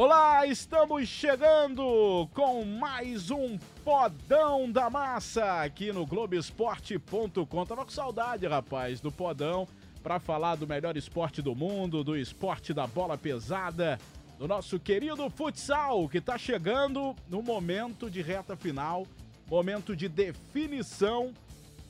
Olá, 0.00 0.46
estamos 0.46 1.08
chegando 1.08 2.28
com 2.32 2.64
mais 2.64 3.32
um 3.32 3.58
Podão 3.84 4.70
da 4.70 4.88
Massa 4.88 5.60
aqui 5.64 5.90
no 5.90 6.06
Globoesporte.com. 6.06 7.66
Tava 7.66 7.84
com 7.84 7.90
saudade, 7.90 8.46
rapaz, 8.46 9.00
do 9.00 9.10
Podão 9.10 9.66
para 10.00 10.20
falar 10.20 10.54
do 10.54 10.68
melhor 10.68 10.96
esporte 10.96 11.42
do 11.42 11.52
mundo, 11.52 12.04
do 12.04 12.16
esporte 12.16 12.72
da 12.72 12.86
bola 12.86 13.18
pesada, 13.18 13.98
do 14.38 14.46
nosso 14.46 14.78
querido 14.78 15.28
futsal 15.30 16.08
que 16.08 16.18
está 16.18 16.38
chegando 16.38 17.16
no 17.28 17.42
momento 17.42 18.08
de 18.08 18.22
reta 18.22 18.54
final, 18.54 19.04
momento 19.50 19.96
de 19.96 20.08
definição. 20.08 21.34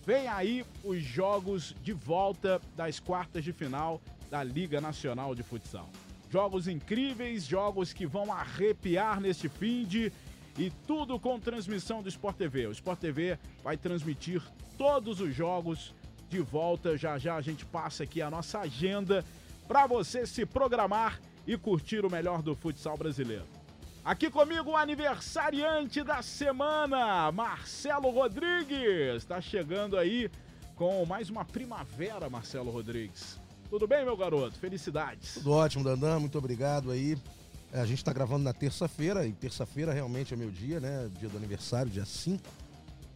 Vem 0.06 0.28
aí 0.28 0.64
os 0.82 1.02
jogos 1.02 1.74
de 1.82 1.92
volta 1.92 2.58
das 2.74 2.98
quartas 2.98 3.44
de 3.44 3.52
final 3.52 4.00
da 4.30 4.42
Liga 4.42 4.80
Nacional 4.80 5.34
de 5.34 5.42
Futsal. 5.42 5.90
Jogos 6.30 6.68
incríveis, 6.68 7.44
jogos 7.44 7.92
que 7.92 8.06
vão 8.06 8.32
arrepiar 8.32 9.20
neste 9.20 9.48
fim 9.48 9.84
de 9.84 10.12
e 10.58 10.70
tudo 10.86 11.18
com 11.18 11.38
transmissão 11.38 12.02
do 12.02 12.08
Sport 12.08 12.36
TV. 12.36 12.66
O 12.66 12.72
Sport 12.72 12.98
TV 12.98 13.38
vai 13.62 13.76
transmitir 13.76 14.42
todos 14.76 15.20
os 15.20 15.34
jogos 15.34 15.94
de 16.28 16.40
volta. 16.40 16.98
Já 16.98 17.16
já 17.16 17.36
a 17.36 17.40
gente 17.40 17.64
passa 17.64 18.02
aqui 18.02 18.20
a 18.20 18.30
nossa 18.30 18.58
agenda 18.58 19.24
para 19.66 19.86
você 19.86 20.26
se 20.26 20.44
programar 20.44 21.20
e 21.46 21.56
curtir 21.56 22.04
o 22.04 22.10
melhor 22.10 22.42
do 22.42 22.54
futsal 22.54 22.96
brasileiro. 22.96 23.46
Aqui 24.04 24.30
comigo 24.30 24.70
o 24.70 24.76
aniversariante 24.76 26.02
da 26.02 26.22
semana, 26.22 27.30
Marcelo 27.30 28.10
Rodrigues. 28.10 29.16
Está 29.16 29.40
chegando 29.40 29.96
aí 29.96 30.30
com 30.74 31.04
mais 31.06 31.30
uma 31.30 31.44
primavera, 31.44 32.28
Marcelo 32.28 32.70
Rodrigues. 32.70 33.38
Tudo 33.70 33.86
bem, 33.86 34.04
meu 34.04 34.16
garoto? 34.16 34.58
Felicidades. 34.58 35.34
Tudo 35.34 35.52
ótimo, 35.52 35.84
Dandan. 35.84 36.18
Muito 36.18 36.38
obrigado 36.38 36.90
aí. 36.90 37.18
É, 37.70 37.80
a 37.80 37.86
gente 37.86 37.98
está 37.98 38.12
gravando 38.12 38.44
na 38.44 38.52
terça-feira, 38.52 39.26
e 39.26 39.32
terça-feira 39.32 39.92
realmente 39.92 40.32
é 40.32 40.36
meu 40.36 40.50
dia, 40.50 40.80
né? 40.80 41.10
Dia 41.18 41.28
do 41.28 41.36
aniversário, 41.36 41.90
dia 41.90 42.04
5. 42.04 42.42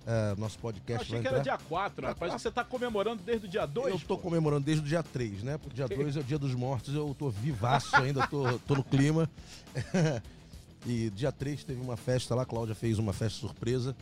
É, 0.05 0.35
nosso 0.37 0.59
podcast 0.59 1.11
Eu 1.11 1.19
achei 1.19 1.21
que 1.23 1.35
era 1.35 1.43
dia 1.43 1.57
4, 1.57 2.07
rapaz. 2.07 2.33
Você 2.35 2.49
está 2.49 2.63
comemorando 2.65 3.23
desde 3.23 3.47
o 3.47 3.49
dia 3.49 3.65
2? 3.65 3.95
Eu 3.95 4.01
tô 4.01 4.19
comemorando 4.19 4.67
desde 4.67 4.85
o 4.85 4.87
dia 4.87 5.03
3, 5.03 5.43
né? 5.43 5.57
Porque 5.57 5.77
dia 5.77 5.89
2 5.89 6.17
é 6.17 6.21
o 6.21 6.25
dia 6.25 6.39
dos 6.39 6.55
mortos, 6.55 6.95
eu 6.95 7.17
tô 7.19 7.31
vivaço 7.31 7.97
ainda, 7.97 8.27
tô, 8.27 8.59
tô 8.59 8.75
no 8.75 8.85
clima. 8.85 9.31
e 10.85 11.09
dia 11.11 11.33
3 11.33 11.65
teve 11.65 11.81
uma 11.81 11.97
festa 11.97 12.35
lá, 12.35 12.43
a 12.43 12.47
Cláudia 12.47 12.75
fez 12.75 12.99
uma 12.99 13.13
festa 13.13 13.39
surpresa. 13.39 13.97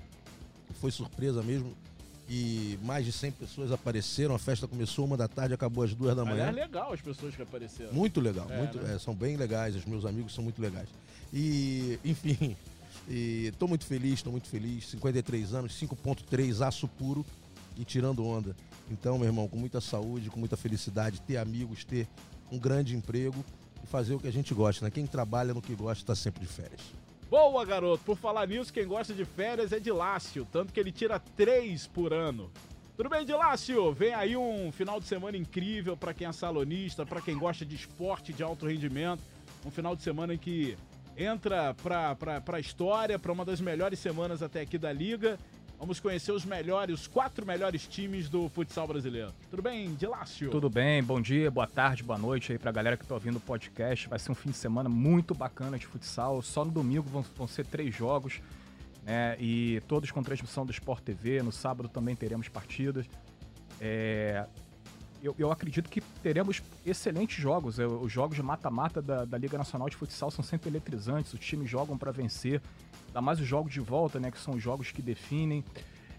Foi 0.80 0.90
surpresa 0.90 1.42
mesmo 1.42 1.76
e 2.33 2.78
mais 2.84 3.05
de 3.05 3.11
100 3.11 3.33
pessoas 3.33 3.73
apareceram. 3.73 4.36
A 4.36 4.39
festa 4.39 4.69
começou 4.69 5.05
uma 5.05 5.17
da 5.17 5.27
tarde, 5.27 5.53
acabou 5.53 5.83
às 5.83 5.92
duas 5.92 6.14
da 6.14 6.25
manhã. 6.25 6.47
é 6.47 6.53
legal 6.53 6.92
as 6.92 7.00
pessoas 7.00 7.34
que 7.34 7.42
apareceram. 7.42 7.92
Muito 7.92 8.20
legal, 8.20 8.47
É, 8.48 8.56
muito, 8.56 8.78
né? 8.78 8.95
é, 8.95 8.98
são 9.00 9.12
bem 9.12 9.36
legais, 9.36 9.75
os 9.75 9.84
meus 9.84 10.05
amigos 10.06 10.33
são 10.33 10.45
muito 10.45 10.62
legais. 10.62 10.89
E, 11.33 11.98
enfim, 12.05 12.56
estou 13.08 13.67
muito 13.67 13.84
feliz, 13.84 14.14
estou 14.14 14.31
muito 14.31 14.47
feliz. 14.48 14.89
53 14.91 15.55
anos, 15.55 15.73
5.3, 15.81 16.64
aço 16.64 16.86
puro 16.86 17.27
e 17.77 17.84
tirando 17.84 18.25
onda. 18.25 18.55
Então, 18.89 19.19
meu 19.19 19.27
irmão, 19.27 19.48
com 19.48 19.56
muita 19.56 19.81
saúde, 19.81 20.31
com 20.31 20.39
muita 20.39 20.56
felicidade, 20.56 21.20
ter 21.23 21.36
amigos, 21.36 21.84
ter 21.84 22.06
um 22.51 22.58
grande 22.58 22.95
emprego 22.97 23.45
e 23.83 23.86
fazer 23.89 24.14
o 24.14 24.20
que 24.20 24.28
a 24.28 24.33
gente 24.33 24.55
gosta, 24.55 24.84
né? 24.84 24.91
Quem 24.91 25.05
trabalha 25.06 25.53
no 25.53 25.61
que 25.62 25.75
gosta 25.75 26.03
está 26.03 26.14
sempre 26.14 26.41
de 26.41 26.47
férias. 26.47 26.81
Boa, 27.31 27.64
garoto. 27.64 28.03
Por 28.03 28.17
falar 28.17 28.48
nisso, 28.48 28.73
quem 28.73 28.84
gosta 28.84 29.14
de 29.14 29.25
férias 29.25 29.70
é 29.73 29.78
de 29.78 29.92
Lácio, 29.92 30.45
tanto 30.50 30.73
que 30.73 30.81
ele 30.81 30.91
tira 30.91 31.20
três 31.36 31.86
por 31.86 32.12
ano. 32.12 32.50
Tudo 32.97 33.09
bem, 33.09 33.25
de 33.25 33.33
Lácio? 33.33 33.92
Vem 33.92 34.12
aí 34.12 34.36
um 34.36 34.73
final 34.73 34.98
de 34.98 35.06
semana 35.06 35.36
incrível 35.36 35.97
para 35.97 36.12
quem 36.12 36.27
é 36.27 36.33
salonista, 36.33 37.06
para 37.06 37.20
quem 37.20 37.39
gosta 37.39 37.64
de 37.64 37.77
esporte 37.77 38.33
de 38.33 38.42
alto 38.42 38.67
rendimento. 38.67 39.23
Um 39.64 39.70
final 39.70 39.95
de 39.95 40.02
semana 40.02 40.35
em 40.35 40.39
que 40.39 40.77
entra 41.17 41.73
para 41.73 42.42
a 42.48 42.58
história, 42.58 43.17
para 43.17 43.30
uma 43.30 43.45
das 43.45 43.61
melhores 43.61 44.01
semanas 44.01 44.42
até 44.42 44.63
aqui 44.63 44.77
da 44.77 44.92
Liga. 44.92 45.39
Vamos 45.80 45.98
conhecer 45.98 46.30
os 46.30 46.45
melhores, 46.45 47.01
os 47.01 47.07
quatro 47.08 47.46
melhores 47.46 47.86
times 47.86 48.29
do 48.29 48.51
futsal 48.51 48.86
brasileiro. 48.86 49.33
Tudo 49.48 49.63
bem, 49.63 49.95
de 49.95 50.07
Lácio? 50.07 50.51
Tudo 50.51 50.68
bem, 50.68 51.02
bom 51.02 51.18
dia, 51.23 51.51
boa 51.51 51.67
tarde, 51.67 52.02
boa 52.02 52.18
noite 52.18 52.52
aí 52.52 52.58
pra 52.58 52.70
galera 52.70 52.98
que 52.98 53.07
tá 53.07 53.14
ouvindo 53.14 53.36
o 53.36 53.41
podcast. 53.41 54.07
Vai 54.07 54.19
ser 54.19 54.30
um 54.30 54.35
fim 54.35 54.51
de 54.51 54.58
semana 54.58 54.90
muito 54.90 55.35
bacana 55.35 55.79
de 55.79 55.86
futsal. 55.86 56.42
Só 56.42 56.67
no 56.67 56.70
domingo 56.70 57.08
vão, 57.08 57.24
vão 57.35 57.46
ser 57.46 57.64
três 57.64 57.95
jogos, 57.95 58.42
né? 59.05 59.39
E 59.40 59.80
todos 59.89 60.11
com 60.11 60.23
transmissão 60.23 60.67
do 60.67 60.70
Sport 60.70 61.02
TV. 61.02 61.42
No 61.42 61.51
sábado 61.51 61.89
também 61.89 62.14
teremos 62.14 62.46
partidas. 62.46 63.07
É, 63.80 64.45
eu, 65.23 65.35
eu 65.39 65.51
acredito 65.51 65.89
que 65.89 66.02
teremos 66.23 66.63
excelentes 66.85 67.40
jogos. 67.40 67.79
É, 67.79 67.86
Os 67.86 68.13
jogos 68.13 68.36
de 68.36 68.42
mata-mata 68.42 69.01
da, 69.01 69.24
da 69.24 69.39
Liga 69.39 69.57
Nacional 69.57 69.89
de 69.89 69.96
Futsal 69.96 70.30
são 70.30 70.45
sempre 70.45 70.69
eletrizantes. 70.69 71.33
Os 71.33 71.40
times 71.40 71.70
jogam 71.70 71.96
para 71.96 72.13
vencer. 72.13 72.61
Ainda 73.10 73.20
mais 73.20 73.40
os 73.40 73.46
jogos 73.46 73.72
de 73.72 73.80
volta, 73.80 74.18
né? 74.20 74.30
Que 74.30 74.38
são 74.38 74.54
os 74.54 74.62
jogos 74.62 74.92
que 74.92 75.02
definem. 75.02 75.64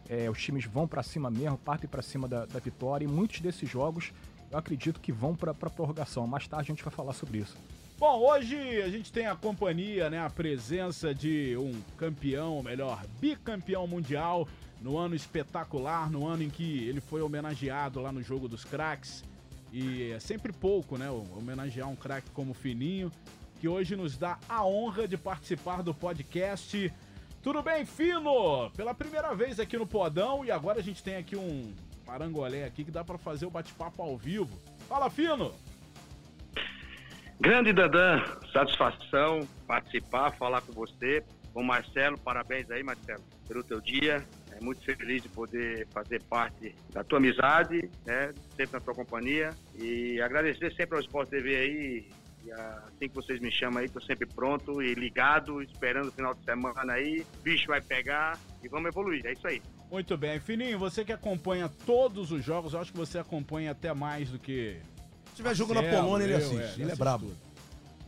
É, 0.09 0.29
os 0.29 0.41
times 0.41 0.65
vão 0.65 0.87
para 0.87 1.01
cima 1.01 1.31
mesmo, 1.31 1.57
partem 1.57 1.89
para 1.89 2.01
cima 2.01 2.27
da, 2.27 2.45
da 2.45 2.59
vitória. 2.59 3.05
E 3.05 3.07
muitos 3.07 3.39
desses 3.39 3.69
jogos 3.69 4.11
eu 4.51 4.57
acredito 4.57 4.99
que 4.99 5.11
vão 5.11 5.33
para 5.33 5.51
a 5.51 5.53
prorrogação. 5.53 6.27
Mais 6.27 6.47
tarde 6.47 6.71
a 6.71 6.75
gente 6.75 6.83
vai 6.83 6.93
falar 6.93 7.13
sobre 7.13 7.39
isso. 7.39 7.57
Bom, 7.97 8.19
hoje 8.19 8.81
a 8.81 8.89
gente 8.89 9.11
tem 9.11 9.27
a 9.27 9.35
companhia, 9.35 10.09
né, 10.09 10.19
a 10.19 10.29
presença 10.29 11.13
de 11.13 11.55
um 11.55 11.79
campeão, 11.97 12.53
ou 12.53 12.63
melhor, 12.63 13.05
bicampeão 13.19 13.85
mundial 13.85 14.47
no 14.81 14.97
ano 14.97 15.13
espetacular, 15.13 16.09
no 16.09 16.27
ano 16.27 16.41
em 16.41 16.49
que 16.49 16.83
ele 16.87 16.99
foi 16.99 17.21
homenageado 17.21 18.01
lá 18.01 18.11
no 18.11 18.23
jogo 18.23 18.47
dos 18.47 18.65
craques. 18.65 19.23
E 19.71 20.11
é 20.11 20.19
sempre 20.19 20.51
pouco, 20.51 20.97
né, 20.97 21.09
homenagear 21.09 21.87
um 21.87 21.95
craque 21.95 22.29
como 22.31 22.53
Fininho, 22.53 23.11
que 23.61 23.67
hoje 23.67 23.95
nos 23.95 24.17
dá 24.17 24.39
a 24.49 24.65
honra 24.65 25.07
de 25.07 25.15
participar 25.15 25.83
do 25.83 25.93
podcast. 25.93 26.91
Tudo 27.43 27.61
bem, 27.61 27.85
Fino? 27.85 28.71
Pela 28.71 28.91
primeira 28.91 29.35
vez 29.35 29.59
aqui 29.59 29.77
no 29.77 29.85
Podão 29.85 30.43
e 30.43 30.49
agora 30.49 30.79
a 30.79 30.81
gente 30.81 31.03
tem 31.03 31.17
aqui 31.17 31.35
um 31.35 31.71
parangolé 32.03 32.63
aqui 32.65 32.83
que 32.83 32.89
dá 32.89 33.03
pra 33.03 33.19
fazer 33.19 33.45
o 33.45 33.51
bate-papo 33.51 34.01
ao 34.01 34.17
vivo. 34.17 34.59
Fala, 34.89 35.11
Fino! 35.11 35.53
Grande 37.39 37.71
Dandan, 37.71 38.23
satisfação 38.51 39.47
participar, 39.67 40.31
falar 40.31 40.61
com 40.61 40.71
você, 40.71 41.23
com 41.53 41.61
Marcelo, 41.61 42.17
parabéns 42.17 42.69
aí 42.71 42.81
Marcelo, 42.81 43.23
pelo 43.47 43.63
teu 43.63 43.79
dia, 43.79 44.25
é 44.51 44.63
muito 44.63 44.81
feliz 44.81 45.21
de 45.21 45.29
poder 45.29 45.87
fazer 45.91 46.21
parte 46.23 46.73
da 46.91 47.03
tua 47.03 47.19
amizade, 47.19 47.91
né, 48.07 48.33
sempre 48.55 48.73
na 48.73 48.79
tua 48.79 48.95
companhia 48.95 49.51
e 49.75 50.19
agradecer 50.19 50.73
sempre 50.73 50.95
ao 50.95 51.01
Sport 51.01 51.29
TV 51.29 51.55
aí, 51.55 52.09
assim 52.49 53.09
que 53.09 53.15
vocês 53.15 53.39
me 53.39 53.51
chamam 53.51 53.79
aí, 53.79 53.89
tô 53.89 53.99
sempre 54.01 54.25
pronto 54.25 54.81
e 54.81 54.93
ligado, 54.93 55.61
esperando 55.61 56.07
o 56.07 56.11
final 56.11 56.33
de 56.33 56.43
semana 56.43 56.93
aí, 56.93 57.25
o 57.39 57.43
bicho 57.43 57.67
vai 57.67 57.81
pegar 57.81 58.39
e 58.63 58.67
vamos 58.67 58.87
evoluir, 58.89 59.25
é 59.25 59.33
isso 59.33 59.45
aí. 59.47 59.61
Muito 59.91 60.15
bem. 60.15 60.39
Fininho, 60.39 60.79
você 60.79 61.03
que 61.03 61.11
acompanha 61.11 61.69
todos 61.85 62.31
os 62.31 62.43
jogos, 62.43 62.73
eu 62.73 62.79
acho 62.79 62.91
que 62.93 62.97
você 62.97 63.19
acompanha 63.19 63.71
até 63.71 63.93
mais 63.93 64.29
do 64.29 64.39
que. 64.39 64.77
Se 65.31 65.35
tiver 65.35 65.53
jogo 65.53 65.73
na 65.73 65.81
Marcelo, 65.81 66.03
Polônia, 66.03 66.23
ele 66.23 66.33
eu, 66.33 66.37
assiste. 66.37 66.55
ele 66.55 66.63
é 66.63 66.85
assiste 66.85 66.97
brabo. 66.97 67.25
tudo. 67.25 67.37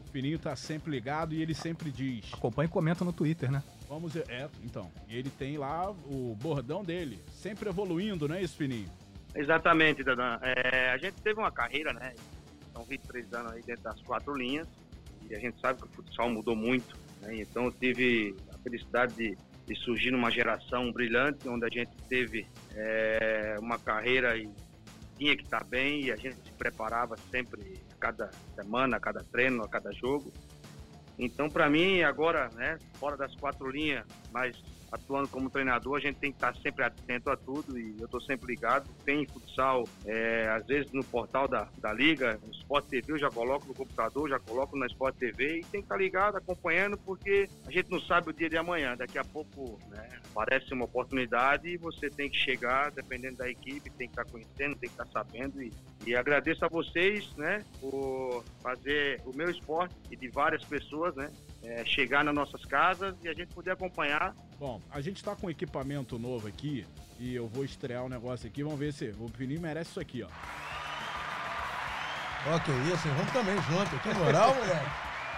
O 0.07 0.11
Fininho 0.11 0.39
tá 0.39 0.55
sempre 0.55 0.91
ligado 0.91 1.33
e 1.33 1.41
ele 1.41 1.53
sempre 1.53 1.91
diz. 1.91 2.33
Acompanha 2.33 2.67
e 2.67 2.71
comenta 2.71 3.03
no 3.03 3.11
Twitter, 3.11 3.51
né? 3.51 3.61
Vamos. 3.89 4.15
É, 4.15 4.47
então. 4.63 4.89
E 5.09 5.17
ele 5.17 5.29
tem 5.29 5.57
lá 5.57 5.91
o 5.91 6.37
bordão 6.41 6.85
dele, 6.85 7.19
sempre 7.33 7.67
evoluindo, 7.67 8.29
não 8.29 8.35
é 8.35 8.41
isso, 8.41 8.55
Fininho? 8.55 8.89
Exatamente, 9.35 10.03
Dadan. 10.03 10.39
É, 10.41 10.91
a 10.91 10.97
gente 10.97 11.15
teve 11.21 11.39
uma 11.39 11.51
carreira, 11.51 11.91
né? 11.91 12.13
São 12.73 12.83
23 12.83 13.33
anos 13.33 13.53
aí 13.53 13.61
dentro 13.61 13.83
das 13.83 14.01
quatro 14.01 14.35
linhas. 14.35 14.67
E 15.29 15.35
a 15.35 15.39
gente 15.39 15.59
sabe 15.61 15.79
que 15.79 15.85
o 15.85 15.89
futsal 15.89 16.29
mudou 16.29 16.55
muito. 16.55 16.97
Né? 17.21 17.37
Então 17.41 17.65
eu 17.65 17.71
tive 17.71 18.35
a 18.53 18.57
felicidade 18.57 19.13
de, 19.15 19.37
de 19.65 19.75
surgir 19.75 20.11
numa 20.11 20.29
geração 20.29 20.91
brilhante, 20.91 21.47
onde 21.47 21.65
a 21.65 21.69
gente 21.69 21.91
teve 22.09 22.45
é, 22.75 23.55
uma 23.59 23.77
carreira 23.79 24.35
e 24.37 24.49
tinha 25.17 25.35
que 25.37 25.43
estar 25.43 25.63
bem 25.63 26.05
e 26.05 26.11
a 26.11 26.15
gente 26.15 26.35
se 26.35 26.51
preparava 26.57 27.15
sempre 27.31 27.79
a 27.91 27.95
cada 27.99 28.31
semana, 28.55 28.97
a 28.97 28.99
cada 28.99 29.23
treino, 29.23 29.63
a 29.63 29.69
cada 29.69 29.91
jogo. 29.93 30.31
Então, 31.17 31.47
para 31.47 31.69
mim, 31.69 32.01
agora, 32.01 32.49
né, 32.55 32.77
fora 32.95 33.15
das 33.15 33.35
quatro 33.35 33.69
linhas, 33.69 34.05
mas 34.31 34.57
atuando 34.93 35.27
como 35.27 35.49
treinador, 35.49 35.97
a 35.97 35.99
gente 35.99 36.17
tem 36.17 36.31
que 36.31 36.37
estar 36.37 36.55
sempre 36.57 36.85
atento 36.85 37.31
a 37.31 37.35
tudo 37.35 37.77
e 37.79 37.95
eu 37.99 38.05
estou 38.05 38.21
sempre 38.21 38.53
ligado. 38.53 38.87
Tem 39.03 39.25
futsal, 39.25 39.85
é, 40.05 40.47
às 40.49 40.65
vezes 40.67 40.91
no 40.91 41.03
portal 41.03 41.47
da, 41.47 41.67
da 41.79 41.91
Liga, 41.91 42.39
no 42.45 42.51
Sport 42.51 42.85
TV, 42.85 43.13
eu 43.13 43.17
já 43.17 43.29
coloco 43.29 43.67
no 43.67 43.73
computador, 43.73 44.29
já 44.29 44.39
coloco 44.39 44.77
na 44.77 44.85
Sport 44.85 45.15
TV 45.15 45.59
e 45.59 45.61
tem 45.65 45.81
que 45.81 45.85
estar 45.85 45.97
ligado, 45.97 46.37
acompanhando, 46.37 46.95
porque 46.97 47.49
a 47.65 47.71
gente 47.71 47.89
não 47.89 47.99
sabe 48.01 48.29
o 48.29 48.33
dia 48.33 48.47
de 48.47 48.55
amanhã. 48.55 48.95
Daqui 48.95 49.17
a 49.17 49.23
pouco 49.23 49.79
né, 49.89 50.21
uma 50.71 50.85
oportunidade 50.85 51.69
e 51.69 51.77
você 51.77 52.09
tem 52.09 52.29
que 52.29 52.37
chegar, 52.37 52.91
dependendo 52.91 53.37
da 53.37 53.49
equipe, 53.49 53.89
tem 53.89 54.07
que 54.07 54.19
estar 54.19 54.25
conhecendo, 54.25 54.75
tem 54.75 54.89
que 54.89 55.01
estar 55.01 55.07
sabendo. 55.07 55.61
E, 55.61 55.73
e 56.05 56.15
agradeço 56.15 56.63
a 56.63 56.67
vocês 56.67 57.35
né, 57.35 57.63
por 57.81 58.43
fazer 58.61 59.19
o 59.25 59.35
meu 59.35 59.49
esporte 59.49 59.95
e 60.11 60.15
de 60.15 60.27
várias 60.29 60.63
pessoas, 60.63 61.15
né? 61.15 61.31
É, 61.63 61.85
chegar 61.85 62.23
nas 62.23 62.35
nossas 62.35 62.65
casas 62.65 63.15
e 63.23 63.29
a 63.29 63.33
gente 63.33 63.53
poder 63.53 63.71
acompanhar. 63.71 64.35
Bom, 64.59 64.81
a 64.91 65.01
gente 65.01 65.23
tá 65.23 65.35
com 65.35 65.49
equipamento 65.49 66.19
novo 66.19 66.47
aqui 66.47 66.85
e 67.19 67.33
eu 67.33 67.47
vou 67.47 67.63
estrear 67.63 68.03
um 68.03 68.09
negócio 68.09 68.47
aqui. 68.47 68.63
Vamos 68.63 68.79
ver 68.79 68.91
se 68.93 69.13
o 69.19 69.27
Fininho 69.29 69.61
merece 69.61 69.91
isso 69.91 69.99
aqui, 69.99 70.23
ó. 70.23 70.27
Ó, 72.45 72.59
que 72.59 72.71
isso, 72.93 73.07
hein? 73.07 73.13
vamos 73.15 73.31
também 73.31 73.55
junto. 73.55 73.97
Que 73.99 74.13
moral, 74.13 74.53
moleque. 74.55 74.89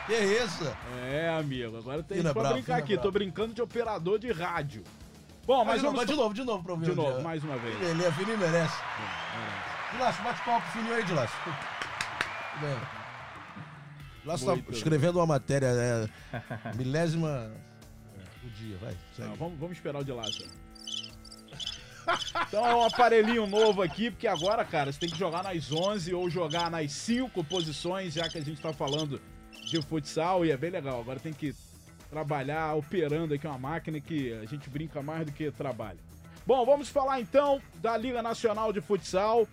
Que 0.07 0.13
isso? 0.13 0.75
É, 1.12 1.30
amigo. 1.30 1.77
Agora 1.77 2.04
tem 2.04 2.22
pra 2.22 2.33
bravo, 2.33 2.54
brincar 2.54 2.75
fina 2.75 2.77
aqui. 2.77 2.94
bravo. 2.94 3.07
Tô 3.07 3.12
brincando 3.12 3.54
de 3.54 3.62
operador 3.62 4.19
de 4.19 4.31
rádio. 4.31 4.83
Bom, 5.45 5.63
mas 5.63 5.81
vamos... 5.81 5.98
mas 5.98 6.07
de 6.07 6.16
novo, 6.16 6.33
de 6.33 6.44
novo 6.44 6.63
pra 6.63 6.74
ouvir 6.74 6.86
De 6.86 6.92
um 6.92 6.95
novo, 6.95 7.13
dia. 7.13 7.24
mais 7.24 7.44
uma 7.44 7.57
vez. 7.57 7.80
Ele 7.81 8.04
é 8.04 8.12
Fininho 8.12 8.38
merece. 8.38 8.75
Dilácio, 9.92 10.24
bate 10.24 10.44
palma 10.44 10.62
pro 10.62 10.72
Fininho 10.72 10.95
aí, 10.95 11.04
Dilácio. 11.04 11.38
Tudo 12.60 12.94
bem. 14.25 14.36
Dilácio 14.38 14.63
tá 14.63 14.72
escrevendo 14.72 15.18
uma 15.18 15.25
matéria, 15.25 15.68
é, 16.33 16.75
milésima 16.75 17.51
do 18.42 18.50
dia, 18.51 18.77
vai. 18.77 18.95
Não, 19.19 19.36
vamos, 19.36 19.60
vamos 19.60 19.77
esperar 19.77 20.01
o 20.01 20.04
de 20.04 20.12
lá, 20.12 20.24
senhor. 20.24 20.51
Então 22.48 22.66
é 22.66 22.74
um 22.75 22.83
aparelhinho 22.83 23.48
novo 23.48 23.81
aqui, 23.81 24.12
porque 24.12 24.27
agora, 24.27 24.63
cara, 24.63 24.92
você 24.92 25.00
tem 25.00 25.10
que 25.10 25.18
jogar 25.18 25.44
nas 25.44 25.72
11 25.72 26.13
ou 26.13 26.30
jogar 26.30 26.69
nas 26.69 26.92
5 26.92 27.44
posições, 27.44 28.13
já 28.13 28.27
que 28.30 28.38
a 28.38 28.42
gente 28.42 28.62
tá 28.62 28.74
falando 28.74 29.22
de 29.66 29.81
futsal 29.81 30.45
e 30.45 30.51
é 30.51 30.57
bem 30.57 30.69
legal. 30.69 31.01
Agora 31.01 31.19
tem 31.19 31.33
que 31.33 31.56
trabalhar 32.10 32.75
operando 32.75 33.33
aqui 33.33 33.48
uma 33.48 33.57
máquina 33.57 34.00
que 34.00 34.31
a 34.33 34.45
gente 34.45 34.69
brinca 34.69 35.01
mais 35.01 35.25
do 35.25 35.31
que 35.31 35.51
trabalha. 35.51 36.00
Bom, 36.45 36.63
vamos 36.63 36.89
falar 36.89 37.19
então 37.19 37.60
da 37.81 37.98
Liga 37.98 38.22
Nacional 38.22 38.72
de 38.72 38.80
Futsal. 38.80 39.48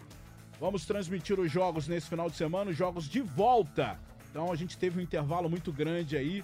Vamos 0.60 0.84
transmitir 0.84 1.40
os 1.40 1.50
jogos 1.50 1.88
nesse 1.88 2.08
final 2.08 2.28
de 2.28 2.36
semana, 2.36 2.70
os 2.70 2.76
jogos 2.76 3.08
de 3.08 3.20
volta. 3.20 3.98
Então 4.32 4.50
a 4.50 4.56
gente 4.56 4.78
teve 4.78 4.98
um 4.98 5.02
intervalo 5.02 5.46
muito 5.48 5.70
grande 5.70 6.16
aí, 6.16 6.42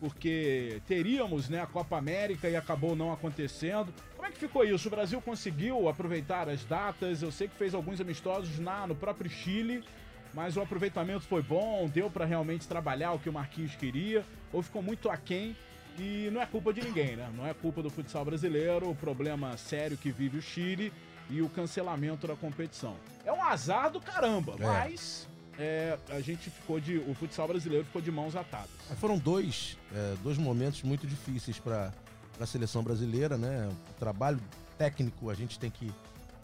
porque 0.00 0.80
teríamos 0.88 1.50
né, 1.50 1.60
a 1.60 1.66
Copa 1.66 1.98
América 1.98 2.48
e 2.48 2.56
acabou 2.56 2.96
não 2.96 3.12
acontecendo. 3.12 3.92
Como 4.16 4.26
é 4.26 4.30
que 4.30 4.38
ficou 4.38 4.64
isso? 4.64 4.88
O 4.88 4.90
Brasil 4.90 5.20
conseguiu 5.20 5.90
aproveitar 5.90 6.48
as 6.48 6.64
datas? 6.64 7.20
Eu 7.22 7.30
sei 7.30 7.46
que 7.46 7.54
fez 7.54 7.74
alguns 7.74 8.00
amistosos 8.00 8.58
na, 8.58 8.86
no 8.86 8.94
próprio 8.94 9.28
Chile, 9.28 9.84
mas 10.32 10.56
o 10.56 10.62
aproveitamento 10.62 11.20
foi 11.26 11.42
bom, 11.42 11.86
deu 11.86 12.10
para 12.10 12.24
realmente 12.24 12.66
trabalhar 12.66 13.12
o 13.12 13.18
que 13.18 13.28
o 13.28 13.32
Marquinhos 13.32 13.74
queria, 13.76 14.24
ou 14.50 14.62
ficou 14.62 14.82
muito 14.82 15.10
aquém. 15.10 15.54
E 15.98 16.30
não 16.32 16.40
é 16.40 16.46
culpa 16.46 16.72
de 16.72 16.80
ninguém, 16.80 17.14
né? 17.16 17.28
Não 17.36 17.46
é 17.46 17.52
culpa 17.52 17.82
do 17.82 17.90
futsal 17.90 18.24
brasileiro, 18.24 18.88
o 18.88 18.94
problema 18.94 19.54
sério 19.58 19.98
que 19.98 20.10
vive 20.10 20.38
o 20.38 20.42
Chile 20.42 20.92
e 21.28 21.42
o 21.42 21.48
cancelamento 21.50 22.26
da 22.26 22.36
competição. 22.36 22.96
É 23.24 23.32
um 23.32 23.42
azar 23.42 23.90
do 23.90 24.00
caramba, 24.00 24.54
É. 24.60 24.64
mas 24.64 25.28
é, 25.58 25.98
a 26.10 26.20
gente 26.20 26.50
ficou 26.50 26.78
de. 26.78 26.98
O 26.98 27.14
futsal 27.14 27.48
brasileiro 27.48 27.84
ficou 27.84 28.00
de 28.00 28.10
mãos 28.10 28.36
atadas. 28.36 28.70
Foram 28.98 29.18
dois, 29.18 29.76
é, 29.92 30.14
dois 30.22 30.38
momentos 30.38 30.82
muito 30.82 31.06
difíceis 31.06 31.58
para 31.58 31.92
a 32.38 32.46
seleção 32.46 32.82
brasileira, 32.82 33.36
né? 33.36 33.68
O 33.90 33.92
trabalho 33.98 34.40
técnico 34.78 35.28
a 35.30 35.34
gente 35.34 35.58
tem 35.58 35.70
que 35.70 35.92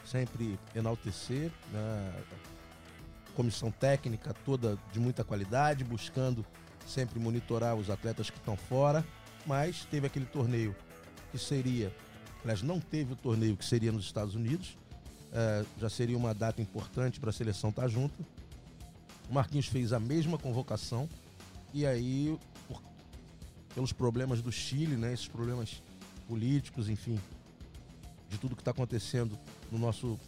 sempre 0.05 0.59
enaltecer, 0.75 1.53
né? 1.73 2.13
Comissão 3.37 3.71
técnica 3.71 4.35
toda 4.45 4.77
de 4.93 4.99
muita 4.99 5.23
qualidade, 5.23 5.85
buscando 5.85 6.45
sempre 6.87 7.19
monitorar 7.19 7.77
os 7.77 7.91
atletas 7.91 8.31
que 8.31 8.37
estão 8.37 8.57
fora, 8.57 9.05
mas 9.47 9.85
teve 9.87 10.07
aquele 10.07 10.27
torneio 10.27 10.75
que 11.31 11.39
seria, 11.39 11.93
aliás, 12.43 12.63
não 12.63 12.79
teve 12.79 13.13
o 13.13 13.17
torneio 13.17 13.57
que 13.57 13.65
seria 13.65 13.91
nos 13.91 14.05
Estados 14.05 14.35
Unidos, 14.35 14.77
é, 15.33 15.65
já 15.81 15.89
seria 15.89 16.17
uma 16.17 16.33
data 16.33 16.61
importante 16.63 17.19
para 17.19 17.31
a 17.31 17.33
seleção 17.33 17.71
estar 17.71 17.89
junto. 17.89 18.15
O 19.29 19.35
Marquinhos 19.35 19.67
fez 19.67 19.93
a 19.93 20.01
mesma 20.01 20.39
convocação, 20.39 21.09
e 21.73 21.85
aí, 21.87 22.39
por- 22.69 22.83
pelos 23.75 23.93
problemas 23.93 24.41
do 24.43 24.53
Chile, 24.53 24.97
né, 24.97 25.13
esses 25.13 25.27
problemas 25.29 25.83
políticos, 26.29 26.89
enfim, 26.89 27.19
de 28.29 28.39
tudo 28.39 28.55
que 28.55 28.63
está 28.63 28.71
acontecendo 28.71 29.39
no 29.71 29.79
nosso 29.79 30.19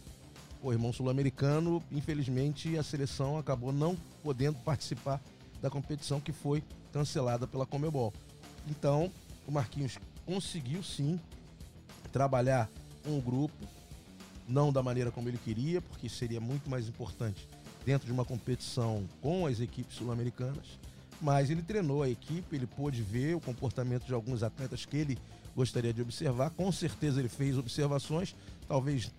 irmão 0.65 0.91
sul-americano, 0.91 1.81
infelizmente 1.91 2.77
a 2.77 2.83
seleção 2.83 3.37
acabou 3.37 3.71
não 3.71 3.95
podendo 4.21 4.57
participar 4.59 5.21
da 5.61 5.69
competição 5.69 6.19
que 6.19 6.33
foi 6.33 6.61
cancelada 6.91 7.47
pela 7.47 7.65
Comebol. 7.65 8.13
Então, 8.67 9.09
o 9.47 9.51
Marquinhos 9.51 9.97
conseguiu 10.25 10.83
sim 10.83 11.19
trabalhar 12.11 12.69
com 13.03 13.17
o 13.17 13.21
grupo, 13.21 13.55
não 14.47 14.73
da 14.73 14.83
maneira 14.83 15.09
como 15.11 15.29
ele 15.29 15.37
queria, 15.37 15.81
porque 15.81 16.09
seria 16.09 16.41
muito 16.41 16.69
mais 16.69 16.87
importante 16.89 17.47
dentro 17.87 18.05
de 18.05 18.11
uma 18.11 18.25
competição 18.25 19.07
com 19.21 19.45
as 19.47 19.61
equipes 19.61 19.95
sul-americanas, 19.95 20.77
mas 21.21 21.49
ele 21.49 21.61
treinou 21.61 22.03
a 22.03 22.09
equipe, 22.09 22.53
ele 22.53 22.67
pôde 22.67 23.01
ver 23.01 23.33
o 23.33 23.39
comportamento 23.39 24.05
de 24.05 24.13
alguns 24.13 24.43
atletas 24.43 24.83
que 24.83 24.97
ele 24.97 25.17
gostaria 25.55 25.93
de 25.93 26.01
observar. 26.01 26.49
Com 26.49 26.69
certeza 26.69 27.21
ele 27.21 27.29
fez 27.29 27.57
observações, 27.57 28.35
talvez 28.67 29.09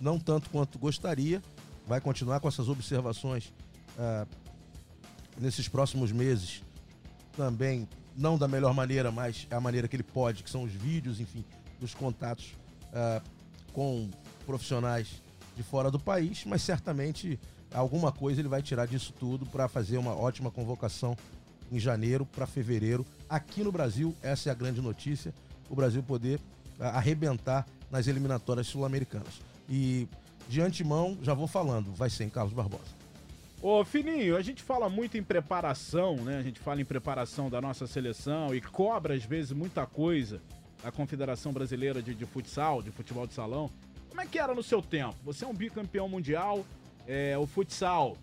não 0.00 0.18
tanto 0.18 0.50
quanto 0.50 0.76
gostaria. 0.76 1.40
Vai 1.86 2.00
continuar 2.00 2.40
com 2.40 2.48
essas 2.48 2.68
observações 2.68 3.52
ah, 3.96 4.26
nesses 5.40 5.68
próximos 5.68 6.10
meses. 6.10 6.64
Também, 7.36 7.88
não 8.16 8.36
da 8.36 8.48
melhor 8.48 8.74
maneira, 8.74 9.12
mas 9.12 9.46
é 9.48 9.54
a 9.54 9.60
maneira 9.60 9.86
que 9.86 9.94
ele 9.94 10.02
pode, 10.02 10.42
que 10.42 10.50
são 10.50 10.64
os 10.64 10.72
vídeos, 10.72 11.20
enfim, 11.20 11.44
dos 11.78 11.94
contatos 11.94 12.56
ah, 12.92 13.22
com 13.72 14.10
profissionais 14.44 15.22
de 15.56 15.62
fora 15.62 15.92
do 15.92 16.00
país, 16.00 16.44
mas 16.44 16.60
certamente 16.60 17.38
alguma 17.74 18.12
coisa 18.12 18.40
ele 18.40 18.48
vai 18.48 18.62
tirar 18.62 18.86
disso 18.86 19.12
tudo 19.18 19.44
para 19.44 19.68
fazer 19.68 19.98
uma 19.98 20.14
ótima 20.14 20.50
convocação 20.50 21.16
em 21.70 21.78
janeiro 21.78 22.24
para 22.24 22.46
fevereiro. 22.46 23.04
Aqui 23.28 23.62
no 23.62 23.72
Brasil, 23.72 24.14
essa 24.22 24.48
é 24.48 24.52
a 24.52 24.54
grande 24.54 24.80
notícia: 24.80 25.34
o 25.68 25.74
Brasil 25.74 26.02
poder 26.02 26.40
ah, 26.78 26.90
arrebentar 26.90 27.66
nas 27.90 28.06
eliminatórias 28.06 28.66
sul-americanas. 28.66 29.40
E 29.68 30.08
de 30.48 30.60
antemão, 30.60 31.18
já 31.22 31.34
vou 31.34 31.46
falando, 31.46 31.92
vai 31.92 32.10
ser 32.10 32.24
em 32.24 32.28
Carlos 32.28 32.52
Barbosa. 32.52 33.04
Ô, 33.62 33.82
Fininho, 33.82 34.36
a 34.36 34.42
gente 34.42 34.62
fala 34.62 34.90
muito 34.90 35.16
em 35.16 35.22
preparação, 35.22 36.16
né? 36.16 36.36
A 36.36 36.42
gente 36.42 36.60
fala 36.60 36.82
em 36.82 36.84
preparação 36.84 37.48
da 37.48 37.62
nossa 37.62 37.86
seleção 37.86 38.54
e 38.54 38.60
cobra, 38.60 39.14
às 39.14 39.24
vezes, 39.24 39.52
muita 39.52 39.86
coisa 39.86 40.42
da 40.82 40.92
Confederação 40.92 41.50
Brasileira 41.50 42.02
de, 42.02 42.14
de 42.14 42.26
Futsal, 42.26 42.82
de 42.82 42.90
futebol 42.90 43.26
de 43.26 43.32
salão. 43.32 43.70
Como 44.10 44.20
é 44.20 44.26
que 44.26 44.38
era 44.38 44.54
no 44.54 44.62
seu 44.62 44.82
tempo? 44.82 45.16
Você 45.24 45.46
é 45.46 45.48
um 45.48 45.54
bicampeão 45.54 46.06
mundial, 46.06 46.62
é, 47.06 47.36
o 47.38 47.46
futsal 47.46 48.16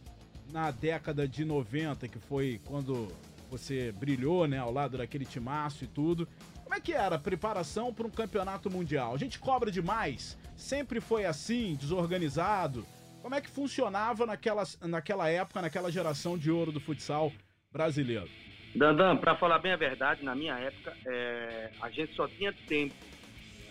na 0.51 0.71
década 0.71 1.27
de 1.27 1.45
90, 1.45 2.07
que 2.07 2.19
foi 2.19 2.59
quando 2.65 3.07
você 3.49 3.91
brilhou, 3.91 4.47
né, 4.47 4.57
ao 4.57 4.71
lado 4.71 4.97
daquele 4.97 5.25
timaço 5.25 5.83
e 5.83 5.87
tudo. 5.87 6.27
Como 6.63 6.75
é 6.75 6.79
que 6.79 6.93
era 6.93 7.15
a 7.15 7.19
preparação 7.19 7.93
para 7.93 8.07
um 8.07 8.09
campeonato 8.09 8.69
mundial? 8.69 9.13
A 9.13 9.17
gente 9.17 9.37
cobra 9.39 9.69
demais? 9.69 10.37
Sempre 10.55 11.01
foi 11.01 11.25
assim, 11.25 11.75
desorganizado? 11.75 12.85
Como 13.21 13.35
é 13.35 13.41
que 13.41 13.49
funcionava 13.49 14.25
naquela, 14.25 14.63
naquela 14.81 15.29
época, 15.29 15.61
naquela 15.61 15.91
geração 15.91 16.37
de 16.37 16.49
ouro 16.49 16.71
do 16.71 16.79
futsal 16.79 17.31
brasileiro? 17.71 18.29
Dandan, 18.73 19.17
para 19.17 19.35
falar 19.35 19.59
bem 19.59 19.73
a 19.73 19.77
verdade, 19.77 20.23
na 20.23 20.33
minha 20.33 20.57
época, 20.57 20.95
é, 21.05 21.71
a 21.81 21.89
gente 21.89 22.15
só 22.15 22.27
tinha 22.27 22.53
tempo 22.67 22.95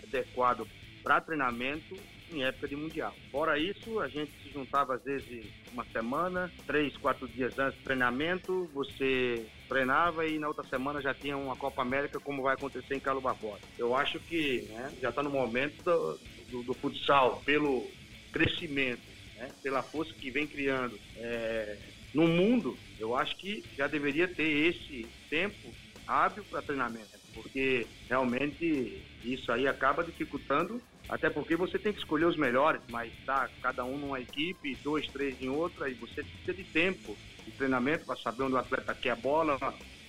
adequado 0.03 0.67
para 1.03 1.19
treinamento 1.21 1.95
em 2.33 2.43
época 2.43 2.67
de 2.67 2.75
mundial. 2.75 3.13
Fora 3.31 3.57
isso, 3.57 3.99
a 3.99 4.07
gente 4.07 4.31
se 4.41 4.51
juntava 4.51 4.95
às 4.95 5.03
vezes 5.03 5.45
uma 5.73 5.85
semana, 5.85 6.51
três, 6.65 6.95
quatro 6.97 7.27
dias 7.27 7.57
antes 7.57 7.79
do 7.79 7.83
treinamento, 7.83 8.69
você 8.73 9.45
treinava 9.67 10.25
e 10.25 10.37
na 10.37 10.47
outra 10.47 10.65
semana 10.67 11.01
já 11.01 11.13
tinha 11.13 11.37
uma 11.37 11.55
Copa 11.55 11.81
América, 11.81 12.19
como 12.19 12.43
vai 12.43 12.55
acontecer 12.55 12.95
em 12.95 12.99
Carlos 12.99 13.23
Barbosa. 13.23 13.61
Eu 13.77 13.95
acho 13.95 14.19
que 14.19 14.67
né, 14.69 14.91
já 15.01 15.09
está 15.09 15.23
no 15.23 15.29
momento 15.29 15.83
do, 15.83 16.19
do, 16.49 16.63
do 16.63 16.73
futsal, 16.73 17.41
pelo 17.45 17.89
crescimento, 18.31 19.01
né, 19.37 19.49
pela 19.61 19.81
força 19.81 20.13
que 20.13 20.29
vem 20.29 20.47
criando 20.47 20.97
é, 21.17 21.77
no 22.13 22.27
mundo, 22.27 22.77
eu 22.99 23.15
acho 23.15 23.35
que 23.37 23.63
já 23.77 23.87
deveria 23.87 24.27
ter 24.27 24.43
esse 24.43 25.07
tempo 25.29 25.73
hábil 26.05 26.43
para 26.49 26.61
treinamento, 26.61 27.09
porque 27.33 27.87
realmente 28.09 29.01
isso 29.23 29.51
aí 29.51 29.67
acaba 29.67 30.03
dificultando, 30.03 30.81
até 31.11 31.29
porque 31.29 31.57
você 31.57 31.77
tem 31.77 31.91
que 31.91 31.99
escolher 31.99 32.25
os 32.25 32.37
melhores, 32.37 32.81
mas 32.89 33.11
tá 33.25 33.49
cada 33.61 33.83
um 33.83 33.97
numa 33.97 34.21
equipe, 34.21 34.77
dois, 34.81 35.05
três 35.09 35.39
em 35.41 35.49
outra, 35.49 35.89
e 35.89 35.93
você 35.93 36.23
precisa 36.23 36.53
de 36.53 36.63
tempo 36.63 37.17
de 37.45 37.51
treinamento 37.51 38.05
para 38.05 38.15
saber 38.15 38.43
onde 38.43 38.53
o 38.53 38.57
atleta 38.57 38.95
quer 38.95 39.11
a 39.11 39.15
bola, 39.17 39.59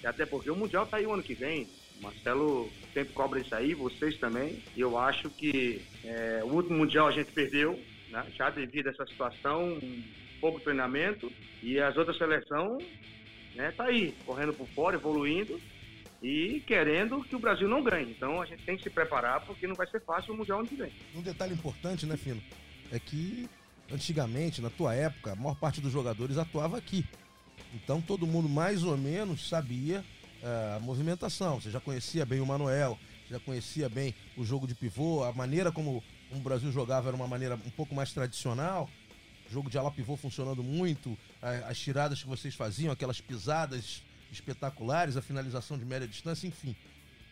e 0.00 0.06
até 0.06 0.24
porque 0.24 0.48
o 0.48 0.54
Mundial 0.54 0.86
tá 0.86 0.98
aí 0.98 1.06
o 1.06 1.12
ano 1.12 1.22
que 1.22 1.34
vem. 1.34 1.68
Marcelo 2.00 2.70
sempre 2.94 3.12
cobra 3.14 3.40
isso 3.40 3.52
aí, 3.54 3.74
vocês 3.74 4.16
também. 4.18 4.62
E 4.76 4.80
eu 4.80 4.96
acho 4.96 5.28
que 5.30 5.84
é, 6.04 6.40
o 6.44 6.54
último 6.54 6.78
Mundial 6.78 7.08
a 7.08 7.12
gente 7.12 7.32
perdeu, 7.32 7.78
né, 8.08 8.24
já 8.36 8.48
devido 8.50 8.86
a 8.86 8.90
essa 8.90 9.06
situação, 9.06 9.74
um 9.74 10.04
pouco 10.40 10.60
treinamento, 10.60 11.32
e 11.60 11.80
as 11.80 11.96
outras 11.96 12.16
seleções 12.16 12.84
né, 13.56 13.72
tá 13.72 13.84
aí, 13.84 14.14
correndo 14.24 14.54
por 14.54 14.68
fora, 14.68 14.96
evoluindo 14.96 15.60
e 16.22 16.62
querendo 16.66 17.22
que 17.24 17.34
o 17.34 17.38
Brasil 17.38 17.68
não 17.68 17.82
ganhe. 17.82 18.12
Então 18.12 18.40
a 18.40 18.46
gente 18.46 18.62
tem 18.64 18.76
que 18.76 18.84
se 18.84 18.90
preparar 18.90 19.44
porque 19.44 19.66
não 19.66 19.74
vai 19.74 19.86
ser 19.88 20.00
fácil 20.00 20.32
o 20.32 20.36
Mundial 20.36 20.60
ano 20.60 20.68
que 20.68 20.76
vem. 20.76 20.92
Um 21.14 21.20
detalhe 21.20 21.52
importante, 21.52 22.06
né, 22.06 22.16
Fino? 22.16 22.40
É 22.92 22.98
que 22.98 23.48
antigamente, 23.90 24.62
na 24.62 24.70
tua 24.70 24.94
época, 24.94 25.32
a 25.32 25.36
maior 25.36 25.56
parte 25.56 25.80
dos 25.80 25.92
jogadores 25.92 26.38
atuava 26.38 26.78
aqui. 26.78 27.04
Então 27.74 28.00
todo 28.00 28.26
mundo 28.26 28.48
mais 28.48 28.84
ou 28.84 28.96
menos 28.96 29.48
sabia 29.48 30.04
eh, 30.42 30.74
a 30.76 30.80
movimentação. 30.80 31.60
Você 31.60 31.70
já 31.70 31.80
conhecia 31.80 32.24
bem 32.24 32.40
o 32.40 32.46
Manuel, 32.46 32.98
já 33.28 33.40
conhecia 33.40 33.88
bem 33.88 34.14
o 34.36 34.44
jogo 34.44 34.66
de 34.66 34.74
pivô, 34.74 35.24
a 35.24 35.32
maneira 35.32 35.72
como, 35.72 36.02
o 36.30 36.38
Brasil 36.38 36.70
jogava 36.70 37.08
era 37.08 37.16
uma 37.16 37.26
maneira 37.26 37.56
um 37.56 37.70
pouco 37.70 37.94
mais 37.94 38.12
tradicional. 38.12 38.88
Jogo 39.50 39.68
de 39.68 39.76
ala 39.76 39.90
pivô 39.90 40.16
funcionando 40.16 40.62
muito, 40.62 41.18
as 41.68 41.78
tiradas 41.78 42.22
que 42.22 42.28
vocês 42.28 42.54
faziam, 42.54 42.90
aquelas 42.90 43.20
pisadas 43.20 44.02
espetaculares, 44.32 45.16
a 45.16 45.22
finalização 45.22 45.78
de 45.78 45.84
média 45.84 46.08
distância, 46.08 46.46
enfim. 46.46 46.74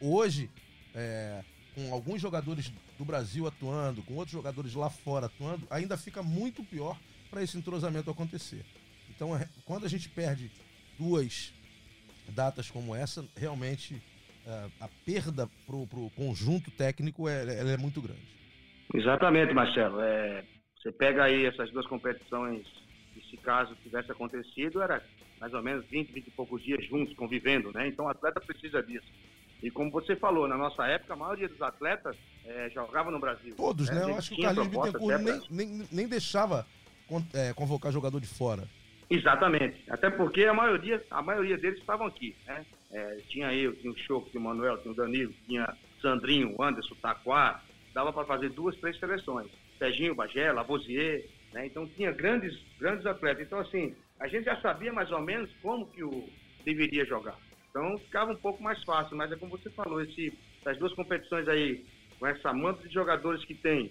Hoje, 0.01 0.51
é, 0.95 1.43
com 1.75 1.93
alguns 1.93 2.21
jogadores 2.21 2.73
do 2.99 3.05
Brasil 3.05 3.47
atuando, 3.47 4.03
com 4.03 4.15
outros 4.15 4.33
jogadores 4.33 4.75
lá 4.75 4.91
fora 4.91 5.27
atuando, 5.27 5.67
ainda 5.71 5.97
fica 5.97 6.23
muito 6.23 6.63
pior 6.63 6.99
para 7.31 7.43
esse 7.43 7.57
entrosamento 7.57 8.11
acontecer. 8.11 8.65
Então, 9.09 9.37
é, 9.37 9.49
quando 9.65 9.87
a 9.87 9.89
gente 9.89 10.09
perde 10.09 10.51
duas 10.99 11.53
datas 12.29 12.71
como 12.71 12.95
essa, 12.95 13.25
realmente 13.37 14.01
é, 14.47 14.71
a 14.81 14.89
perda 15.05 15.49
para 15.67 15.77
o 15.77 16.11
conjunto 16.17 16.71
técnico 16.71 17.29
é, 17.29 17.59
ela 17.59 17.71
é 17.71 17.77
muito 17.77 18.01
grande. 18.01 18.29
Exatamente, 18.95 19.55
Marcelo. 19.55 20.01
É, 20.01 20.45
você 20.77 20.91
pega 20.93 21.25
aí 21.25 21.47
essas 21.47 21.71
duas 21.71 21.87
competições, 21.87 22.67
se 23.31 23.37
caso 23.37 23.77
tivesse 23.83 24.11
acontecido, 24.11 24.83
era 24.83 25.03
mais 25.41 25.55
ou 25.55 25.63
menos 25.63 25.85
20, 25.87 26.13
20 26.13 26.27
e 26.27 26.31
poucos 26.31 26.63
dias 26.63 26.85
juntos, 26.87 27.17
convivendo, 27.17 27.73
né? 27.73 27.89
Então 27.89 28.05
o 28.05 28.09
atleta 28.09 28.41
precisa 28.41 28.83
disso. 28.83 29.07
E 29.63 29.71
como 29.71 29.91
você 29.91 30.15
falou, 30.17 30.47
na 30.47 30.57
nossa 30.57 30.87
época, 30.87 31.13
a 31.13 31.17
maioria 31.17 31.49
dos 31.49 31.61
atletas 31.61 32.17
é, 32.45 32.71
jogava 32.71 33.11
no 33.11 33.19
Brasil. 33.19 33.55
Todos, 33.57 33.89
né? 33.89 33.97
né? 33.97 34.11
Eu 34.11 34.17
acho 34.17 34.35
que 34.35 34.41
o 34.41 34.45
Carlinhos 34.45 34.69
Bittencourt 34.69 35.23
nem, 35.23 35.43
nem, 35.51 35.89
nem 35.91 36.09
deixava 36.09 36.67
é, 37.33 37.53
convocar 37.53 37.93
jogador 37.93 38.21
de 38.21 38.27
fora. 38.27 38.65
Exatamente. 39.09 39.83
Até 39.91 40.09
porque 40.09 40.45
a 40.45 40.55
maioria, 40.55 41.05
a 41.11 41.21
maioria 41.21 41.59
deles 41.59 41.81
estavam 41.81 42.07
aqui, 42.07 42.37
né? 42.47 42.65
É, 42.93 43.19
tinha 43.29 43.53
eu, 43.55 43.75
tinha 43.77 43.93
o 43.93 43.99
Choco, 43.99 44.31
tinha 44.31 44.41
o 44.41 44.45
Manuel, 44.45 44.79
tinha 44.79 44.93
o 44.93 44.97
Danilo, 44.97 45.33
tinha 45.47 45.77
Sandrinho, 46.01 46.55
o 46.57 46.63
Anderson, 46.63 46.95
o 46.95 46.97
Taquá. 46.97 47.63
Dava 47.93 48.13
para 48.13 48.25
fazer 48.25 48.51
duas, 48.51 48.77
três 48.77 48.99
seleções. 48.99 49.49
Serginho, 49.79 50.15
Bagé, 50.15 50.53
Lavoisier, 50.53 51.27
né? 51.53 51.67
Então 51.67 51.87
tinha 51.89 52.13
grandes, 52.13 52.57
grandes 52.79 53.05
atletas. 53.05 53.45
Então, 53.45 53.59
assim, 53.59 53.95
a 54.21 54.29
gente 54.29 54.45
já 54.45 54.61
sabia 54.61 54.93
mais 54.93 55.11
ou 55.11 55.21
menos 55.21 55.51
como 55.63 55.87
que 55.87 56.05
o 56.05 56.29
deveria 56.65 57.05
jogar. 57.07 57.37
Então 57.71 57.99
ficava 57.99 58.33
um 58.33 58.37
pouco 58.37 58.63
mais 58.63 58.83
fácil, 58.85 59.17
mas 59.17 59.33
é 59.33 59.37
como 59.37 59.57
você 59.57 59.71
falou, 59.71 60.03
esse, 60.03 60.37
essas 60.61 60.79
duas 60.79 60.93
competições 60.95 61.49
aí, 61.49 61.85
com 62.19 62.27
essa 62.27 62.53
manta 62.53 62.87
de 62.87 62.93
jogadores 62.93 63.45
que 63.45 63.55
tem, 63.55 63.91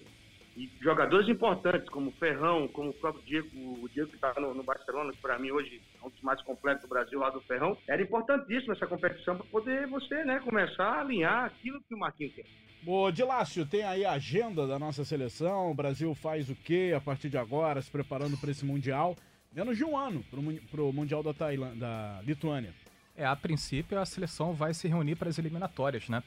e 0.56 0.70
jogadores 0.80 1.28
importantes, 1.28 1.88
como 1.88 2.10
o 2.10 2.14
Ferrão, 2.14 2.68
como 2.68 2.90
o 2.90 2.94
próprio 2.94 3.24
Diego, 3.24 3.48
o 3.82 3.88
Diego 3.88 4.10
que 4.10 4.16
está 4.16 4.34
no, 4.38 4.52
no, 4.52 4.62
Barcelona, 4.62 5.12
que 5.12 5.18
para 5.18 5.38
mim 5.38 5.50
hoje 5.50 5.80
é 6.00 6.06
um 6.06 6.10
dos 6.10 6.20
mais 6.22 6.40
completos 6.42 6.82
do 6.82 6.88
Brasil, 6.88 7.18
lá 7.18 7.30
do 7.30 7.40
Ferrão, 7.42 7.76
era 7.88 8.02
importantíssimo 8.02 8.72
essa 8.72 8.86
competição 8.86 9.36
para 9.36 9.46
poder 9.46 9.86
você 9.86 10.24
né, 10.24 10.40
começar 10.40 10.84
a 10.84 11.00
alinhar 11.00 11.44
aquilo 11.44 11.80
que 11.82 11.94
o 11.94 11.98
Marquinhos 11.98 12.34
quer. 12.34 12.44
Ô, 12.86 13.10
Dilácio, 13.10 13.64
tem 13.64 13.84
aí 13.84 14.04
a 14.04 14.12
agenda 14.12 14.66
da 14.66 14.78
nossa 14.78 15.04
seleção, 15.04 15.70
o 15.70 15.74
Brasil 15.74 16.14
faz 16.14 16.50
o 16.50 16.56
quê 16.56 16.92
a 16.96 17.00
partir 17.00 17.28
de 17.28 17.38
agora, 17.38 17.80
se 17.80 17.90
preparando 17.90 18.36
para 18.38 18.50
esse 18.50 18.64
Mundial? 18.64 19.16
Menos 19.52 19.76
de 19.76 19.84
um 19.84 19.96
ano 19.96 20.24
para 20.70 20.82
o 20.82 20.92
Mundial 20.92 21.22
da, 21.22 21.34
Tailândia, 21.34 21.80
da 21.80 22.20
Lituânia. 22.22 22.72
É, 23.16 23.26
a 23.26 23.34
princípio 23.34 23.98
a 23.98 24.06
seleção 24.06 24.54
vai 24.54 24.72
se 24.72 24.86
reunir 24.86 25.16
para 25.16 25.28
as 25.28 25.38
eliminatórias, 25.38 26.08
né? 26.08 26.22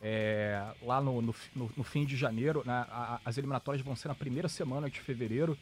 É, 0.00 0.62
lá 0.82 1.00
no, 1.00 1.20
no, 1.20 1.34
no, 1.54 1.82
fim 1.82 2.04
de 2.04 2.16
janeiro, 2.16 2.62
né, 2.64 2.86
a, 2.88 3.20
as 3.24 3.36
eliminatórias 3.36 3.84
vão 3.84 3.96
ser 3.96 4.06
na 4.06 4.14
primeira 4.14 4.48
semana 4.48 4.88
de 4.88 5.00
fevereiro. 5.00 5.58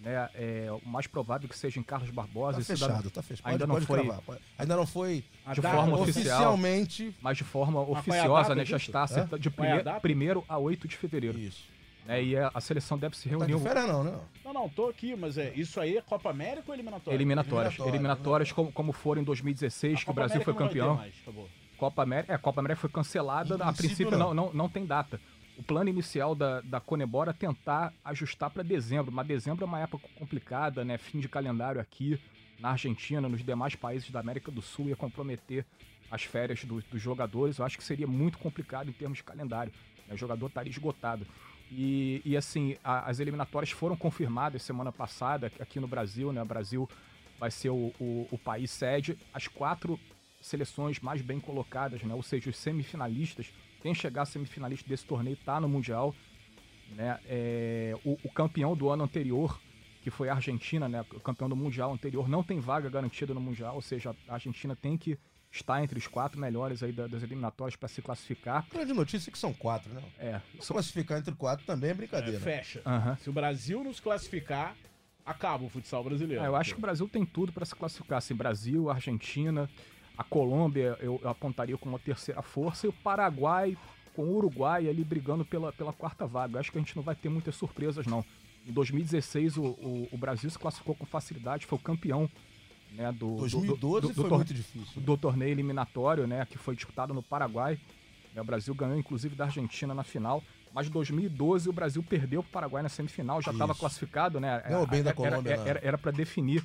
Né, 0.00 0.28
é, 0.34 0.68
o 0.70 0.88
mais 0.88 1.06
provável 1.06 1.48
que 1.48 1.56
seja 1.56 1.80
em 1.80 1.82
Carlos 1.82 2.10
Barbosa. 2.10 2.58
Tá 2.58 2.64
fechado, 2.64 3.10
tá 3.10 3.22
fechado. 3.22 3.50
Ainda 3.50 3.66
não 3.66 3.80
foi. 3.80 4.10
Ainda 4.58 4.76
não 4.76 4.86
foi 4.86 5.24
de 5.52 5.60
forma 5.60 5.98
oficial, 5.98 6.54
oficialmente. 6.54 7.16
Mas 7.20 7.36
de 7.36 7.44
forma 7.44 7.80
oficiosa, 7.80 8.54
né? 8.54 8.64
Já 8.64 8.76
está 8.76 9.06
é? 9.10 9.38
de 9.38 9.50
primeir, 9.50 10.00
primeiro 10.00 10.44
a 10.48 10.58
8 10.58 10.88
de 10.88 10.96
fevereiro. 10.96 11.38
Isso. 11.38 11.73
Né, 12.04 12.22
e 12.22 12.36
a, 12.36 12.50
a, 12.52 12.60
seleção 12.60 12.98
deve 12.98 13.16
se 13.16 13.28
reunir. 13.28 13.52
Tá 13.52 13.56
de 13.58 13.62
férias, 13.62 13.88
não, 13.88 14.04
né? 14.04 14.18
Não, 14.44 14.52
não, 14.52 14.68
tô 14.68 14.88
aqui, 14.88 15.16
mas 15.16 15.38
é, 15.38 15.52
isso 15.54 15.80
aí 15.80 15.96
é 15.96 16.02
Copa 16.02 16.30
América 16.30 16.64
ou 16.68 16.74
eliminatórias? 16.74 17.14
Eliminatórias. 17.18 17.72
Eliminatórias, 17.72 17.94
eliminatórias 17.94 18.52
como, 18.52 18.72
como 18.72 18.92
foram 18.92 19.22
em 19.22 19.24
2016, 19.24 20.00
a 20.00 20.04
que 20.04 20.10
o 20.10 20.14
Brasil 20.14 20.36
América 20.36 20.52
foi 20.52 20.66
campeão. 20.66 20.96
Mais, 20.96 21.14
Copa 21.78 22.02
América, 22.02 22.32
é, 22.32 22.36
a 22.36 22.38
Copa 22.38 22.60
América 22.60 22.80
foi 22.80 22.90
cancelada, 22.90 23.56
a 23.56 23.72
princípio 23.72 24.16
não. 24.16 24.34
não, 24.34 24.52
não, 24.52 24.68
tem 24.68 24.84
data. 24.84 25.20
O 25.56 25.62
plano 25.62 25.88
inicial 25.88 26.34
da, 26.34 26.60
da 26.60 26.80
Conebora 26.80 27.30
é 27.30 27.34
tentar 27.34 27.92
ajustar 28.04 28.50
para 28.50 28.62
dezembro, 28.62 29.12
mas 29.12 29.26
dezembro 29.26 29.64
é 29.64 29.66
uma 29.66 29.80
época 29.80 30.06
complicada, 30.18 30.84
né? 30.84 30.98
Fim 30.98 31.20
de 31.20 31.28
calendário 31.28 31.80
aqui 31.80 32.20
na 32.58 32.70
Argentina, 32.70 33.28
nos 33.28 33.44
demais 33.44 33.74
países 33.74 34.10
da 34.10 34.20
América 34.20 34.50
do 34.50 34.62
Sul, 34.62 34.88
ia 34.88 34.96
comprometer 34.96 35.64
as 36.10 36.22
férias 36.22 36.64
do, 36.64 36.82
dos 36.82 37.00
jogadores. 37.00 37.58
Eu 37.58 37.64
acho 37.64 37.76
que 37.78 37.84
seria 37.84 38.06
muito 38.06 38.38
complicado 38.38 38.88
em 38.88 38.92
termos 38.92 39.18
de 39.18 39.24
calendário. 39.24 39.72
Né? 40.06 40.14
O 40.14 40.16
jogador 40.16 40.46
estaria 40.46 40.70
esgotado. 40.70 41.26
E, 41.70 42.22
e 42.24 42.36
assim, 42.36 42.76
a, 42.82 43.08
as 43.08 43.20
eliminatórias 43.20 43.70
foram 43.70 43.96
confirmadas 43.96 44.62
semana 44.62 44.92
passada 44.92 45.50
aqui 45.58 45.80
no 45.80 45.88
Brasil, 45.88 46.32
né? 46.32 46.42
O 46.42 46.46
Brasil 46.46 46.88
vai 47.38 47.50
ser 47.50 47.70
o, 47.70 47.92
o, 48.00 48.28
o 48.30 48.38
país 48.38 48.70
sede. 48.70 49.18
As 49.32 49.48
quatro 49.48 49.98
seleções 50.40 51.00
mais 51.00 51.22
bem 51.22 51.40
colocadas, 51.40 52.02
né? 52.02 52.14
Ou 52.14 52.22
seja, 52.22 52.50
os 52.50 52.56
semifinalistas, 52.56 53.52
quem 53.82 53.94
chegar 53.94 54.24
semifinalista 54.24 54.88
desse 54.88 55.04
torneio 55.04 55.34
está 55.34 55.60
no 55.60 55.68
Mundial. 55.68 56.14
Né? 56.90 57.18
É, 57.26 57.94
o, 58.04 58.18
o, 58.22 58.30
campeão 58.30 58.76
do 58.76 58.90
ano 58.90 59.04
anterior, 59.04 59.58
que 60.02 60.10
foi 60.10 60.28
a 60.28 60.34
Argentina, 60.34 60.88
né? 60.88 61.04
O 61.12 61.20
campeão 61.20 61.48
do 61.48 61.56
Mundial 61.56 61.92
anterior, 61.92 62.28
não 62.28 62.42
tem 62.42 62.60
vaga 62.60 62.90
garantida 62.90 63.32
no 63.32 63.40
Mundial, 63.40 63.74
ou 63.74 63.82
seja, 63.82 64.14
a 64.28 64.34
Argentina 64.34 64.76
tem 64.76 64.98
que 64.98 65.18
estar 65.54 65.82
entre 65.82 65.98
os 65.98 66.06
quatro 66.06 66.38
melhores 66.38 66.82
aí 66.82 66.92
das 66.92 67.22
eliminatórias 67.22 67.76
para 67.76 67.88
se 67.88 68.02
classificar. 68.02 68.66
Grande 68.72 68.92
notícia 68.92 69.30
é 69.30 69.32
que 69.32 69.38
são 69.38 69.52
quatro, 69.52 69.92
né? 69.92 70.02
É. 70.18 70.40
Se 70.60 70.72
classificar 70.72 71.18
entre 71.18 71.34
quatro 71.34 71.64
também 71.64 71.90
é 71.90 71.94
brincadeira. 71.94 72.36
É, 72.36 72.40
fecha. 72.40 72.82
Uhum. 72.84 73.16
Se 73.16 73.30
o 73.30 73.32
Brasil 73.32 73.84
nos 73.84 74.00
classificar, 74.00 74.74
acaba 75.24 75.64
o 75.64 75.68
futsal 75.68 76.02
brasileiro. 76.02 76.42
É, 76.42 76.48
eu 76.48 76.56
acho 76.56 76.74
que 76.74 76.78
o 76.78 76.82
Brasil 76.82 77.08
tem 77.08 77.24
tudo 77.24 77.52
para 77.52 77.64
se 77.64 77.74
classificar. 77.74 78.18
Assim, 78.18 78.34
Brasil, 78.34 78.90
Argentina, 78.90 79.70
a 80.18 80.24
Colômbia 80.24 80.96
eu, 81.00 81.20
eu 81.22 81.28
apontaria 81.28 81.78
como 81.78 81.96
a 81.96 82.00
terceira 82.00 82.42
força 82.42 82.86
e 82.86 82.90
o 82.90 82.92
Paraguai 82.92 83.76
com 84.14 84.24
o 84.24 84.36
Uruguai 84.36 84.88
ali 84.88 85.04
brigando 85.04 85.44
pela, 85.44 85.72
pela 85.72 85.92
quarta 85.92 86.26
vaga. 86.26 86.56
Eu 86.56 86.60
acho 86.60 86.72
que 86.72 86.78
a 86.78 86.80
gente 86.80 86.96
não 86.96 87.02
vai 87.02 87.14
ter 87.14 87.28
muitas 87.28 87.54
surpresas, 87.54 88.06
não. 88.06 88.24
Em 88.66 88.72
2016, 88.72 89.56
o, 89.56 89.62
o, 89.62 90.08
o 90.10 90.18
Brasil 90.18 90.50
se 90.50 90.58
classificou 90.58 90.94
com 90.94 91.04
facilidade, 91.04 91.66
foi 91.66 91.78
o 91.78 91.82
campeão 91.82 92.28
né, 92.94 93.12
do, 93.12 93.36
2012 93.36 93.76
do, 93.78 94.08
do, 94.08 94.14
do, 94.14 94.28
foi 94.28 94.30
muito 94.30 94.54
difícil. 94.54 95.02
Do 95.02 95.16
torneio 95.16 95.50
eliminatório, 95.50 96.26
né, 96.26 96.46
que 96.48 96.58
foi 96.58 96.74
disputado 96.74 97.12
no 97.12 97.22
Paraguai. 97.22 97.78
Né, 98.34 98.40
o 98.40 98.44
Brasil 98.44 98.74
ganhou, 98.74 98.98
inclusive, 98.98 99.34
da 99.34 99.44
Argentina 99.44 99.94
na 99.94 100.04
final. 100.04 100.42
Mas 100.72 100.88
em 100.88 100.90
2012 100.90 101.68
o 101.68 101.72
Brasil 101.72 102.02
perdeu 102.02 102.42
para 102.42 102.48
o 102.48 102.52
Paraguai 102.52 102.82
na 102.82 102.88
semifinal, 102.88 103.40
já 103.40 103.52
estava 103.52 103.74
classificado, 103.76 104.40
né? 104.40 104.60
Não, 104.68 104.84
bem 104.84 105.04
da 105.04 105.14
Colômbia. 105.14 105.54
Era 105.80 105.96
para 105.96 106.10
definir 106.10 106.64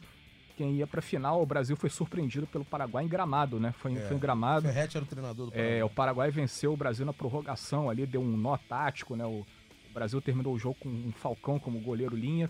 quem 0.57 0.73
ia 0.73 0.87
para 0.87 0.99
a 0.99 1.01
final. 1.01 1.41
O 1.41 1.45
Brasil 1.45 1.77
foi 1.77 1.89
surpreendido 1.91 2.47
pelo 2.47 2.65
Paraguai 2.65 3.05
em 3.05 3.07
Gramado, 3.07 3.59
né? 3.59 3.71
Foi, 3.77 3.93
é. 3.93 4.01
foi 4.01 4.17
em 4.17 4.19
Gramado. 4.19 4.67
Ferretti 4.67 4.97
era 4.97 5.05
o 5.05 5.07
treinador 5.07 5.45
do 5.45 5.51
Paraguai. 5.51 5.79
É, 5.79 5.85
o 5.85 5.89
Paraguai 5.89 6.31
venceu 6.31 6.73
o 6.73 6.77
Brasil 6.77 7.05
na 7.05 7.13
prorrogação 7.13 7.89
ali, 7.89 8.05
deu 8.05 8.19
um 8.19 8.35
nó 8.35 8.57
tático, 8.57 9.15
né? 9.15 9.25
O, 9.25 9.45
o 9.89 9.93
Brasil 9.93 10.19
terminou 10.19 10.53
o 10.53 10.59
jogo 10.59 10.75
com 10.79 10.89
um 10.89 11.13
Falcão 11.13 11.59
como 11.59 11.79
goleiro 11.79 12.15
linha. 12.15 12.49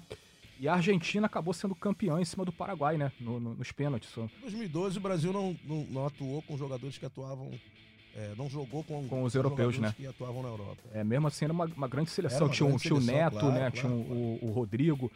E 0.59 0.67
a 0.67 0.73
Argentina 0.73 1.25
acabou 1.25 1.53
sendo 1.53 1.73
campeã 1.73 2.19
em 2.19 2.25
cima 2.25 2.43
do 2.43 2.51
Paraguai, 2.51 2.97
né? 2.97 3.11
No, 3.19 3.39
no, 3.39 3.55
nos 3.55 3.71
pênaltis. 3.71 4.15
Em 4.17 4.41
2012 4.41 4.97
o 4.97 5.01
Brasil 5.01 5.31
não, 5.31 5.57
não, 5.63 5.83
não, 5.85 6.05
atuou 6.05 6.41
com 6.41 6.57
jogadores 6.57 6.97
que 6.97 7.05
atuavam. 7.05 7.49
É, 8.15 8.33
não 8.37 8.49
jogou 8.49 8.83
com, 8.83 9.07
com 9.07 9.23
os 9.23 9.35
europeus, 9.35 9.77
né? 9.77 9.93
que 9.95 10.05
atuavam 10.05 10.41
na 10.43 10.49
Europa. 10.49 10.81
É, 10.91 11.03
mesmo 11.03 11.27
assim 11.27 11.45
era 11.45 11.53
uma, 11.53 11.65
uma 11.65 11.87
grande 11.87 12.09
seleção. 12.09 12.47
Uma 12.47 12.53
tinha, 12.53 12.67
grande 12.67 12.93
um, 12.93 12.99
tinha 12.99 12.99
o 12.99 13.01
Neto, 13.01 13.39
claro, 13.39 13.53
né? 13.53 13.59
Claro, 13.59 13.71
tinha 13.71 14.05
claro. 14.05 14.19
O, 14.19 14.39
o 14.47 14.51
Rodrigo. 14.51 15.11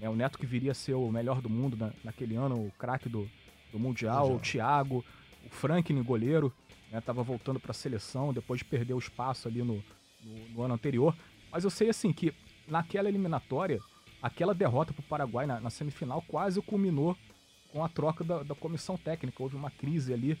É, 0.00 0.08
o 0.08 0.16
Neto 0.16 0.38
que 0.38 0.46
viria 0.46 0.72
a 0.72 0.74
ser 0.74 0.94
o 0.94 1.10
melhor 1.10 1.40
do 1.40 1.48
mundo 1.48 1.76
na, 1.76 1.92
naquele 2.02 2.34
ano, 2.34 2.56
o 2.66 2.72
craque 2.78 3.08
do, 3.08 3.28
do 3.72 3.78
Mundial, 3.78 4.28
Mundial, 4.28 4.36
o 4.36 4.40
Thiago, 4.40 5.04
o 5.44 5.50
Franklin, 5.50 6.02
goleiro, 6.02 6.52
né, 6.90 7.00
tava 7.00 7.22
voltando 7.22 7.60
para 7.60 7.70
a 7.70 7.74
seleção 7.74 8.32
depois 8.32 8.58
de 8.58 8.64
perder 8.64 8.94
o 8.94 8.98
espaço 8.98 9.48
ali 9.48 9.62
no, 9.62 9.82
no, 10.22 10.48
no, 10.50 10.62
ano 10.62 10.74
anterior. 10.74 11.16
Mas 11.50 11.64
eu 11.64 11.70
sei 11.70 11.88
assim 11.90 12.12
que 12.12 12.32
naquela 12.66 13.08
eliminatória, 13.08 13.80
aquela 14.22 14.54
derrota 14.54 14.92
para 14.92 15.00
o 15.00 15.04
Paraguai 15.04 15.46
na, 15.46 15.60
na, 15.60 15.70
semifinal 15.70 16.22
quase 16.26 16.60
culminou 16.62 17.16
com 17.72 17.84
a 17.84 17.88
troca 17.88 18.24
da, 18.24 18.42
da, 18.42 18.54
comissão 18.54 18.96
técnica. 18.96 19.42
Houve 19.42 19.56
uma 19.56 19.70
crise 19.70 20.12
ali, 20.12 20.38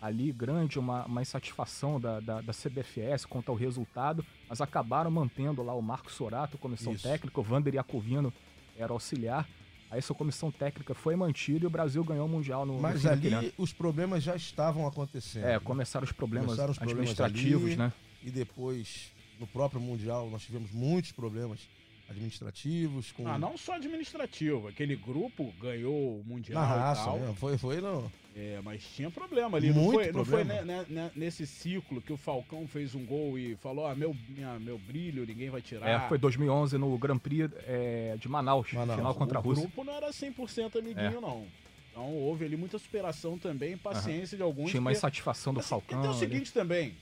ali 0.00 0.32
grande, 0.32 0.78
uma, 0.78 1.04
uma 1.04 1.22
insatisfação 1.22 2.00
da, 2.00 2.20
da, 2.20 2.40
da 2.40 2.52
CBFS 2.52 3.26
quanto 3.26 3.50
ao 3.50 3.56
resultado, 3.56 4.24
mas 4.48 4.60
acabaram 4.60 5.10
mantendo 5.10 5.62
lá 5.62 5.74
o 5.74 5.82
Marcos 5.82 6.14
Sorato, 6.14 6.58
comissão 6.58 6.92
Isso. 6.92 7.02
técnica, 7.02 7.38
o 7.40 7.42
Vander 7.42 7.74
Iacovino 7.74 8.32
era 8.76 8.92
auxiliar. 8.92 9.48
Aí 9.90 9.98
essa 9.98 10.14
comissão 10.14 10.50
técnica 10.50 10.94
foi 10.94 11.14
mantida 11.14 11.64
e 11.64 11.66
o 11.66 11.70
Brasil 11.70 12.02
ganhou 12.02 12.24
o 12.24 12.28
Mundial 12.28 12.64
no 12.64 12.80
Mas 12.80 13.04
no 13.04 13.10
ali 13.10 13.52
os 13.58 13.74
problemas 13.74 14.22
já 14.22 14.34
estavam 14.34 14.86
acontecendo. 14.86 15.44
É, 15.44 15.60
começaram 15.60 16.04
os 16.04 16.12
problemas 16.12 16.46
começaram 16.46 16.72
os 16.72 16.80
administrativos, 16.80 17.72
ali, 17.72 17.76
né? 17.76 17.92
E 18.22 18.30
depois, 18.30 19.12
no 19.38 19.46
próprio 19.46 19.82
Mundial, 19.82 20.30
nós 20.30 20.42
tivemos 20.42 20.70
muitos 20.70 21.12
problemas 21.12 21.68
administrativos. 22.08 23.12
Com... 23.12 23.26
Ah, 23.26 23.38
não 23.38 23.56
só 23.56 23.74
administrativo. 23.74 24.68
Aquele 24.68 24.96
grupo 24.96 25.52
ganhou 25.60 26.20
o 26.20 26.24
Mundial 26.24 26.60
Na 26.60 26.66
raça, 26.66 27.02
e 27.02 27.04
tal. 27.04 27.18
Né? 27.18 27.34
Foi, 27.36 27.58
foi 27.58 27.80
não. 27.80 28.10
É, 28.34 28.60
mas 28.64 28.82
tinha 28.94 29.10
problema 29.10 29.58
ali. 29.58 29.70
Muito 29.72 29.86
não 29.86 29.92
foi, 29.92 30.12
problema. 30.12 30.54
não 30.54 30.56
foi 30.56 30.64
né, 30.64 30.86
né, 30.88 31.10
nesse 31.14 31.46
ciclo 31.46 32.00
que 32.00 32.12
o 32.12 32.16
Falcão 32.16 32.66
fez 32.66 32.94
um 32.94 33.04
gol 33.04 33.38
e 33.38 33.56
falou: 33.56 33.86
ah, 33.86 33.94
meu, 33.94 34.16
minha, 34.28 34.58
meu 34.58 34.78
brilho, 34.78 35.26
ninguém 35.26 35.50
vai 35.50 35.60
tirar. 35.60 35.86
É, 35.86 36.08
foi 36.08 36.16
2011 36.16 36.78
no 36.78 36.96
Grand 36.96 37.18
Prix 37.18 37.50
é, 37.66 38.16
de 38.18 38.28
Manaus, 38.28 38.72
Manaus, 38.72 38.96
final 38.96 39.14
contra 39.14 39.38
a 39.38 39.42
Rússia. 39.42 39.64
O 39.64 39.66
grupo 39.66 39.84
não 39.84 39.94
era 39.94 40.10
100% 40.10 40.78
amiguinho, 40.78 41.18
é. 41.18 41.20
não. 41.20 41.46
Então 41.90 42.10
houve 42.14 42.46
ali 42.46 42.56
muita 42.56 42.78
superação 42.78 43.38
também, 43.38 43.76
paciência 43.76 44.34
de 44.34 44.42
alguns. 44.42 44.70
Tinha 44.70 44.80
mais 44.80 44.96
porque- 44.96 45.08
satisfação 45.08 45.52
do 45.52 45.60
Assim, 45.60 45.68
Falcão. 45.68 45.98
E 45.98 46.00
tem 46.00 46.10
o 46.10 46.12
ali. 46.12 46.18
seguinte 46.18 46.52
também, 46.52 46.94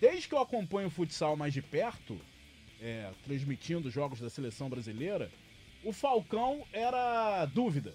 desde 0.00 0.26
que 0.26 0.34
eu 0.34 0.40
acompanho 0.40 0.88
o 0.88 0.90
futsal 0.90 1.36
mais 1.36 1.52
de 1.52 1.60
perto, 1.60 2.18
é, 2.80 3.10
transmitindo 3.24 3.90
jogos 3.90 4.20
da 4.20 4.30
seleção 4.30 4.68
brasileira, 4.68 5.30
o 5.84 5.92
Falcão 5.92 6.64
era 6.72 7.44
dúvida. 7.46 7.94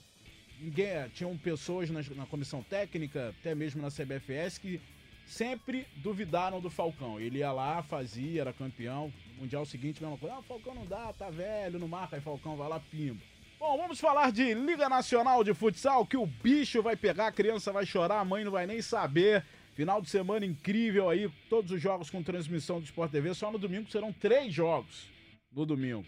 Ninguém, 0.59 1.09
tinham 1.13 1.37
pessoas 1.37 1.89
nas- 1.89 2.09
na, 2.09 2.25
comissão 2.25 2.63
técnica, 2.63 3.29
até 3.39 3.53
mesmo 3.53 3.81
na 3.81 3.89
CBFS, 3.89 4.57
que 4.59 4.79
sempre 5.25 5.85
duvidaram 5.97 6.61
do 6.61 6.69
Falcão. 6.69 7.19
Ele 7.19 7.39
ia 7.39 7.51
lá, 7.51 7.81
fazia, 7.83 8.41
era 8.41 8.53
campeão. 8.53 9.11
Mundial 9.37 9.65
seguinte, 9.65 10.01
mesma 10.01 10.17
coisa. 10.17 10.35
Ah, 10.35 10.39
o 10.39 10.43
Falcão 10.43 10.73
não 10.75 10.85
dá, 10.85 11.11
tá 11.13 11.29
velho, 11.29 11.79
não 11.79 11.87
marca. 11.87 12.15
Aí 12.15 12.21
Falcão 12.21 12.55
vai 12.55 12.69
lá, 12.69 12.79
pimba. 12.79 13.21
Bom, 13.59 13.77
vamos 13.77 13.99
falar 13.99 14.31
de 14.31 14.53
Liga 14.53 14.89
Nacional 14.89 15.43
de 15.43 15.53
Futsal, 15.53 16.05
que 16.05 16.17
o 16.17 16.25
bicho 16.25 16.81
vai 16.81 16.95
pegar, 16.97 17.27
a 17.27 17.31
criança 17.31 17.71
vai 17.71 17.85
chorar, 17.85 18.19
a 18.19 18.25
mãe 18.25 18.43
não 18.43 18.51
vai 18.51 18.67
nem 18.67 18.81
saber. 18.81 19.45
Final 19.75 20.01
de 20.01 20.09
semana 20.09 20.45
incrível 20.45 21.09
aí, 21.09 21.29
todos 21.49 21.71
os 21.71 21.81
jogos 21.81 22.09
com 22.09 22.21
transmissão 22.21 22.79
do 22.79 22.85
Sport 22.85 23.11
TV. 23.11 23.33
Só 23.33 23.51
no 23.51 23.57
domingo 23.57 23.89
serão 23.89 24.13
três 24.13 24.53
jogos 24.53 25.07
no 25.51 25.65
domingo. 25.65 26.05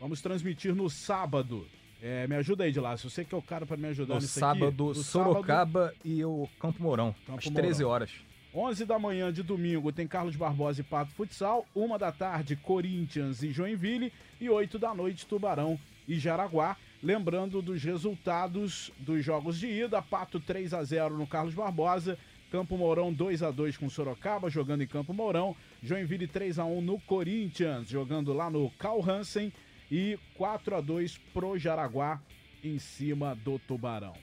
Vamos 0.00 0.20
transmitir 0.20 0.74
no 0.74 0.90
sábado. 0.90 1.66
É, 2.02 2.26
me 2.28 2.36
ajuda 2.36 2.64
aí, 2.64 2.72
de 2.72 2.80
lá. 2.80 2.96
Se 2.96 3.04
você 3.04 3.24
que 3.24 3.34
é 3.34 3.38
o 3.38 3.42
cara 3.42 3.66
pra 3.66 3.76
me 3.76 3.88
ajudar 3.88 4.14
No 4.14 4.20
nisso 4.20 4.38
sábado, 4.38 4.90
aqui. 4.90 4.98
No 4.98 5.04
Sorocaba 5.04 5.92
e 6.04 6.24
o 6.24 6.48
Campo 6.60 6.82
Mourão, 6.82 7.14
Campo 7.26 7.38
às 7.38 7.44
13 7.48 7.82
Mourão. 7.82 7.94
horas. 7.94 8.10
11 8.54 8.84
da 8.86 8.98
manhã 8.98 9.32
de 9.32 9.42
domingo 9.42 9.92
tem 9.92 10.06
Carlos 10.08 10.34
Barbosa 10.34 10.80
e 10.80 10.84
Pato 10.84 11.12
Futsal. 11.12 11.66
Uma 11.74 11.98
da 11.98 12.10
tarde, 12.10 12.56
Corinthians 12.56 13.42
e 13.42 13.50
Joinville. 13.50 14.12
E 14.40 14.48
8 14.48 14.78
da 14.78 14.94
noite, 14.94 15.26
Tubarão 15.26 15.78
e 16.06 16.18
Jaraguá. 16.18 16.76
Lembrando 17.02 17.60
dos 17.62 17.82
resultados 17.82 18.90
dos 18.98 19.24
jogos 19.24 19.58
de 19.58 19.66
ida: 19.68 20.00
Pato 20.00 20.40
3 20.40 20.74
a 20.74 20.82
0 20.82 21.16
no 21.16 21.26
Carlos 21.26 21.54
Barbosa. 21.54 22.18
Campo 22.50 22.78
Mourão 22.78 23.12
2 23.12 23.42
a 23.42 23.50
2 23.50 23.76
com 23.76 23.90
Sorocaba, 23.90 24.48
jogando 24.48 24.82
em 24.82 24.86
Campo 24.86 25.12
Mourão. 25.12 25.54
Joinville 25.82 26.26
3 26.26 26.58
a 26.58 26.64
1 26.64 26.80
no 26.80 26.98
Corinthians, 27.00 27.88
jogando 27.88 28.32
lá 28.32 28.48
no 28.48 28.70
Cal 28.72 29.02
Hansen. 29.02 29.52
E 29.90 30.18
4 30.34 30.76
a 30.76 30.80
2 30.80 31.18
pro 31.32 31.58
Jaraguá 31.58 32.20
em 32.62 32.78
cima 32.78 33.34
do 33.34 33.58
Tubarão. 33.58 34.14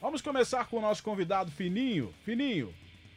Vamos 0.00 0.20
começar 0.20 0.66
com 0.66 0.78
o 0.78 0.80
nosso 0.80 1.02
convidado 1.02 1.50
Fininho. 1.50 2.12
Fininho, 2.24 2.74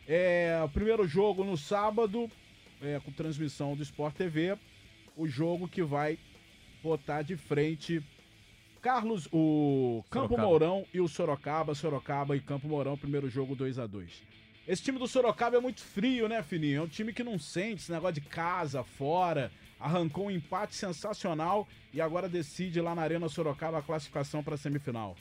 é, 0.07 0.61
o 0.63 0.69
primeiro 0.69 1.07
jogo 1.07 1.43
no 1.43 1.57
sábado, 1.57 2.29
é, 2.81 2.99
com 2.99 3.11
transmissão 3.11 3.75
do 3.75 3.83
Sport 3.83 4.15
TV. 4.15 4.57
O 5.15 5.27
jogo 5.27 5.67
que 5.67 5.81
vai 5.81 6.19
botar 6.83 7.21
de 7.21 7.35
frente 7.35 8.03
Carlos, 8.81 9.27
o 9.31 10.03
Campo 10.11 10.27
Sorocaba. 10.27 10.47
Mourão 10.47 10.85
e 10.93 11.01
o 11.01 11.07
Sorocaba. 11.07 11.73
Sorocaba 11.73 12.37
e 12.37 12.39
Campo 12.39 12.67
Mourão, 12.67 12.95
primeiro 12.95 13.27
jogo 13.29 13.55
2 13.55 13.79
a 13.79 13.87
2 13.87 14.44
Esse 14.67 14.81
time 14.81 14.97
do 14.97 15.07
Sorocaba 15.07 15.57
é 15.57 15.59
muito 15.59 15.81
frio, 15.83 16.27
né, 16.27 16.41
Fininho? 16.41 16.79
É 16.79 16.83
um 16.83 16.87
time 16.87 17.13
que 17.13 17.23
não 17.23 17.37
sente 17.37 17.83
esse 17.83 17.91
negócio 17.91 18.15
de 18.19 18.27
casa, 18.27 18.83
fora. 18.83 19.51
Arrancou 19.79 20.25
um 20.25 20.31
empate 20.31 20.75
sensacional 20.75 21.67
e 21.93 22.01
agora 22.01 22.27
decide 22.27 22.81
lá 22.81 22.95
na 22.95 23.03
Arena 23.03 23.29
Sorocaba 23.29 23.77
a 23.77 23.83
classificação 23.83 24.43
para 24.43 24.55
a 24.55 24.57
semifinal. 24.57 25.15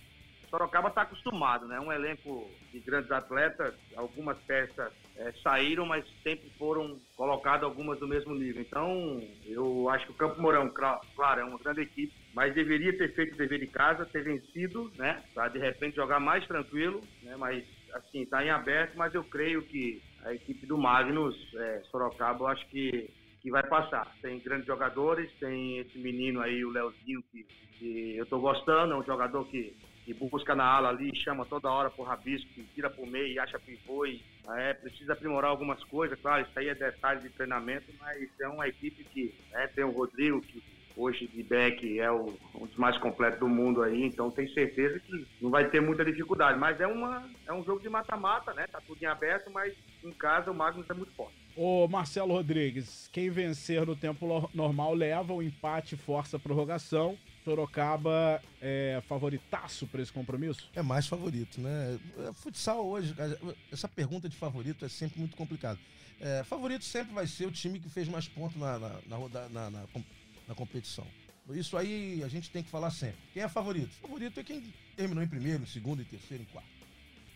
Sorocaba 0.49 0.89
está 0.89 1.03
acostumado, 1.03 1.67
né? 1.67 1.79
Um 1.81 1.93
elenco 1.93 2.49
de 2.73 2.79
grandes 2.79 3.11
atletas, 3.11 3.75
algumas 3.97 4.39
peças 4.47 4.93
eh, 5.17 5.35
saíram, 5.43 5.85
mas 5.85 6.07
sempre 6.23 6.49
foram 6.57 6.99
colocadas 7.17 7.65
algumas 7.65 7.99
do 7.99 8.07
mesmo 8.07 8.35
nível. 8.35 8.63
Então, 8.63 9.21
eu 9.45 9.91
acho 9.91 10.07
que 10.07 10.13
o 10.13 10.15
Campo 10.15 10.41
Mourão, 10.41 10.71
cla- 10.71 11.01
claro, 11.17 11.41
é 11.41 11.45
uma 11.45 11.59
grande 11.59 11.81
equipe, 11.83 12.15
mas 12.33 12.55
deveria 12.55 12.97
ter 12.97 13.13
feito 13.15 13.35
o 13.35 13.37
dever 13.37 13.59
de 13.59 13.67
casa, 13.67 14.07
ter 14.07 14.23
vencido, 14.23 14.91
né? 14.97 15.23
Para 15.35 15.49
de 15.49 15.59
repente 15.59 15.97
jogar 15.97 16.21
mais 16.21 16.47
tranquilo, 16.47 17.03
né? 17.23 17.37
Mas 17.37 17.65
assim, 17.95 18.23
está 18.23 18.45
em 18.45 18.51
aberto, 18.51 18.97
mas 18.97 19.15
eu 19.15 19.25
creio 19.25 19.63
que 19.63 20.03
a 20.25 20.35
equipe 20.35 20.67
do 20.67 20.77
Magnus, 20.77 21.35
eh, 21.55 21.83
Sorocaba, 21.91 22.45
eu 22.45 22.49
acho 22.49 22.67
que 22.69 23.11
que 23.45 23.51
vai 23.51 23.63
passar. 23.63 24.11
Tem 24.23 24.41
grandes 24.41 24.67
jogadores, 24.67 25.31
tem 25.39 25.77
esse 25.79 25.99
menino 25.99 26.41
aí, 26.41 26.65
o 26.65 26.71
Leozinho, 26.71 27.23
que, 27.31 27.47
que 27.79 28.17
eu 28.17 28.25
tô 28.25 28.41
gostando, 28.41 28.95
é 28.95 28.97
um 28.97 29.05
jogador 29.05 29.45
que, 29.49 29.77
que 30.07 30.15
busca 30.15 30.55
na 30.55 30.65
ala 30.65 30.89
ali, 30.89 31.15
chama 31.15 31.45
toda 31.45 31.71
hora 31.71 31.91
pro 31.91 32.05
rabisco, 32.05 32.49
tira 32.75 32.89
pro 32.89 33.07
meio 33.07 33.27
e 33.27 33.39
acha 33.39 33.59
pivô 33.59 34.07
e 34.07 34.23
é, 34.57 34.73
precisa 34.73 35.13
aprimorar 35.13 35.51
algumas 35.51 35.85
coisas, 35.85 36.19
claro, 36.23 36.43
isso 36.43 36.59
aí 36.59 36.71
é 36.71 36.75
detalhe 36.75 37.21
de 37.21 37.29
treinamento, 37.29 37.93
mas 38.01 38.29
é 38.41 38.49
uma 38.49 38.67
equipe 38.67 39.05
que 39.05 39.35
né, 39.53 39.67
tem 39.75 39.85
o 39.85 39.91
Rodrigo, 39.91 40.41
que 40.41 40.63
hoje 40.97 41.27
de 41.29 41.43
back 41.43 41.99
é 41.99 42.11
o, 42.11 42.35
um 42.55 42.67
dos 42.67 42.77
mais 42.77 42.97
completos 42.99 43.41
do 43.41 43.49
mundo 43.49 43.83
aí, 43.83 44.05
então 44.05 44.31
tenho 44.31 44.53
certeza 44.53 44.99
que 45.01 45.27
não 45.41 45.51
vai 45.51 45.69
ter 45.69 45.81
muita 45.81 46.05
dificuldade, 46.05 46.59
mas 46.59 46.81
é, 46.81 46.87
uma, 46.87 47.29
é 47.47 47.53
um 47.53 47.65
jogo 47.65 47.81
de 47.81 47.89
mata-mata, 47.89 48.53
né? 48.55 48.67
Tá 48.67 48.81
tudo 48.87 49.03
em 49.03 49.07
aberto, 49.07 49.51
mas 49.51 49.73
em 50.05 50.13
casa 50.13 50.51
o 50.51 50.55
Magnus 50.55 50.89
é 50.89 50.95
muito 50.95 51.13
forte. 51.13 51.35
Ô 51.57 51.87
Marcelo 51.89 52.33
Rodrigues, 52.33 53.09
quem 53.13 53.31
vencer 53.31 53.85
no 53.87 53.95
tempo 53.95 54.49
normal 54.53 54.93
leva 54.95 55.33
o 55.33 55.43
empate 55.43 55.97
força 55.97 56.37
a 56.37 56.41
prorrogação. 56.41 57.17
Sorocaba 57.45 58.41
é 58.61 59.03
favoritaço 59.07 59.87
para 59.87 60.01
esse 60.01 60.13
compromisso? 60.13 60.71
É 60.75 60.83
mais 60.83 61.07
favorito, 61.07 61.61
né? 61.61 61.99
É, 62.27 62.33
Futsal 62.33 62.85
hoje, 62.87 63.15
cara, 63.15 63.39
essa 63.71 63.87
pergunta 63.87 64.29
de 64.29 64.37
favorito 64.37 64.85
é 64.85 64.89
sempre 64.89 65.19
muito 65.21 65.37
complicada. 65.37 65.79
É, 66.21 66.43
favorito 66.45 66.85
sempre 66.85 67.13
vai 67.15 67.27
ser 67.27 67.47
o 67.47 67.51
time 67.53 67.79
que 67.79 67.89
fez 67.91 68.09
mais 68.09 68.27
pontos 68.27 68.57
na, 68.57 68.79
na, 68.79 68.89
na, 69.07 69.49
na- 69.51 69.71
na 69.71 69.85
na 70.49 70.55
competição. 70.55 71.07
Isso 71.51 71.77
aí 71.77 72.23
a 72.25 72.29
gente 72.29 72.51
tem 72.51 72.63
que 72.63 72.71
falar 72.71 72.91
sempre. 72.91 73.19
Quem 73.33 73.43
é 73.43 73.49
favorito? 73.49 73.91
Favorito 74.01 74.41
é 74.41 74.43
quem 74.45 74.63
terminou 74.97 75.23
em 75.23 75.29
primeiro, 75.29 75.63
em 75.63 75.67
segundo, 75.67 76.01
em 76.01 76.05
terceiro, 76.05 76.43
em 76.43 76.47
quarto. 76.47 76.69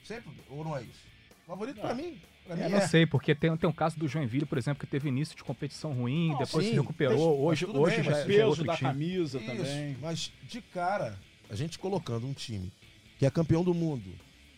Sempre, 0.03 0.33
ou 0.49 0.65
não 0.65 0.77
é 0.77 0.83
isso? 0.83 1.07
Favorito 1.47 1.81
pra 1.81 1.95
mim, 1.95 2.19
pra 2.47 2.57
mim 2.57 2.63
Eu 2.63 2.69
é. 2.69 2.71
não 2.81 2.89
sei, 2.89 3.05
porque 3.07 3.35
tem, 3.35 3.55
tem 3.57 3.69
um 3.69 3.73
caso 3.73 3.99
do 3.99 4.09
Joinville, 4.09 4.47
por 4.47 4.57
exemplo, 4.57 4.81
que 4.81 4.87
teve 4.91 5.09
início 5.09 5.37
de 5.37 5.45
competição 5.45 5.93
ruim, 5.93 6.29
Não, 6.31 6.39
depois 6.39 6.65
sim, 6.65 6.71
se 6.73 6.77
recuperou. 6.81 7.17
mas- 7.37 7.47
hoje 7.47 7.67
mas 7.67 7.77
hoje 7.77 7.97
bem, 7.97 8.05
já, 8.05 8.11
mas 8.11 8.19
já 8.19 8.25
é 8.25 8.27
Peso 8.37 8.49
outro 8.49 8.65
da 8.65 8.77
time. 8.77 8.91
camisa 8.91 9.39
Isso, 9.39 9.47
também. 9.47 9.97
mas 10.01 10.33
de 10.43 10.61
cara, 10.63 11.19
a 11.51 11.55
gente 11.55 11.79
colocando 11.79 12.27
um 12.27 12.33
time 12.33 12.73
que 13.19 13.27
é 13.27 13.31
campeão 13.31 13.63
do 13.65 13.75
mundo, 13.75 14.11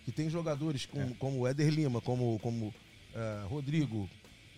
que 0.04 0.12
tem 0.12 0.28
jogadores 0.30 0.86
com- 0.86 1.00
É. 1.00 1.14
como 1.18 1.38
o 1.40 1.46
Éder 1.46 1.68
Lima, 1.70 2.00
como, 2.00 2.38
como 2.40 2.72
eh, 3.14 3.44
Rodrigo, 3.48 4.08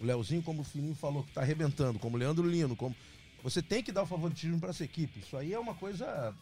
o 0.01 0.05
Leozinho, 0.05 0.43
como 0.43 0.61
o 0.61 0.65
Fininho 0.65 0.95
falou, 0.95 1.23
que 1.23 1.33
tá 1.33 1.41
arrebentando, 1.41 1.99
como 1.99 2.17
o 2.17 2.19
Leandro 2.19 2.47
Lino, 2.47 2.77
como. 2.77 2.95
Você 3.43 3.61
tem 3.63 3.83
que 3.83 3.91
dar 3.93 4.03
o 4.03 4.07
favoritismo 4.07 4.61
para 4.61 4.71
essa 4.71 4.85
equipe. 4.85 5.21
Isso 5.21 5.37
aí 5.37 5.53
é 5.53 5.59
uma 5.59 5.75
coisa, 5.75 6.35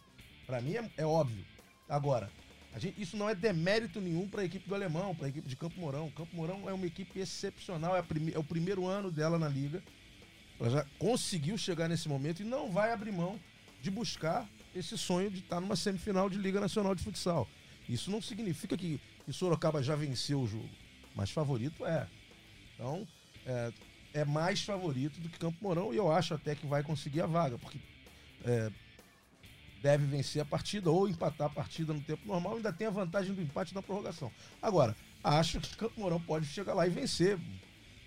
para 0.45 0.61
mim, 0.61 0.75
é, 0.75 0.89
é 0.97 1.05
óbvio. 1.05 1.43
Agora, 1.89 2.29
gente- 2.77 3.01
isso 3.01 3.17
não 3.17 3.27
é 3.29 3.33
demérito 3.35 3.99
nenhum 3.99 4.27
para 4.27 4.41
a 4.41 4.45
equipe 4.45 4.67
do 4.67 4.75
Alemão, 4.75 5.15
para 5.15 5.25
a 5.25 5.29
equipe 5.29 5.47
de 5.49 5.55
Campo 5.55 5.79
Mourão. 5.79 6.09
Campo 6.11 6.35
Mourão 6.35 6.69
é 6.69 6.73
uma 6.73 6.85
equipe 6.85 7.19
excepcional, 7.19 7.97
é, 7.97 8.01
prime- 8.01 8.33
é 8.33 8.39
o 8.39 8.43
primeiro 8.43 8.85
ano 8.85 9.11
dela 9.11 9.39
na 9.39 9.49
liga. 9.49 9.81
Ela 10.59 10.69
já 10.69 10.85
conseguiu 10.99 11.57
chegar 11.57 11.89
nesse 11.89 12.07
momento 12.07 12.41
e 12.41 12.45
não 12.45 12.71
vai 12.71 12.91
abrir 12.93 13.11
mão 13.11 13.39
de 13.81 13.89
buscar 13.89 14.47
esse 14.75 14.95
sonho 14.97 15.31
de 15.31 15.39
estar 15.39 15.59
numa 15.59 15.75
semifinal 15.75 16.29
de 16.29 16.37
Liga 16.37 16.59
Nacional 16.61 16.93
de 16.93 17.03
Futsal. 17.03 17.47
Isso 17.89 18.11
não 18.11 18.21
significa 18.21 18.77
que, 18.77 19.01
que 19.25 19.33
Sorocaba 19.33 19.81
já 19.81 19.95
venceu 19.95 20.39
o 20.39 20.47
jogo, 20.47 20.69
mas 21.15 21.31
favorito 21.31 21.83
é. 21.83 22.07
Então, 22.75 23.07
é, 23.45 23.73
é 24.13 24.25
mais 24.25 24.61
favorito 24.61 25.19
do 25.19 25.29
que 25.29 25.39
Campo 25.39 25.57
Mourão 25.61 25.93
e 25.93 25.97
eu 25.97 26.11
acho 26.11 26.33
até 26.33 26.55
que 26.55 26.65
vai 26.65 26.83
conseguir 26.83 27.21
a 27.21 27.25
vaga, 27.25 27.57
porque 27.57 27.77
é, 28.43 28.71
deve 29.81 30.05
vencer 30.05 30.41
a 30.41 30.45
partida 30.45 30.91
ou 30.91 31.07
empatar 31.07 31.47
a 31.47 31.49
partida 31.49 31.93
no 31.93 32.01
tempo 32.01 32.27
normal, 32.27 32.55
ainda 32.55 32.71
tem 32.71 32.87
a 32.87 32.91
vantagem 32.91 33.33
do 33.33 33.41
empate 33.41 33.73
na 33.73 33.81
prorrogação. 33.81 34.31
Agora, 34.61 34.95
acho 35.23 35.59
que 35.59 35.75
Campo 35.75 35.99
Mourão 35.99 36.19
pode 36.19 36.45
chegar 36.45 36.73
lá 36.73 36.85
e 36.85 36.89
vencer 36.89 37.39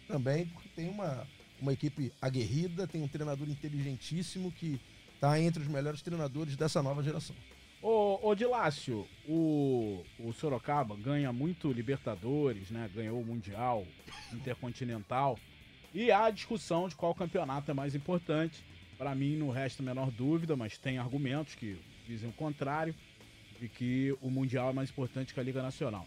também, 0.07 0.47
porque 0.47 0.69
tem 0.71 0.89
uma, 0.89 1.27
uma 1.61 1.73
equipe 1.73 2.13
aguerrida, 2.21 2.87
tem 2.87 3.03
um 3.03 3.09
treinador 3.09 3.49
inteligentíssimo 3.49 4.53
que 4.53 4.81
está 5.15 5.41
entre 5.41 5.63
os 5.63 5.69
melhores 5.69 6.03
treinadores 6.03 6.57
dessa 6.57 6.83
nova 6.83 7.03
geração. 7.03 7.35
Ô, 7.83 8.31
ô 8.31 8.35
Dilácio, 8.35 9.07
o, 9.29 10.03
o 10.19 10.33
Sorocaba 10.33 10.97
ganha 10.97 11.31
muito 11.33 11.71
Libertadores, 11.71 12.71
né? 12.71 12.91
Ganhou 12.95 13.21
o 13.21 13.25
Mundial, 13.25 13.87
Intercontinental. 14.33 15.39
E 15.95 16.11
há 16.11 16.25
a 16.25 16.31
discussão 16.31 16.89
de 16.89 16.97
qual 16.97 17.15
campeonato 17.15 17.71
é 17.71 17.75
mais 17.75 17.95
importante. 17.95 18.65
Para 18.99 19.15
mim, 19.15 19.37
não 19.37 19.51
resta 19.51 19.81
a 19.81 19.87
menor 19.87 20.11
dúvida, 20.11 20.57
mas 20.57 20.77
tem 20.77 20.99
argumentos 20.99 21.55
que 21.55 21.79
dizem 22.05 22.29
o 22.29 22.33
contrário, 22.33 22.93
de 23.61 23.69
que 23.69 24.13
o 24.21 24.29
Mundial 24.29 24.71
é 24.71 24.73
mais 24.73 24.91
importante 24.91 25.33
que 25.33 25.39
a 25.39 25.43
Liga 25.43 25.63
Nacional. 25.63 26.05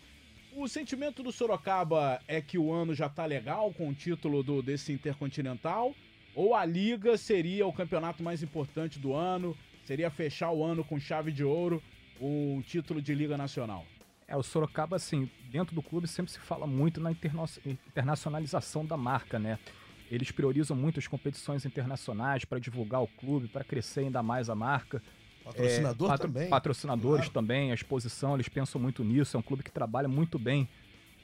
O 0.53 0.67
sentimento 0.67 1.23
do 1.23 1.31
Sorocaba 1.31 2.21
é 2.27 2.41
que 2.41 2.57
o 2.57 2.73
ano 2.73 2.93
já 2.93 3.07
tá 3.07 3.25
legal 3.25 3.73
com 3.73 3.87
o 3.87 3.93
título 3.93 4.43
do, 4.43 4.61
desse 4.61 4.91
Intercontinental? 4.91 5.95
Ou 6.35 6.53
a 6.53 6.65
Liga 6.65 7.17
seria 7.17 7.65
o 7.65 7.71
campeonato 7.71 8.21
mais 8.21 8.43
importante 8.43 8.99
do 8.99 9.13
ano? 9.13 9.57
Seria 9.85 10.09
fechar 10.09 10.51
o 10.51 10.65
ano 10.65 10.83
com 10.83 10.99
chave 10.99 11.31
de 11.31 11.45
ouro, 11.45 11.81
um 12.19 12.61
título 12.61 13.01
de 13.01 13.15
Liga 13.15 13.37
Nacional? 13.37 13.85
É, 14.27 14.35
o 14.35 14.43
Sorocaba, 14.43 14.97
assim, 14.97 15.29
dentro 15.49 15.73
do 15.73 15.81
clube 15.81 16.07
sempre 16.07 16.31
se 16.31 16.39
fala 16.39 16.67
muito 16.67 16.99
na 16.99 17.11
interna- 17.11 17.45
internacionalização 17.65 18.85
da 18.85 18.97
marca, 18.97 19.39
né? 19.39 19.57
Eles 20.11 20.31
priorizam 20.31 20.75
muito 20.75 20.99
as 20.99 21.07
competições 21.07 21.65
internacionais 21.65 22.43
para 22.43 22.59
divulgar 22.59 23.01
o 23.01 23.07
clube, 23.07 23.47
para 23.47 23.63
crescer 23.63 24.01
ainda 24.01 24.21
mais 24.21 24.49
a 24.49 24.55
marca. 24.55 25.01
Patrocinador 25.43 26.13
é, 26.13 26.17
também. 26.17 26.49
Patrocinadores 26.49 27.25
claro. 27.25 27.33
também, 27.33 27.71
a 27.71 27.73
exposição, 27.73 28.33
eles 28.33 28.49
pensam 28.49 28.81
muito 28.81 29.03
nisso. 29.03 29.37
É 29.37 29.39
um 29.39 29.43
clube 29.43 29.63
que 29.63 29.71
trabalha 29.71 30.07
muito 30.07 30.37
bem 30.37 30.67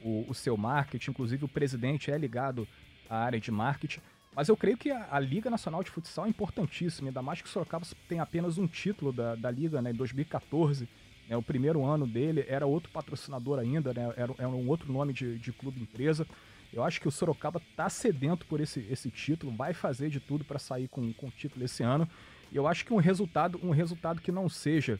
o, 0.02 0.26
o 0.30 0.34
seu 0.34 0.56
marketing. 0.56 1.12
Inclusive, 1.12 1.44
o 1.44 1.48
presidente 1.48 2.10
é 2.10 2.18
ligado 2.18 2.68
à 3.10 3.18
área 3.18 3.40
de 3.40 3.52
marketing. 3.52 4.00
Mas 4.36 4.48
eu 4.48 4.58
creio 4.58 4.78
que 4.78 4.92
a, 4.92 5.08
a, 5.12 5.20
Liga 5.20 5.50
Nacional 5.50 5.84
de 5.84 5.92
Futsal 5.92 6.26
é 6.26 6.30
importantíssima, 6.30 7.10
ainda 7.10 7.22
mais 7.22 7.42
que 7.42 7.48
o 7.48 7.52
Sorocaba 7.52 7.86
tem 8.08 8.20
apenas 8.20 8.58
um 8.58 8.68
título 8.68 9.12
da, 9.12 9.36
da 9.36 9.52
Liga, 9.52 9.82
né, 9.82 9.92
em 9.92 9.96
2014. 9.96 10.88
Né, 11.28 11.38
o 11.38 11.42
primeiro 11.42 11.86
ano 11.86 12.06
dele 12.06 12.46
era 12.48 12.66
outro 12.66 12.92
patrocinador 12.92 13.60
ainda, 13.60 13.94
né, 13.94 14.14
era, 14.18 14.34
era 14.38 14.50
um 14.50 14.68
outro 14.68 14.92
nome 14.92 15.14
de, 15.14 15.38
de 15.40 15.52
clube 15.52 15.82
empresa. 15.82 16.28
Eu 16.72 16.84
acho 16.84 17.00
que 17.00 17.08
o 17.08 17.12
Sorocaba 17.12 17.60
está 17.60 17.88
sedento 17.88 18.46
por 18.48 18.60
esse, 18.60 18.80
esse 18.90 19.12
título, 19.12 19.56
vai 19.56 19.74
fazer 19.74 20.10
de 20.10 20.20
tudo 20.20 20.44
para 20.44 20.58
sair 20.58 20.88
com, 20.88 21.14
com 21.14 21.28
o 21.28 21.32
título 21.32 21.64
esse 21.64 21.84
ano. 21.84 22.08
E 22.52 22.56
eu 22.56 22.68
acho 22.68 22.86
que 22.86 22.94
um 22.94 22.98
resultado, 22.98 23.60
um 23.64 23.70
resultado 23.70 24.22
que 24.22 24.32
não 24.32 24.50
seja, 24.50 25.00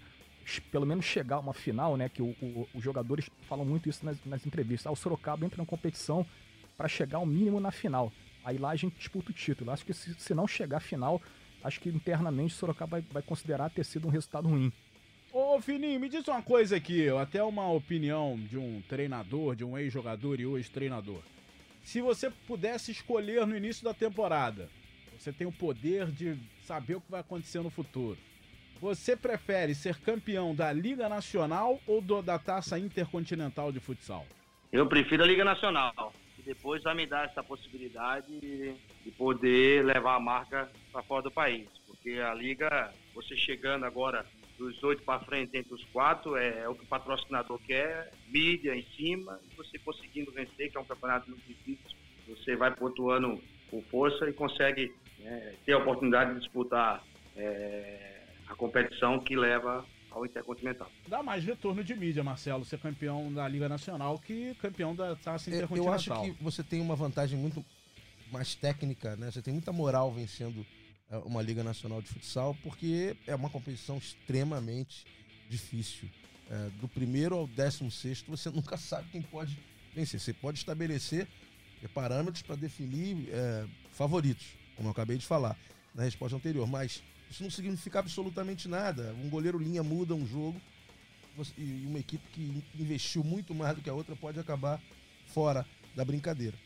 pelo 0.72 0.86
menos 0.86 1.06
chegar 1.06 1.38
a 1.38 1.40
uma 1.40 1.54
final, 1.54 1.98
né? 1.98 2.10
Que 2.10 2.22
o, 2.22 2.36
o, 2.42 2.68
os 2.74 2.84
jogadores 2.84 3.30
falam 3.48 3.66
muito 3.66 3.90
isso 3.90 4.06
nas, 4.06 4.24
nas 4.24 4.46
entrevistas. 4.46 4.88
Ah, 4.88 4.92
o 4.92 4.96
Sorocaba 4.96 5.46
entra 5.46 5.62
na 5.62 5.66
competição 5.66 6.26
para 6.78 6.88
chegar 6.88 7.18
ao 7.18 7.26
mínimo 7.26 7.60
na 7.60 7.72
final. 7.72 8.12
Aí 8.44 8.58
lá 8.58 8.72
a 8.72 8.76
gente 8.76 8.96
disputa 8.96 9.32
o 9.32 9.34
título. 9.34 9.72
Acho 9.72 9.86
que 9.86 9.94
se, 9.94 10.14
se 10.16 10.34
não 10.34 10.48
chegar 10.48 10.78
à 10.78 10.80
final, 10.80 11.22
acho 11.64 11.80
que 11.80 11.90
internamente 11.90 12.54
o 12.54 12.58
Sorocaba 12.58 13.00
vai, 13.00 13.02
vai 13.12 13.22
considerar 13.24 13.70
ter 13.70 13.84
sido 13.84 14.08
um 14.08 14.12
resultado 14.12 14.48
ruim. 14.48 14.72
Ô 15.34 15.60
Fininho, 15.60 16.00
me 16.00 16.10
diz 16.10 16.28
uma 16.28 16.44
coisa 16.44 16.76
aqui, 16.76 17.10
até 17.10 17.44
uma 17.44 17.68
opinião 17.68 18.40
de 18.40 18.56
um 18.56 18.84
treinador, 18.88 19.56
de 19.56 19.66
um 19.66 19.76
ex-jogador 19.76 20.40
e 20.40 20.46
hoje 20.46 20.70
treinador. 20.70 21.24
Se 21.82 22.02
você 22.02 22.30
pudesse 22.46 22.92
escolher 22.92 23.48
no 23.48 23.58
início 23.58 23.84
da 23.84 23.96
temporada, 23.96 24.70
você 25.18 25.34
tem 25.34 25.48
o 25.48 25.52
poder 25.52 26.06
de 26.12 26.38
saber 26.62 26.98
o 26.98 27.02
que 27.02 27.10
vai 27.10 27.22
acontecer 27.22 27.62
no 27.62 27.72
futuro. 27.72 28.16
Você 28.80 29.16
prefere 29.18 29.74
ser 29.74 29.96
campeão 30.02 30.54
da 30.54 30.72
Liga 30.72 31.10
Nacional 31.10 31.82
ou 31.88 32.00
do, 32.00 32.22
da 32.22 32.38
Taça 32.38 32.78
Intercontinental 32.78 33.72
de 33.72 33.80
Futsal? 33.80 34.28
Eu 34.72 34.86
prefiro 34.86 35.24
a 35.24 35.26
Liga 35.26 35.44
Nacional 35.44 36.14
depois 36.46 36.84
vai 36.84 36.94
me 36.94 37.06
dar 37.06 37.26
essa 37.26 37.42
possibilidade 37.44 38.28
de 38.40 39.12
poder 39.18 39.84
levar 39.86 40.16
a 40.16 40.20
marca 40.20 40.70
para 40.92 41.02
fora 41.04 41.24
do 41.24 41.32
país. 41.32 41.68
Porque 41.88 42.20
a 42.20 42.34
liga, 42.34 42.94
você 43.14 43.36
chegando 43.36 43.86
agora 43.86 44.26
dos 44.58 44.82
oito 44.84 45.04
para 45.04 45.20
frente 45.20 45.58
entre 45.58 45.74
os 45.74 45.84
quatro, 45.86 46.36
é, 46.36 46.60
é, 46.62 46.70
o 46.70 46.76
que 46.76 46.84
o 46.84 46.88
patrocinador 46.88 47.60
quer, 47.66 48.12
mídia 48.28 48.76
em 48.76 48.86
cima, 48.96 49.40
e 49.52 49.56
você 49.56 49.78
conseguindo 49.80 50.32
vencer, 50.32 50.72
que 50.72 50.78
é 50.78 50.80
um 50.80 50.86
campeonato 50.86 51.30
muito 51.30 51.46
difícil, 51.48 51.98
você 52.28 52.56
vai 52.56 52.74
pontuando 52.74 53.42
com 53.70 53.82
força 53.84 54.30
e 54.30 54.34
consegue 54.34 54.94
é, 55.24 55.56
ter 55.66 55.74
a 55.74 55.78
oportunidade 55.80 56.34
de 56.34 56.40
disputar 56.40 57.04
é, 57.36 58.22
a 58.48 58.56
competição 58.56 59.20
que 59.20 59.36
leva 59.36 59.86
ao 60.12 60.26
Intercontinental. 60.26 60.90
Dá 61.08 61.24
mais 61.24 61.44
retorno 61.44 61.84
de 61.84 61.96
mídia, 61.96 62.24
Marcelo, 62.24 62.64
ser 62.64 62.80
campeão 62.80 63.34
da 63.34 63.48
Liga 63.48 63.68
Nacional 63.68 64.20
que 64.20 64.54
campeão 64.56 64.96
da 64.96 65.16
Taça 65.16 65.50
Intercontinental. 65.50 66.18
Eu 66.18 66.24
acho 66.24 66.36
que 66.36 66.44
você 66.44 66.64
tem 66.64 66.80
uma 66.80 66.96
vantagem 66.96 67.38
muito 67.38 67.66
mais 68.32 68.54
técnica, 68.56 69.16
né? 69.16 69.32
Você 69.32 69.42
tem 69.42 69.54
muita 69.54 69.72
moral 69.72 70.12
vencendo 70.12 70.64
é, 70.64 70.83
uma 71.20 71.42
Liga 71.42 71.64
Nacional 71.64 72.02
de 72.02 72.10
Futsal, 72.10 72.56
porque 72.64 73.16
é 73.28 73.36
uma 73.36 73.50
competição 73.50 73.98
extremamente 73.98 75.06
difícil. 75.50 76.10
É, 76.50 76.70
do 76.82 76.88
primeiro 76.88 77.36
ao 77.36 77.48
décimo 77.48 77.90
sexto, 77.90 78.30
você 78.30 78.50
nunca 78.52 78.78
sabe 78.78 79.10
quem 79.12 79.22
pode 79.22 79.58
vencer. 79.94 80.20
Você 80.20 80.34
pode 80.34 80.58
estabelecer 80.58 81.28
é, 81.82 81.88
parâmetros 81.88 82.42
para 82.42 82.56
definir 82.56 83.30
é, 83.30 83.66
favoritos, 83.92 84.46
como 84.76 84.88
eu 84.88 84.92
acabei 84.92 85.18
de 85.18 85.26
falar 85.26 85.58
na 85.94 86.04
resposta 86.04 86.36
anterior, 86.36 86.68
mas 86.68 87.04
isso 87.30 87.44
não 87.44 87.50
significa 87.50 88.00
absolutamente 88.00 88.68
nada. 88.68 89.16
Um 89.24 89.30
goleiro 89.30 89.58
linha 89.58 89.84
muda 89.84 90.14
um 90.14 90.26
jogo 90.26 90.60
e 91.58 91.86
uma 91.88 92.00
equipe 92.00 92.24
que 92.32 92.64
investiu 92.80 93.24
muito 93.24 93.56
mais 93.56 93.76
do 93.76 93.82
que 93.82 93.90
a 93.90 93.94
outra 93.94 94.16
pode 94.16 94.40
acabar 94.40 94.82
fora 95.28 95.66
da 95.96 96.04
brincadeira. 96.06 96.58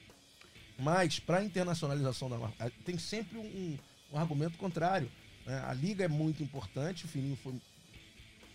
Mas, 0.78 1.20
para 1.20 1.44
internacionalização 1.44 2.30
da 2.30 2.38
marca, 2.38 2.72
tem 2.86 2.98
sempre 2.98 3.38
um, 3.38 3.78
um 4.12 4.17
argumento 4.17 4.58
contrário. 4.58 5.12
Né? 5.46 5.63
A 5.65 5.74
liga 5.74 6.04
é 6.04 6.08
muito 6.08 6.43
importante, 6.43 7.06
o 7.06 7.08
Fininho 7.08 7.36
foi, 7.38 7.54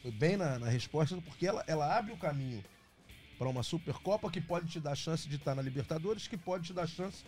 foi 0.03 0.11
bem 0.11 0.37
na, 0.37 0.59
na, 0.59 0.69
resposta, 0.69 1.17
porque 1.23 1.47
ela, 1.47 1.65
ela 1.67 1.97
abre 1.97 2.12
o 2.12 2.17
caminho 2.17 2.62
para 3.38 3.49
uma 3.49 3.62
Supercopa 3.62 4.31
que 4.31 4.41
pode 4.41 4.69
te 4.69 4.81
dar 4.81 4.95
chance 4.95 5.29
de 5.29 5.37
estar 5.37 5.55
na 5.55 5.62
Libertadores, 5.62 6.29
que 6.29 6.37
pode 6.37 6.67
te 6.67 6.73
dar 6.73 6.87
chance 6.87 7.25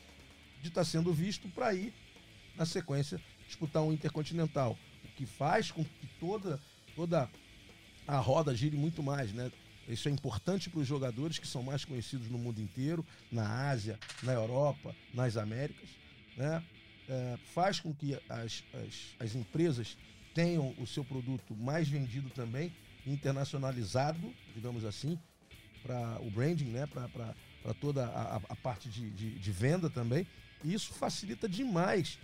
de 0.62 0.68
estar 0.68 0.84
sendo 0.84 1.12
visto 1.12 1.48
para 1.48 1.74
ir, 1.74 1.92
na 2.56 2.64
sequência, 2.64 3.20
disputar 3.46 3.82
um 3.82 3.92
Intercontinental, 3.92 4.78
o 5.04 5.08
que 5.08 5.26
faz 5.26 5.70
com 5.70 5.84
que 5.84 6.06
toda, 6.20 6.60
toda 6.94 7.28
a 8.06 8.18
roda 8.18 8.54
gire 8.54 8.76
muito 8.76 9.02
mais, 9.02 9.32
né? 9.32 9.50
Isso 9.88 10.08
é 10.08 10.10
importante 10.10 10.70
para 10.70 10.80
os 10.80 10.86
jogadores 10.86 11.38
que 11.38 11.46
são 11.46 11.62
mais 11.62 11.84
conhecidos 11.84 12.30
no 12.30 12.38
mundo 12.38 12.60
inteiro, 12.60 13.04
na 13.30 13.68
Ásia, 13.68 13.98
na 14.22 14.32
Europa, 14.32 14.94
nas 15.12 15.36
Américas, 15.36 15.88
né? 16.36 16.62
É, 17.08 17.38
faz 17.52 17.80
com 17.80 17.94
que 17.94 18.14
as, 18.28 18.64
as, 18.72 19.14
as 19.18 19.34
empresas 19.34 19.96
tenham 20.34 20.74
o 20.78 20.86
seu 20.86 21.04
produto 21.04 21.54
mais 21.54 21.88
vendido 21.88 22.30
também, 22.30 22.72
internacionalizado, 23.06 24.34
digamos 24.54 24.84
assim, 24.84 25.18
para 25.82 26.18
o 26.22 26.30
branding, 26.30 26.70
né? 26.70 26.86
para 26.86 27.74
toda 27.74 28.06
a, 28.06 28.36
a 28.48 28.56
parte 28.56 28.88
de, 28.88 29.10
de, 29.10 29.38
de, 29.38 29.52
venda 29.52 29.90
também. 29.90 30.26
E 30.64 30.72
isso 30.72 30.94
facilita 30.94 31.48
demais 31.48 32.18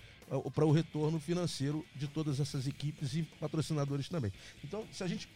para 0.54 0.64
o 0.64 0.72
retorno 0.72 1.20
financeiro 1.20 1.84
de 1.94 2.08
todas 2.08 2.40
essas 2.40 2.66
equipes 2.66 3.14
e 3.14 3.22
patrocinadores 3.22 4.08
também. 4.08 4.32
Então, 4.64 4.86
se 4.92 5.04
a 5.04 5.06
gente 5.06 5.28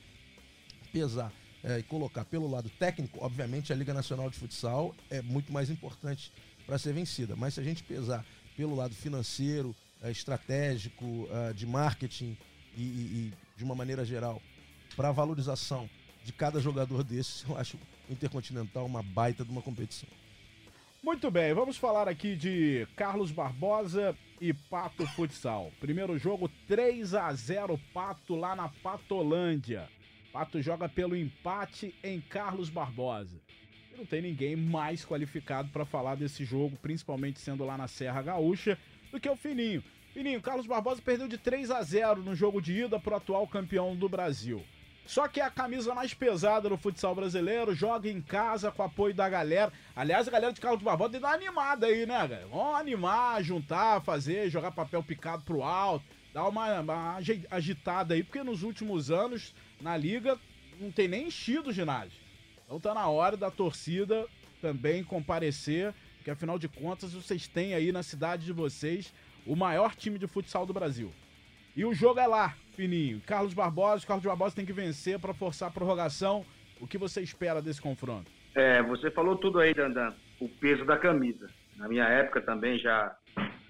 pesar 0.93 1.33
é, 1.63 1.79
e 1.79 1.83
colocar 1.83 2.25
pelo 2.25 2.49
lado 2.49 2.71
técnico, 2.71 3.19
obviamente 3.21 3.73
a 3.73 3.77
Liga 3.77 3.93
Nacional 3.93 4.31
de 4.31 4.39
Futsal 4.39 4.95
é 5.11 5.21
muito 5.21 5.53
mais 5.53 5.69
importante 5.69 6.33
para 6.67 6.79
ser 6.79 6.93
vencida. 6.93 7.35
Mas 7.37 7.55
se 7.55 7.61
a 7.61 7.65
gente 7.65 7.83
pesar 7.83 8.25
pelo 8.57 8.75
lado 8.75 8.95
financeiro, 8.95 9.75
é, 10.03 10.11
estratégico, 10.11 11.29
é, 11.31 11.53
de 11.53 11.67
marketing 11.67 12.37
e, 12.77 12.83
e, 12.83 12.85
e, 12.85 13.33
de 13.57 13.65
uma 13.65 13.75
maneira 13.75 14.05
geral, 14.05 14.41
para 14.97 15.09
a 15.09 15.13
valorização 15.13 15.89
de 16.25 16.33
cada 16.33 16.61
jogador 16.61 17.03
desses, 17.03 17.45
eu 17.49 17.57
acho 17.57 17.77
o 18.09 18.13
Intercontinental 18.13 18.85
uma 18.87 19.03
baita 19.03 19.45
de 19.45 19.51
uma 19.51 19.63
competição. 19.63 20.09
Muito 21.03 21.31
bem, 21.31 21.53
vamos 21.53 21.77
falar 21.77 22.09
aqui 22.09 22.35
de 22.35 22.87
Carlos 22.97 23.31
Barbosa 23.31 24.17
e 24.41 24.55
Pato 24.55 25.07
Futsal. 25.09 25.71
Primeiro 25.79 26.19
jogo 26.19 26.51
3 26.67 27.15
a 27.15 27.33
0 27.33 27.79
Pato 27.93 28.35
lá 28.35 28.57
na 28.57 28.69
Patolândia. 28.69 29.89
Pato 30.33 30.61
joga 30.63 30.89
pelo 30.89 31.15
empate 31.15 31.95
em 32.03 32.21
Carlos 32.21 32.71
Barbosa. 32.71 33.39
Não 33.97 34.05
tem 34.05 34.21
ninguém 34.21 34.57
mais 34.57 35.05
qualificado 35.05 35.69
para 35.69 35.85
falar 35.85 36.17
desse 36.17 36.45
jogo, 36.45 36.77
principalmente 36.83 37.39
sendo 37.39 37.65
lá 37.65 37.79
na 37.79 37.87
Serra 37.87 38.23
Gaúcha, 38.23 38.77
do 39.13 39.21
que 39.21 39.29
o 39.29 39.37
Fininho. 39.37 39.85
Fininho, 40.13 40.43
Carlos 40.43 40.67
Barbosa 40.67 41.01
perdeu 41.01 41.29
de 41.29 41.39
3 41.39 41.71
a 41.71 41.81
0 41.81 42.23
no 42.23 42.35
jogo 42.35 42.61
de 42.61 42.73
ida 42.73 42.99
para 42.99 43.15
o 43.15 43.17
atual 43.17 43.47
campeão 43.47 43.95
do 43.95 44.09
Brasil. 44.09 44.65
Só 45.07 45.29
que 45.29 45.41
é 45.41 45.45
a 45.45 45.51
camisa 45.51 45.95
mais 45.95 46.13
pesada 46.13 46.69
no 46.69 46.79
futsal 46.79 47.15
brasileiro, 47.15 47.75
joga 47.75 48.09
em 48.09 48.21
casa 48.21 48.73
com 48.73 48.83
apoio 48.83 49.15
da 49.15 49.29
galera. 49.29 49.73
Aliás, 49.95 50.27
a 50.27 50.31
galera 50.31 50.53
de 50.53 50.61
Carlos 50.61 50.83
Barbosa 50.83 51.11
tem 51.11 51.21
uma 51.21 51.33
animada 51.33 51.87
aí, 51.87 52.07
né, 52.07 52.15
galera? 52.15 52.47
Vamos 52.49 52.81
animar, 52.81 53.43
juntar, 53.45 54.01
fazer, 54.01 54.51
jogar 54.51 54.73
papel 54.73 55.03
picado 55.03 55.45
pro 55.45 55.63
alto, 55.63 56.05
dar 56.33 56.49
uma, 56.49 56.81
uma 56.81 57.19
agitada 57.51 58.15
aí, 58.15 58.25
porque 58.25 58.43
nos 58.43 58.63
últimos 58.63 59.11
anos, 59.11 59.55
na 59.81 59.97
liga, 59.97 60.39
não 60.81 60.91
tem 60.91 61.07
nem 61.07 61.29
enchido 61.29 61.71
o 61.71 61.73
ginásio. 61.73 62.24
Então 62.75 62.93
tá 62.93 63.01
na 63.01 63.09
hora 63.09 63.37
da 63.37 63.53
torcida 63.53 64.27
também 64.61 65.05
comparecer, 65.05 65.95
porque 66.17 66.31
afinal 66.33 66.59
de 66.59 66.67
contas 66.69 67.13
vocês 67.13 67.47
têm 67.47 67.73
aí 67.73 67.93
na 67.93 68.03
cidade 68.03 68.45
de 68.45 68.53
vocês 68.53 69.15
o 69.47 69.55
maior 69.55 69.95
time 69.95 70.19
de 70.19 70.27
futsal 70.27 70.67
do 70.67 70.73
Brasil. 70.73 71.13
E 71.77 71.85
o 71.85 71.95
jogo 71.95 72.19
é 72.19 72.27
lá, 72.27 72.57
fininho. 72.75 73.21
Carlos 73.21 73.55
Barbosa, 73.55 74.05
Carlos 74.05 74.27
Barbosa 74.27 74.57
tem 74.57 74.67
que 74.67 74.73
vencer 74.73 75.21
para 75.21 75.33
forçar 75.33 75.69
a 75.69 75.73
prorrogação. 75.73 76.45
O 76.81 76.87
que 76.89 76.99
você 76.99 77.21
espera 77.21 77.63
desse 77.63 77.81
confronto? 77.81 78.29
É, 78.57 78.83
você 78.83 79.09
falou 79.09 79.37
tudo 79.37 79.61
aí, 79.61 79.73
Dandan. 79.73 80.13
O 80.41 80.49
peso 80.49 80.85
da 80.85 80.99
camisa. 80.99 81.49
Na 81.77 81.87
minha 81.87 82.07
época 82.07 82.41
também 82.41 82.77
já, 82.81 83.17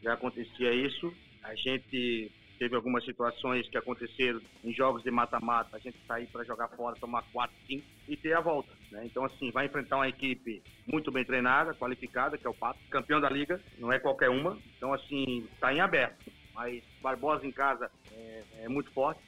já 0.03 0.15
acontecia 0.15 0.73
isso. 0.73 1.13
A 1.43 1.55
gente 1.55 2.33
teve 2.59 2.75
algumas 2.77 3.05
situações 3.05 3.69
que 3.69 3.77
aconteceram 3.77 4.41
em 4.63 4.73
jogos 4.73 5.03
de 5.03 5.11
mata-mata, 5.11 5.77
a 5.77 5.79
gente 5.79 5.99
sair 6.07 6.27
para 6.27 6.45
jogar 6.45 6.69
fora, 6.69 6.97
tomar 6.97 7.23
4, 7.33 7.55
5 7.67 7.85
e 8.09 8.17
ter 8.17 8.35
a 8.35 8.41
volta. 8.41 8.71
Né? 8.91 9.03
Então, 9.05 9.25
assim, 9.25 9.51
vai 9.51 9.67
enfrentar 9.67 9.97
uma 9.97 10.09
equipe 10.09 10.63
muito 10.87 11.11
bem 11.11 11.25
treinada, 11.25 11.75
qualificada, 11.75 12.39
que 12.39 12.47
é 12.47 12.51
o 12.51 12.55
Pato, 12.55 12.79
campeão 12.91 13.21
da 13.21 13.29
liga, 13.29 13.61
não 13.79 13.93
é 13.93 13.99
qualquer 13.99 14.31
uma. 14.31 14.59
Então, 14.77 14.93
assim, 14.93 15.47
está 15.55 15.73
em 15.73 15.81
aberto 15.81 16.25
mas 16.55 16.83
Barbosa 17.03 17.47
em 17.47 17.53
casa 17.53 17.91
é, 18.13 18.43
é, 18.61 18.69
muito 18.69 18.91
forte. 18.93 19.21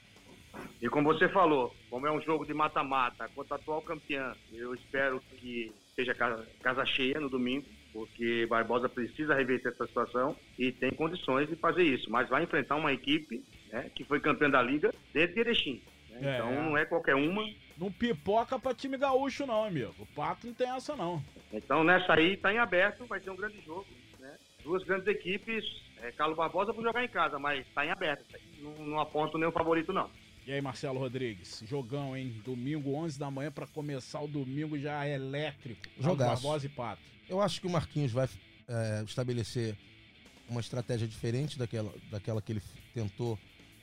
E 0.81 0.89
como 0.89 1.13
você 1.13 1.29
falou, 1.29 1.75
como 1.89 2.07
é 2.07 2.13
um 2.13 2.21
jogo 2.21 2.45
de 2.45 2.55
mata-mata 2.55 3.29
contra 3.35 3.55
a 3.55 3.59
atual 3.59 3.83
campeã, 3.83 4.35
eu 4.53 4.75
espero 4.75 5.21
que 5.31 5.73
seja 5.95 6.15
casa, 6.15 6.47
casa 6.63 6.85
cheia 6.85 7.19
no 7.19 7.29
domingo, 7.29 7.67
porque 7.93 8.47
Barbosa 8.47 8.89
precisa 8.89 9.35
reverter 9.35 9.71
essa 9.71 9.87
situação 9.87 10.37
e 10.59 10.71
tem 10.71 10.91
condições 10.91 11.49
de 11.49 11.57
fazer 11.57 11.83
isso. 11.83 12.11
Mas 12.11 12.29
vai 12.29 12.43
enfrentar 12.43 12.77
uma 12.77 12.93
equipe 12.93 13.43
né, 13.73 13.91
que 13.95 14.05
foi 14.05 14.21
campeã 14.21 14.51
da 14.51 14.63
liga 14.63 14.95
dentro 15.13 15.35
de 15.35 15.41
Erechim. 15.41 15.83
É. 16.13 16.37
Então 16.37 16.53
não 16.53 16.77
é 16.77 16.85
qualquer 16.85 17.15
uma. 17.15 17.43
Não 17.77 17.91
pipoca 17.91 18.59
pra 18.59 18.75
time 18.75 18.97
gaúcho, 18.97 19.47
não, 19.47 19.65
amigo. 19.65 19.95
O 19.99 20.07
Pato 20.07 20.47
não 20.47 20.55
tem 20.55 20.69
essa, 20.71 20.95
não. 20.95 21.23
Então 21.53 21.85
nessa 21.85 22.15
aí 22.15 22.37
tá 22.37 22.53
em 22.53 22.59
aberto, 22.59 23.07
vai 23.07 23.21
ser 23.21 23.31
um 23.31 23.37
grande 23.37 23.61
jogo. 23.63 23.87
Né? 24.19 24.37
Duas 24.63 24.83
grandes 24.85 25.07
equipes. 25.07 25.65
É, 26.03 26.13
Carlos 26.13 26.37
Barbosa 26.37 26.75
pra 26.75 26.83
jogar 26.83 27.03
em 27.03 27.09
casa, 27.09 27.39
mas 27.39 27.67
tá 27.75 27.85
em 27.85 27.91
aberto. 27.91 28.25
Não, 28.59 28.87
não 28.87 29.01
aponto 29.01 29.39
nenhum 29.39 29.53
favorito, 29.53 29.93
não. 29.93 30.11
E 30.47 30.53
aí, 30.53 30.61
Marcelo 30.61 31.01
Rodrigues, 31.01 31.65
jogão, 31.67 32.17
hein? 32.17 32.41
Domingo, 32.45 32.95
11 32.95 33.19
da 33.19 33.29
manhã, 33.29 33.51
para 33.51 33.67
começar 33.67 34.21
o 34.21 34.29
domingo 34.29 34.79
já 34.79 35.05
é 35.05 35.15
elétrico. 35.15 35.89
Jogaço. 35.99 36.43
Barbosa 36.43 36.67
e 36.67 36.69
Pato. 36.69 37.03
Eu 37.29 37.43
acho 37.43 37.61
que 37.61 37.67
o 37.67 37.71
Marquinhos 37.71 38.13
vai 38.13 38.29
é, 38.69 39.03
estabelecer 39.05 39.77
uma 40.49 40.61
estratégia 40.61 41.09
diferente 41.09 41.59
daquela, 41.59 41.93
daquela 42.13 42.41
que 42.41 42.53
ele 42.53 42.63
tentou 42.95 43.37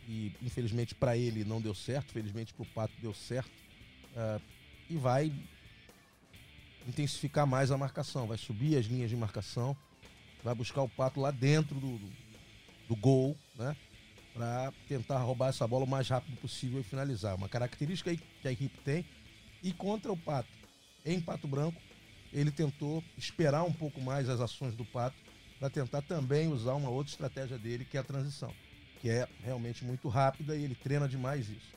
e 0.08 0.32
infelizmente 0.42 0.96
para 0.96 1.18
ele 1.18 1.44
não 1.44 1.62
deu 1.62 1.76
certo, 1.76 2.14
felizmente 2.14 2.54
para 2.54 2.64
o 2.64 2.68
Pato 2.68 2.94
deu 3.02 3.14
certo. 3.14 3.52
É, 4.16 4.40
e 4.90 4.96
vai 4.96 5.34
intensificar 6.88 7.46
mais 7.46 7.72
a 7.72 7.78
marcação, 7.78 8.26
vai 8.26 8.38
subir 8.38 8.78
as 8.78 8.86
linhas 8.86 9.10
de 9.10 9.18
marcação, 9.18 9.76
vai 10.42 10.56
buscar 10.56 10.82
o 10.82 10.88
Pato 10.88 11.20
lá 11.20 11.32
dentro 11.32 11.76
do, 11.76 11.98
do, 11.98 12.14
do 12.88 12.96
gol, 12.96 13.36
né? 13.56 13.76
Para 14.34 14.74
tentar 14.88 15.20
roubar 15.20 15.50
essa 15.50 15.68
bola 15.68 15.86
o 15.86 15.88
mais 15.88 16.10
rápido 16.10 16.36
possível 16.38 16.80
e 16.80 16.84
finalizar. 16.84 17.36
Uma 17.36 17.48
característica 17.48 18.16
que 18.16 18.48
a 18.48 18.52
equipe 18.52 18.78
tem. 18.80 19.06
E 19.62 19.72
contra 19.72 20.12
o 20.12 20.18
Pato, 20.18 20.50
em 21.06 21.22
Pato 21.22 21.48
Branco, 21.48 21.80
ele 22.34 22.52
tentou 22.52 23.04
esperar 23.18 23.64
um 23.64 23.72
pouco 23.72 24.02
mais 24.02 24.28
as 24.28 24.42
ações 24.42 24.76
do 24.76 24.84
Pato 24.84 25.16
para 25.60 25.70
tentar 25.70 26.02
também 26.02 26.48
usar 26.48 26.74
uma 26.74 26.90
outra 26.90 27.12
estratégia 27.12 27.58
dele, 27.58 27.86
que 27.86 27.96
é 27.96 28.00
a 28.00 28.04
transição, 28.04 28.54
que 29.00 29.10
é 29.10 29.28
realmente 29.44 29.86
muito 29.86 30.10
rápida 30.10 30.56
e 30.56 30.64
ele 30.64 30.76
treina 30.76 31.08
demais 31.08 31.48
isso. 31.48 31.74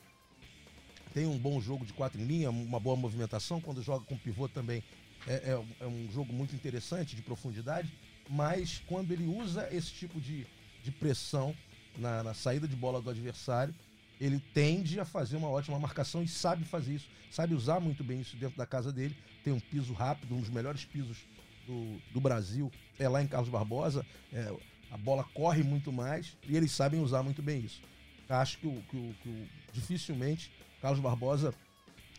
Tem 1.13 1.25
um 1.25 1.37
bom 1.37 1.61
jogo 1.61 1.85
de 1.85 1.93
quatro 1.93 2.19
em 2.19 2.25
linha, 2.25 2.49
uma 2.49 2.79
boa 2.79 2.97
movimentação, 2.97 3.61
quando 3.61 3.81
joga 3.81 4.03
com 4.05 4.17
pivô 4.17 4.49
também 4.49 4.83
é, 5.25 5.33
é, 5.33 5.63
é 5.79 5.87
um 5.87 6.09
jogo 6.11 6.33
muito 6.33 6.53
interessante, 6.53 7.15
de 7.15 7.21
profundidade, 7.21 7.91
mas 8.29 8.81
quando 8.87 9.11
ele 9.11 9.25
usa 9.25 9.67
esse 9.73 9.91
tipo 9.91 10.19
de, 10.19 10.45
de 10.83 10.91
pressão 10.91 11.55
na, 11.97 12.23
na 12.23 12.33
saída 12.33 12.67
de 12.67 12.75
bola 12.75 13.01
do 13.01 13.09
adversário, 13.09 13.73
ele 14.19 14.39
tende 14.53 14.99
a 14.99 15.05
fazer 15.05 15.37
uma 15.37 15.49
ótima 15.49 15.79
marcação 15.79 16.23
e 16.23 16.27
sabe 16.27 16.65
fazer 16.65 16.95
isso, 16.95 17.09
sabe 17.29 17.53
usar 17.53 17.79
muito 17.79 18.03
bem 18.03 18.21
isso 18.21 18.35
dentro 18.35 18.57
da 18.57 18.65
casa 18.65 18.91
dele. 18.91 19.15
Tem 19.43 19.53
um 19.53 19.59
piso 19.59 19.93
rápido, 19.93 20.35
um 20.35 20.39
dos 20.39 20.49
melhores 20.49 20.85
pisos 20.85 21.17
do, 21.65 21.99
do 22.11 22.19
Brasil 22.19 22.71
é 22.97 23.07
lá 23.07 23.21
em 23.21 23.27
Carlos 23.27 23.49
Barbosa. 23.49 24.05
É, 24.33 24.53
a 24.89 24.97
bola 24.97 25.23
corre 25.23 25.63
muito 25.63 25.91
mais 25.91 26.35
e 26.47 26.55
eles 26.55 26.71
sabem 26.71 27.01
usar 27.01 27.21
muito 27.21 27.41
bem 27.41 27.61
isso. 27.61 27.81
Acho 28.29 28.57
que, 28.57 28.67
o, 28.67 28.83
que, 28.89 28.97
o, 28.97 29.15
que 29.21 29.29
o, 29.29 29.47
dificilmente 29.71 30.51
Carlos 30.81 30.99
Barbosa, 30.99 31.53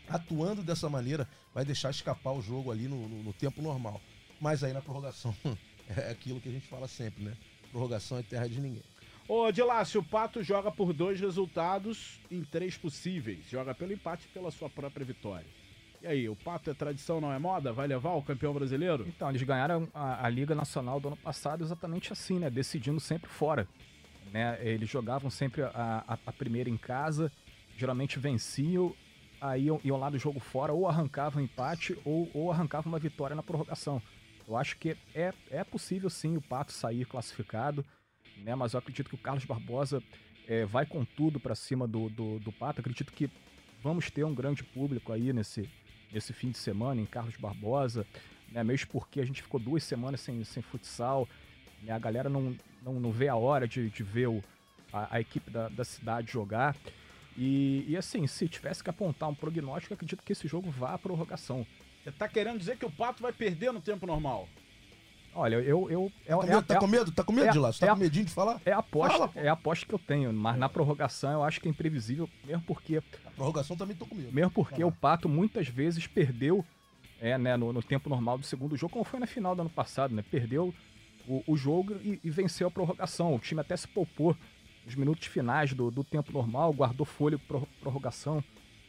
atuando 0.07 0.63
dessa 0.63 0.89
maneira, 0.89 1.27
vai 1.53 1.65
deixar 1.65 1.89
escapar 1.89 2.31
o 2.31 2.41
jogo 2.41 2.71
ali 2.71 2.87
no, 2.87 3.07
no, 3.07 3.23
no 3.23 3.33
tempo 3.33 3.61
normal. 3.61 4.01
Mas 4.39 4.63
aí 4.63 4.73
na 4.73 4.81
prorrogação 4.81 5.35
é 5.87 6.11
aquilo 6.11 6.39
que 6.39 6.49
a 6.49 6.51
gente 6.51 6.67
fala 6.67 6.87
sempre, 6.87 7.23
né? 7.23 7.35
Prorrogação 7.71 8.17
é 8.17 8.23
terra 8.23 8.47
de 8.47 8.59
ninguém. 8.59 8.83
Ô, 9.29 9.51
Dilácio, 9.51 10.01
o 10.01 10.03
Pato 10.03 10.41
joga 10.41 10.71
por 10.71 10.91
dois 10.91 11.19
resultados 11.21 12.19
em 12.31 12.43
três 12.43 12.75
possíveis. 12.75 13.47
Joga 13.47 13.75
pelo 13.75 13.93
empate 13.93 14.25
e 14.25 14.33
pela 14.33 14.49
sua 14.49 14.67
própria 14.71 15.05
vitória. 15.05 15.45
E 16.01 16.07
aí, 16.07 16.27
o 16.27 16.35
Pato 16.35 16.71
é 16.71 16.73
tradição, 16.73 17.21
não 17.21 17.31
é 17.31 17.37
moda? 17.37 17.71
Vai 17.71 17.85
levar 17.85 18.13
o 18.13 18.23
campeão 18.23 18.51
brasileiro? 18.55 19.05
Então, 19.07 19.29
eles 19.29 19.43
ganharam 19.43 19.87
a, 19.93 20.25
a 20.25 20.29
Liga 20.29 20.55
Nacional 20.55 20.99
do 20.99 21.09
ano 21.09 21.17
passado 21.17 21.63
exatamente 21.63 22.11
assim, 22.11 22.39
né? 22.39 22.49
Decidindo 22.49 22.99
sempre 22.99 23.29
fora. 23.29 23.67
Né? 24.33 24.57
Eles 24.63 24.89
jogavam 24.89 25.29
sempre 25.29 25.61
a, 25.61 26.03
a, 26.07 26.17
a 26.25 26.33
primeira 26.33 26.67
em 26.67 26.77
casa, 26.77 27.31
geralmente 27.77 28.17
venciam, 28.17 28.95
aí 29.39 29.65
iam, 29.65 29.79
iam, 29.83 29.97
lá 29.97 30.09
do 30.09 30.17
jogo 30.17 30.39
fora, 30.39 30.73
ou 30.73 30.87
arrancavam 30.87 31.43
empate, 31.43 31.95
ou, 32.03 32.27
ou 32.33 32.51
arrancavam 32.51 32.91
uma 32.91 32.97
vitória 32.97 33.35
na 33.35 33.43
prorrogação. 33.43 34.01
Eu 34.47 34.57
acho 34.57 34.75
que 34.77 34.97
é, 35.13 35.31
é 35.51 35.63
possível 35.63 36.09
sim 36.09 36.35
o 36.35 36.41
Pato 36.41 36.71
sair 36.71 37.05
classificado, 37.05 37.85
né? 38.43 38.55
Mas 38.55 38.73
eu 38.73 38.79
acredito 38.79 39.09
que 39.09 39.15
o 39.15 39.19
Carlos 39.19 39.45
Barbosa 39.45 40.01
é, 40.47 40.65
vai 40.65 40.85
com 40.85 41.05
tudo 41.05 41.39
para 41.39 41.55
cima 41.55 41.87
do, 41.87 42.09
do, 42.09 42.39
do 42.39 42.51
Pato. 42.51 42.81
Acredito 42.81 43.13
que 43.13 43.29
vamos 43.81 44.09
ter 44.09 44.23
um 44.23 44.33
grande 44.33 44.63
público 44.63 45.13
aí 45.13 45.31
nesse, 45.31 45.69
nesse 46.11 46.33
fim 46.33 46.51
de 46.51 46.57
semana 46.57 46.99
em 46.99 47.05
Carlos 47.05 47.37
Barbosa, 47.37 48.05
né? 48.51 48.63
mesmo 48.63 48.87
porque 48.87 49.21
a 49.21 49.25
gente 49.25 49.41
ficou 49.41 49.59
duas 49.59 49.83
semanas 49.83 50.21
sem, 50.21 50.43
sem 50.43 50.61
futsal, 50.63 51.27
né? 51.83 51.93
a 51.93 51.99
galera 51.99 52.29
não, 52.29 52.55
não, 52.81 52.99
não 52.99 53.11
vê 53.11 53.27
a 53.27 53.35
hora 53.35 53.67
de, 53.67 53.89
de 53.89 54.03
ver 54.03 54.27
o, 54.27 54.43
a, 54.91 55.15
a 55.15 55.21
equipe 55.21 55.49
da, 55.49 55.69
da 55.69 55.85
cidade 55.85 56.31
jogar. 56.31 56.75
E, 57.37 57.85
e, 57.87 57.95
assim, 57.95 58.27
se 58.27 58.49
tivesse 58.49 58.83
que 58.83 58.89
apontar 58.89 59.29
um 59.29 59.35
prognóstico, 59.35 59.93
acredito 59.93 60.23
que 60.23 60.33
esse 60.33 60.47
jogo 60.47 60.69
vá 60.71 60.95
à 60.95 60.97
prorrogação. 60.97 61.65
Você 62.03 62.11
tá 62.11 62.27
querendo 62.27 62.57
dizer 62.59 62.77
que 62.77 62.85
o 62.85 62.91
Pato 62.91 63.21
vai 63.21 63.31
perder 63.31 63.71
no 63.71 63.79
tempo 63.79 64.05
normal? 64.05 64.47
Olha, 65.33 65.55
eu. 65.55 65.89
eu 65.89 66.11
é, 66.25 66.31
tá, 66.31 66.35
com 66.37 66.47
medo, 66.47 66.57
é, 66.57 66.61
tá 66.61 66.79
com 66.79 66.87
medo? 66.87 67.11
Tá 67.11 67.23
com 67.23 67.31
medo 67.31 67.47
é, 67.47 67.51
de 67.51 67.59
lá? 67.59 67.71
Você 67.71 67.79
tá 67.79 67.87
é, 67.87 67.89
com 67.89 67.95
medinho 67.95 68.25
de 68.25 68.31
falar? 68.31 68.61
É 68.65 68.71
a 68.71 68.79
aposta, 68.79 69.17
Fala, 69.17 69.31
é 69.35 69.47
a 69.47 69.53
aposta 69.53 69.85
que 69.85 69.93
eu 69.93 69.99
tenho, 69.99 70.33
mas 70.33 70.57
na 70.57 70.67
prorrogação 70.67 71.31
eu 71.31 71.43
acho 71.43 71.61
que 71.61 71.67
é 71.67 71.71
imprevisível, 71.71 72.29
mesmo 72.43 72.63
porque. 72.63 72.97
A 73.25 73.31
prorrogação 73.31 73.77
também 73.77 73.95
tô 73.95 74.05
com 74.05 74.15
medo. 74.15 74.33
Mesmo 74.33 74.51
porque 74.51 74.83
o 74.83 74.91
Pato 74.91 75.29
muitas 75.29 75.67
vezes 75.67 76.07
perdeu 76.07 76.65
é, 77.21 77.37
né, 77.37 77.55
no, 77.57 77.71
no, 77.71 77.83
tempo 77.83 78.09
normal 78.09 78.37
do 78.37 78.45
segundo 78.45 78.75
jogo, 78.75 78.93
como 78.93 79.05
foi 79.05 79.19
na 79.19 79.27
final 79.27 79.55
do 79.55 79.61
ano 79.61 79.69
passado, 79.69 80.13
né? 80.13 80.23
Perdeu 80.29 80.73
o, 81.27 81.43
o 81.45 81.57
jogo 81.57 81.93
e, 82.03 82.19
e, 82.23 82.29
venceu 82.29 82.67
a 82.67 82.71
prorrogação. 82.71 83.35
O 83.35 83.39
time 83.39 83.61
até 83.61 83.75
se 83.77 83.87
poupou 83.87 84.35
nos 84.85 84.95
minutos 84.95 85.27
finais 85.27 85.73
do, 85.73 85.91
do 85.91 86.03
tempo 86.03 86.31
normal, 86.31 86.73
guardou 86.73 87.05
fôlego 87.05 87.41
para 87.47 87.59
prorrogação. 87.79 88.43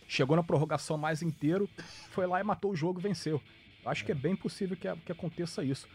Chegou 0.09 0.37
na 0.37 0.43
prorrogação 0.43 0.97
mais 0.97 1.23
inteiro, 1.23 1.69
foi 2.11 2.27
lá 2.27 2.41
e 2.41 2.45
matou 2.45 2.73
o 2.73 2.77
jogo 2.77 2.99
e 2.99 3.03
venceu. 3.03 3.41
Eu 3.85 3.91
acho 3.91 4.05
que 4.05 4.11
é 4.11 4.15
bem 4.15 4.35
possível 4.35 4.77
que, 4.77 4.89
que 5.07 5.13
aconteça 5.13 5.63
isso 5.63 5.87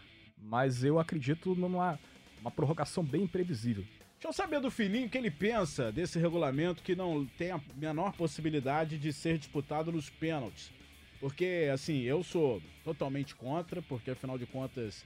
mas 0.50 0.84
eu 0.84 1.00
acredito 1.00 1.56
numa 1.56 2.00
uma 2.42 2.52
prorrogação 2.52 3.04
bem 3.04 3.24
imprevisível. 3.24 3.84
Deixa 4.14 4.28
eu 4.28 4.34
saber 4.34 4.60
do 4.60 4.70
filhinho 4.72 5.08
o 5.08 5.10
que 5.10 5.18
ele 5.18 5.32
pensa 5.32 5.92
desse 5.92 6.20
regulamento 6.20 6.84
que 6.84 6.96
não 6.96 7.26
tem 7.38 7.52
a 7.52 7.60
menor 7.76 8.14
possibilidade 8.14 8.98
de 8.98 9.12
ser 9.12 9.38
disputado 9.38 9.92
nos 9.92 10.10
pênaltis. 10.10 10.72
Porque, 11.20 11.70
assim, 11.74 12.02
eu 12.02 12.24
sou 12.24 12.62
totalmente 12.84 13.36
contra, 13.36 13.82
porque 13.82 14.12
afinal 14.12 14.38
de 14.38 14.46
contas, 14.46 15.06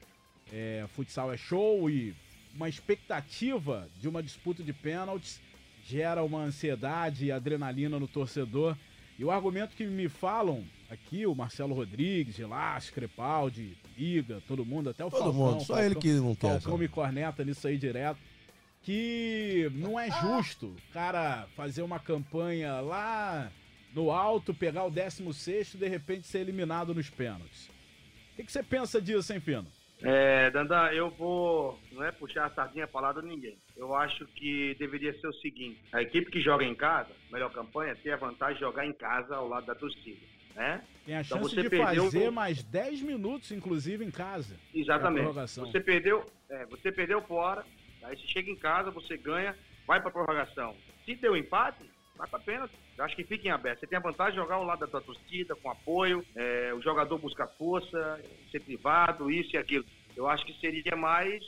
é, 0.51 0.85
futsal 0.89 1.31
é 1.31 1.37
show 1.37 1.89
e 1.89 2.13
uma 2.53 2.67
expectativa 2.67 3.87
de 3.99 4.07
uma 4.07 4.21
disputa 4.21 4.63
de 4.63 4.73
pênaltis 4.73 5.39
gera 5.85 6.23
uma 6.23 6.39
ansiedade 6.39 7.25
e 7.25 7.31
adrenalina 7.31 7.99
no 7.99 8.07
torcedor. 8.07 8.75
E 9.19 9.25
o 9.25 9.29
argumento 9.29 9.75
que 9.75 9.85
me 9.85 10.07
falam 10.07 10.63
aqui, 10.89 11.25
o 11.25 11.35
Marcelo 11.35 11.75
Rodrigues, 11.75 12.35
Gelas, 12.35 12.89
Crepaldi, 12.89 13.77
Iga, 13.97 14.41
todo 14.47 14.65
mundo, 14.65 14.89
até 14.89 15.03
o 15.03 15.11
todo 15.11 15.19
Falcão. 15.19 15.33
Mundo, 15.33 15.59
só 15.59 15.73
Falcão, 15.73 15.85
ele 15.85 15.95
que 15.95 16.13
não 16.13 16.33
quer. 16.33 16.61
Falcão 16.61 16.77
me 16.77 16.87
corneta 16.87 17.43
nisso 17.43 17.67
aí 17.67 17.77
direto. 17.77 18.17
Que 18.81 19.69
não 19.75 19.99
é 19.99 20.09
justo 20.09 20.73
cara 20.93 21.49
fazer 21.53 21.81
uma 21.81 21.99
campanha 21.99 22.79
lá 22.79 23.51
no 23.93 24.09
alto, 24.09 24.53
pegar 24.53 24.85
o 24.85 24.89
16 24.89 25.73
e 25.73 25.77
de 25.77 25.89
repente 25.89 26.25
ser 26.25 26.39
eliminado 26.39 26.95
nos 26.95 27.09
pênaltis. 27.09 27.67
O 27.67 28.35
que, 28.37 28.45
que 28.45 28.51
você 28.53 28.63
pensa 28.63 29.01
disso, 29.01 29.33
hein, 29.33 29.41
Fino? 29.41 29.67
É, 30.01 30.49
Dandan, 30.51 30.91
eu 30.93 31.09
vou 31.09 31.77
não 31.91 32.03
é 32.03 32.11
puxar 32.11 32.45
a 32.45 32.49
sardinha 32.49 32.87
para 32.87 33.01
lado 33.01 33.21
de 33.21 33.27
ninguém. 33.27 33.57
Eu 33.75 33.93
acho 33.95 34.25
que 34.27 34.75
deveria 34.79 35.13
ser 35.19 35.27
o 35.27 35.33
seguinte: 35.33 35.81
a 35.91 36.01
equipe 36.01 36.31
que 36.31 36.39
joga 36.39 36.63
em 36.63 36.75
casa, 36.75 37.09
melhor 37.31 37.51
campanha, 37.51 37.95
tem 37.95 38.13
a 38.13 38.17
vantagem 38.17 38.55
de 38.55 38.61
jogar 38.61 38.85
em 38.85 38.93
casa 38.93 39.35
ao 39.35 39.47
lado 39.47 39.65
da 39.65 39.75
torcida. 39.75 40.19
Né? 40.55 40.81
Tem 41.05 41.15
a 41.15 41.21
então 41.21 41.43
chance 41.43 41.55
de 41.55 41.77
fazer 41.77 42.31
mais 42.31 42.63
10 42.63 43.01
minutos, 43.01 43.51
inclusive, 43.51 44.03
em 44.03 44.11
casa. 44.11 44.55
Exatamente. 44.73 45.31
Você 45.31 45.79
perdeu, 45.79 46.25
é, 46.49 46.65
você 46.65 46.91
perdeu 46.91 47.21
fora, 47.21 47.65
aí 48.03 48.17
você 48.17 48.27
chega 48.27 48.49
em 48.49 48.55
casa, 48.55 48.91
você 48.91 49.17
ganha, 49.17 49.55
vai 49.85 50.01
para 50.01 50.11
prorrogação. 50.11 50.75
Se 51.05 51.15
deu 51.15 51.35
empate, 51.35 51.88
vai 52.19 52.27
para 52.27 52.39
pênalti. 52.39 52.73
Eu 52.97 53.05
acho 53.05 53.15
que 53.15 53.23
fica 53.23 53.47
em 53.47 53.51
aberto. 53.51 53.79
Você 53.79 53.87
tem 53.87 53.97
a 53.97 54.01
vantagem 54.01 54.33
de 54.33 54.39
jogar 54.39 54.55
ao 54.55 54.65
lado 54.65 54.81
da 54.81 54.87
tua 54.87 55.01
torcida, 55.01 55.55
com 55.55 55.71
apoio, 55.71 56.23
é, 56.35 56.73
o 56.73 56.81
jogador 56.81 57.17
busca 57.17 57.47
força, 57.47 58.21
ser 58.51 58.59
privado, 58.59 59.31
isso 59.31 59.55
e 59.55 59.57
aquilo. 59.57 59.85
Eu 60.17 60.27
acho 60.27 60.45
que 60.45 60.53
seria 60.59 60.97
mais, 60.97 61.41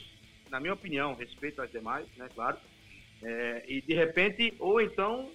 na 0.49 0.61
minha 0.61 0.73
opinião, 0.73 1.13
respeito 1.13 1.61
às 1.61 1.69
demais, 1.69 2.07
né, 2.15 2.29
claro. 2.33 2.57
É, 3.21 3.65
e 3.67 3.81
de 3.81 3.93
repente, 3.93 4.53
ou 4.59 4.79
então, 4.79 5.29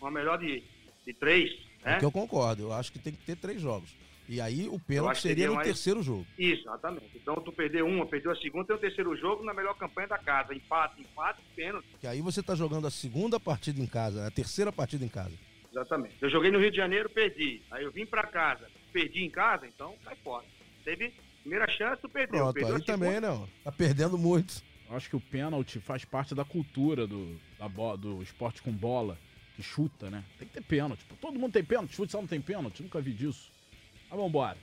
uma 0.00 0.10
melhor 0.10 0.36
de, 0.36 0.64
de 1.06 1.14
três, 1.14 1.56
é? 1.84 1.98
que 1.98 2.04
eu 2.04 2.10
concordo. 2.10 2.64
Eu 2.64 2.72
acho 2.72 2.90
que 2.90 2.98
tem 2.98 3.12
que 3.12 3.24
ter 3.24 3.36
três 3.36 3.60
jogos. 3.60 3.94
E 4.28 4.40
aí 4.40 4.68
o 4.68 4.78
pênalti 4.78 5.20
seria 5.20 5.48
no 5.48 5.54
mais... 5.54 5.66
terceiro 5.66 6.02
jogo. 6.02 6.26
Isso, 6.38 6.62
exatamente. 6.62 7.10
Então 7.14 7.36
tu 7.36 7.52
perdeu 7.52 7.86
uma, 7.86 8.06
perdeu 8.06 8.32
a 8.32 8.36
segunda, 8.36 8.66
tem 8.66 8.76
o 8.76 8.78
terceiro 8.78 9.16
jogo 9.16 9.44
na 9.44 9.54
melhor 9.54 9.74
campanha 9.74 10.08
da 10.08 10.18
casa. 10.18 10.54
Empate, 10.54 11.00
empate, 11.00 11.40
pênalti. 11.54 11.86
Que 12.00 12.06
aí 12.06 12.20
você 12.20 12.42
tá 12.42 12.54
jogando 12.54 12.86
a 12.86 12.90
segunda 12.90 13.38
partida 13.38 13.80
em 13.80 13.86
casa, 13.86 14.26
a 14.26 14.30
terceira 14.30 14.72
partida 14.72 15.04
em 15.04 15.08
casa. 15.08 15.32
Exatamente. 15.70 16.16
Eu 16.20 16.30
joguei 16.30 16.50
no 16.50 16.58
Rio 16.58 16.70
de 16.70 16.76
Janeiro, 16.76 17.08
perdi. 17.08 17.62
Aí 17.70 17.84
eu 17.84 17.92
vim 17.92 18.06
para 18.06 18.26
casa, 18.26 18.68
perdi 18.92 19.24
em 19.24 19.30
casa, 19.30 19.66
então 19.66 19.94
sai 20.02 20.16
fora. 20.16 20.44
Teve 20.84 21.12
primeira 21.42 21.68
chance, 21.68 22.00
tu 22.00 22.08
perdeu. 22.08 22.40
Pronto, 22.40 22.54
perdeu 22.54 22.76
aí 22.76 22.82
também 22.82 23.20
não. 23.20 23.48
Tá 23.62 23.70
perdendo 23.70 24.18
muito. 24.18 24.62
Eu 24.88 24.96
acho 24.96 25.08
que 25.08 25.16
o 25.16 25.20
pênalti 25.20 25.80
faz 25.80 26.04
parte 26.04 26.34
da 26.34 26.44
cultura 26.44 27.06
do, 27.06 27.38
da 27.58 27.68
do 27.96 28.22
esporte 28.22 28.62
com 28.62 28.72
bola 28.72 29.18
que 29.56 29.62
chuta, 29.62 30.10
né? 30.10 30.22
Tem 30.38 30.46
que 30.46 30.54
ter 30.54 30.62
pênalti. 30.62 31.04
Todo 31.20 31.38
mundo 31.38 31.52
tem 31.52 31.64
pênalti, 31.64 31.96
futsal 31.96 32.20
não 32.20 32.28
tem 32.28 32.40
pênalti, 32.40 32.82
nunca 32.82 33.00
vi 33.00 33.12
disso. 33.12 33.50
Mas 34.10 34.18
vambora. 34.18 34.56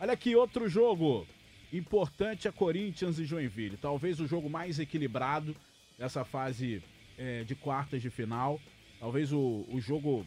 Olha 0.00 0.12
aqui, 0.12 0.34
outro 0.34 0.68
jogo 0.68 1.26
importante 1.72 2.48
é 2.48 2.52
Corinthians 2.52 3.18
e 3.18 3.24
Joinville. 3.24 3.76
Talvez 3.76 4.20
o 4.20 4.26
jogo 4.26 4.48
mais 4.48 4.78
equilibrado 4.78 5.54
dessa 5.98 6.24
fase 6.24 6.82
é, 7.18 7.44
de 7.44 7.54
quartas 7.54 8.00
de 8.00 8.10
final. 8.10 8.60
Talvez 8.98 9.32
o, 9.32 9.66
o 9.68 9.80
jogo 9.80 10.26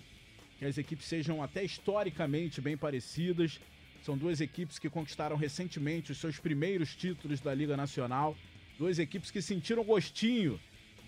que 0.58 0.66
as 0.66 0.78
equipes 0.78 1.06
sejam 1.06 1.42
até 1.42 1.64
historicamente 1.64 2.62
bem 2.62 2.78
parecidas. 2.78 3.60
São 4.04 4.18
duas 4.18 4.42
equipes 4.42 4.78
que 4.78 4.90
conquistaram 4.90 5.36
recentemente 5.36 6.12
os 6.12 6.18
seus 6.18 6.40
primeiros 6.40 6.96
títulos 6.96 7.40
da 7.42 7.54
Liga 7.54 7.76
Nacional. 7.76 8.36
Duas 8.78 9.00
equipes 9.00 9.32
que 9.32 9.42
sentiram 9.42 9.84
gostinho 9.84 10.60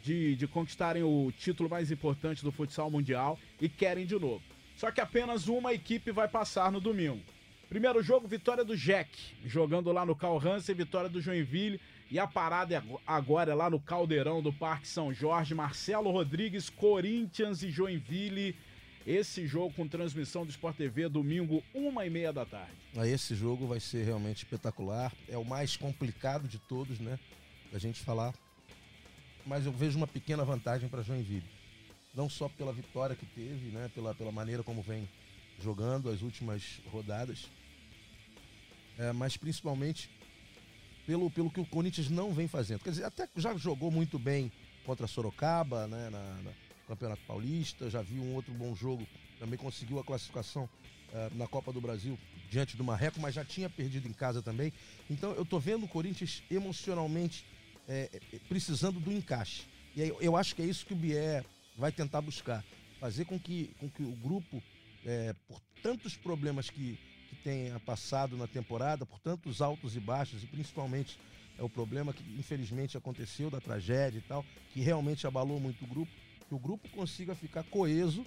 de, 0.03 0.35
de 0.35 0.47
conquistarem 0.47 1.03
o 1.03 1.31
título 1.37 1.69
mais 1.69 1.91
importante 1.91 2.43
do 2.43 2.51
futsal 2.51 2.89
mundial 2.89 3.37
e 3.59 3.69
querem 3.69 4.05
de 4.05 4.19
novo. 4.19 4.41
Só 4.75 4.89
que 4.91 4.99
apenas 4.99 5.47
uma 5.47 5.73
equipe 5.73 6.11
vai 6.11 6.27
passar 6.27 6.71
no 6.71 6.79
domingo. 6.79 7.21
Primeiro 7.71 8.03
jogo, 8.03 8.27
vitória 8.27 8.65
do 8.65 8.75
Jack, 8.75 9.17
jogando 9.45 9.93
lá 9.93 10.05
no 10.05 10.13
Cal 10.13 10.37
Hansen, 10.37 10.75
vitória 10.75 11.07
do 11.07 11.21
Joinville. 11.21 11.79
E 12.11 12.19
a 12.19 12.27
parada 12.27 12.83
agora 13.07 13.53
é 13.53 13.55
lá 13.55 13.69
no 13.69 13.79
Caldeirão 13.79 14.41
do 14.41 14.51
Parque 14.51 14.85
São 14.85 15.13
Jorge. 15.13 15.55
Marcelo 15.55 16.11
Rodrigues, 16.11 16.69
Corinthians 16.69 17.63
e 17.63 17.71
Joinville. 17.71 18.57
Esse 19.07 19.47
jogo 19.47 19.73
com 19.73 19.87
transmissão 19.87 20.45
do 20.45 20.49
Sport 20.49 20.75
TV, 20.75 21.07
domingo, 21.07 21.63
uma 21.73 22.05
e 22.05 22.09
meia 22.09 22.33
da 22.33 22.45
tarde. 22.45 22.73
Ah, 22.93 23.07
esse 23.07 23.35
jogo 23.35 23.65
vai 23.65 23.79
ser 23.79 24.03
realmente 24.03 24.43
espetacular. 24.43 25.13
É 25.29 25.37
o 25.37 25.45
mais 25.45 25.77
complicado 25.77 26.49
de 26.49 26.59
todos, 26.59 26.99
né? 26.99 27.17
Da 27.71 27.79
gente 27.79 28.01
falar. 28.01 28.33
Mas 29.45 29.65
eu 29.65 29.71
vejo 29.71 29.95
uma 29.95 30.07
pequena 30.07 30.43
vantagem 30.43 30.89
para 30.89 31.03
Joinville. 31.03 31.49
Não 32.13 32.29
só 32.29 32.49
pela 32.49 32.73
vitória 32.73 33.15
que 33.15 33.25
teve, 33.25 33.69
né? 33.69 33.89
Pela, 33.95 34.13
pela 34.13 34.29
maneira 34.29 34.61
como 34.61 34.81
vem 34.81 35.07
jogando 35.57 36.09
as 36.09 36.21
últimas 36.21 36.81
rodadas. 36.91 37.49
É, 39.01 39.11
mas 39.11 39.35
principalmente 39.35 40.11
pelo, 41.07 41.31
pelo 41.31 41.49
que 41.49 41.59
o 41.59 41.65
Corinthians 41.65 42.07
não 42.07 42.31
vem 42.31 42.47
fazendo. 42.47 42.83
Quer 42.83 42.91
dizer, 42.91 43.03
até 43.03 43.27
já 43.35 43.57
jogou 43.57 43.89
muito 43.89 44.19
bem 44.19 44.51
contra 44.85 45.07
Sorocaba, 45.07 45.87
né? 45.87 46.11
Na, 46.11 46.21
na 46.43 46.51
Campeonato 46.87 47.21
Paulista, 47.25 47.89
já 47.89 48.01
vi 48.03 48.19
um 48.19 48.35
outro 48.35 48.53
bom 48.53 48.75
jogo, 48.75 49.07
também 49.39 49.57
conseguiu 49.57 49.97
a 49.97 50.03
classificação 50.03 50.65
uh, 50.65 51.35
na 51.35 51.47
Copa 51.47 51.73
do 51.73 51.81
Brasil 51.81 52.19
diante 52.49 52.77
do 52.77 52.83
Marreco, 52.83 53.19
mas 53.19 53.33
já 53.33 53.43
tinha 53.43 53.69
perdido 53.69 54.07
em 54.07 54.13
casa 54.13 54.41
também. 54.41 54.71
Então 55.09 55.31
eu 55.31 55.45
tô 55.45 55.57
vendo 55.57 55.85
o 55.85 55.87
Corinthians 55.87 56.43
emocionalmente 56.51 57.43
é, 57.87 58.19
precisando 58.47 58.99
do 58.99 59.11
encaixe. 59.11 59.63
E 59.95 60.03
aí, 60.03 60.13
eu 60.19 60.35
acho 60.35 60.55
que 60.55 60.61
é 60.61 60.65
isso 60.65 60.85
que 60.85 60.93
o 60.93 60.97
Bier 60.97 61.43
vai 61.75 61.91
tentar 61.91 62.21
buscar. 62.21 62.63
Fazer 62.99 63.25
com 63.25 63.39
que, 63.39 63.73
com 63.79 63.89
que 63.89 64.03
o 64.03 64.11
grupo, 64.17 64.61
é, 65.03 65.33
por 65.47 65.59
tantos 65.81 66.15
problemas 66.15 66.69
que 66.69 66.99
tenha 67.43 67.79
passado 67.79 68.37
na 68.37 68.47
temporada, 68.47 69.05
por 69.05 69.19
tantos 69.19 69.61
altos 69.61 69.95
e 69.95 69.99
baixos, 69.99 70.43
e 70.43 70.47
principalmente 70.47 71.17
é 71.57 71.63
o 71.63 71.69
problema 71.69 72.13
que 72.13 72.23
infelizmente 72.37 72.97
aconteceu 72.97 73.49
da 73.49 73.59
tragédia 73.59 74.19
e 74.19 74.21
tal, 74.21 74.45
que 74.73 74.81
realmente 74.81 75.27
abalou 75.27 75.59
muito 75.59 75.83
o 75.83 75.87
grupo, 75.87 76.11
que 76.47 76.55
o 76.55 76.59
grupo 76.59 76.89
consiga 76.89 77.35
ficar 77.35 77.63
coeso. 77.63 78.25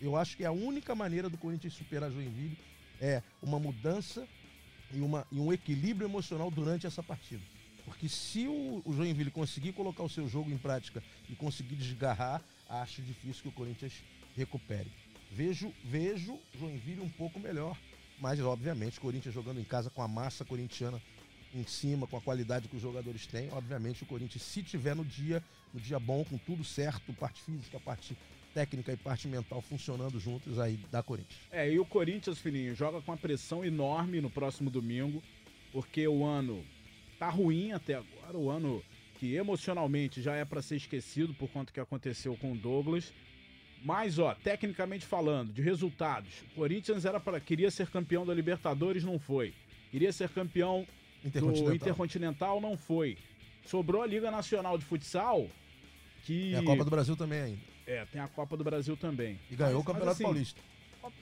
Eu 0.00 0.16
acho 0.16 0.36
que 0.36 0.44
é 0.44 0.46
a 0.46 0.52
única 0.52 0.94
maneira 0.94 1.28
do 1.28 1.38
Corinthians 1.38 1.74
superar 1.74 2.10
Joinville 2.10 2.58
é 3.00 3.22
uma 3.42 3.58
mudança 3.58 4.26
e, 4.92 5.00
uma, 5.00 5.26
e 5.30 5.38
um 5.38 5.52
equilíbrio 5.52 6.06
emocional 6.06 6.50
durante 6.50 6.86
essa 6.86 7.02
partida. 7.02 7.42
Porque 7.84 8.08
se 8.08 8.46
o, 8.46 8.82
o 8.84 8.92
Joinville 8.92 9.30
conseguir 9.30 9.72
colocar 9.72 10.02
o 10.02 10.08
seu 10.08 10.28
jogo 10.28 10.50
em 10.50 10.58
prática 10.58 11.02
e 11.28 11.34
conseguir 11.34 11.76
desgarrar, 11.76 12.42
acho 12.68 13.02
difícil 13.02 13.42
que 13.42 13.48
o 13.48 13.52
Corinthians 13.52 13.92
recupere. 14.36 14.90
Vejo, 15.30 15.72
vejo 15.84 16.38
Joinville 16.58 17.00
um 17.00 17.08
pouco 17.08 17.38
melhor, 17.40 17.76
mas 18.18 18.40
obviamente 18.40 19.00
Corinthians 19.00 19.34
jogando 19.34 19.60
em 19.60 19.64
casa 19.64 19.90
com 19.90 20.02
a 20.02 20.08
massa 20.08 20.44
corintiana 20.44 21.00
em 21.54 21.64
cima, 21.64 22.06
com 22.06 22.16
a 22.16 22.20
qualidade 22.20 22.68
que 22.68 22.76
os 22.76 22.82
jogadores 22.82 23.26
têm, 23.26 23.50
obviamente 23.52 24.02
o 24.02 24.06
Corinthians, 24.06 24.42
se 24.42 24.62
tiver 24.62 24.94
no 24.96 25.04
dia, 25.04 25.42
no 25.72 25.80
dia 25.80 25.98
bom, 25.98 26.24
com 26.24 26.36
tudo 26.36 26.64
certo, 26.64 27.12
parte 27.12 27.40
física, 27.42 27.78
parte 27.78 28.16
técnica 28.52 28.92
e 28.92 28.96
parte 28.96 29.28
mental 29.28 29.60
funcionando 29.60 30.18
juntos, 30.18 30.58
aí 30.58 30.78
dá 30.90 31.02
Corinthians. 31.02 31.40
É, 31.50 31.70
e 31.70 31.78
o 31.78 31.84
Corinthians, 31.84 32.38
filhinho, 32.38 32.74
joga 32.74 33.00
com 33.00 33.10
uma 33.10 33.18
pressão 33.18 33.64
enorme 33.64 34.20
no 34.20 34.30
próximo 34.30 34.70
domingo, 34.70 35.22
porque 35.72 36.06
o 36.06 36.24
ano 36.24 36.64
tá 37.18 37.28
ruim 37.28 37.72
até 37.72 37.94
agora, 37.94 38.36
o 38.36 38.50
ano 38.50 38.82
que 39.18 39.34
emocionalmente 39.34 40.20
já 40.20 40.34
é 40.34 40.44
para 40.44 40.62
ser 40.62 40.76
esquecido 40.76 41.34
por 41.34 41.48
conta 41.48 41.72
que 41.72 41.80
aconteceu 41.80 42.36
com 42.36 42.52
o 42.52 42.56
Douglas. 42.56 43.12
Mas, 43.84 44.18
ó, 44.18 44.34
tecnicamente 44.34 45.04
falando, 45.04 45.52
de 45.52 45.60
resultados, 45.60 46.42
o 46.52 46.54
Corinthians 46.54 47.04
era 47.04 47.20
para 47.20 47.38
queria 47.38 47.70
ser 47.70 47.88
campeão 47.90 48.24
da 48.24 48.32
Libertadores, 48.32 49.04
não 49.04 49.18
foi. 49.18 49.52
Queria 49.90 50.10
ser 50.10 50.30
campeão 50.30 50.86
Intercontinental. 51.22 51.68
do 51.68 51.74
Intercontinental 51.74 52.60
não 52.62 52.78
foi. 52.78 53.18
Sobrou 53.66 54.00
a 54.02 54.06
Liga 54.06 54.30
Nacional 54.30 54.78
de 54.78 54.86
Futsal, 54.86 55.50
que. 56.24 56.52
Tem 56.52 56.56
a 56.56 56.62
Copa 56.62 56.84
do 56.84 56.90
Brasil 56.90 57.14
também 57.14 57.40
ainda. 57.40 57.60
É, 57.86 58.06
tem 58.06 58.20
a 58.22 58.26
Copa 58.26 58.56
do 58.56 58.64
Brasil 58.64 58.96
também. 58.96 59.38
E 59.50 59.54
ganhou 59.54 59.74
mas, 59.74 59.82
o 59.82 59.86
Campeonato 59.86 60.12
assim, 60.12 60.24
Paulista. 60.24 60.60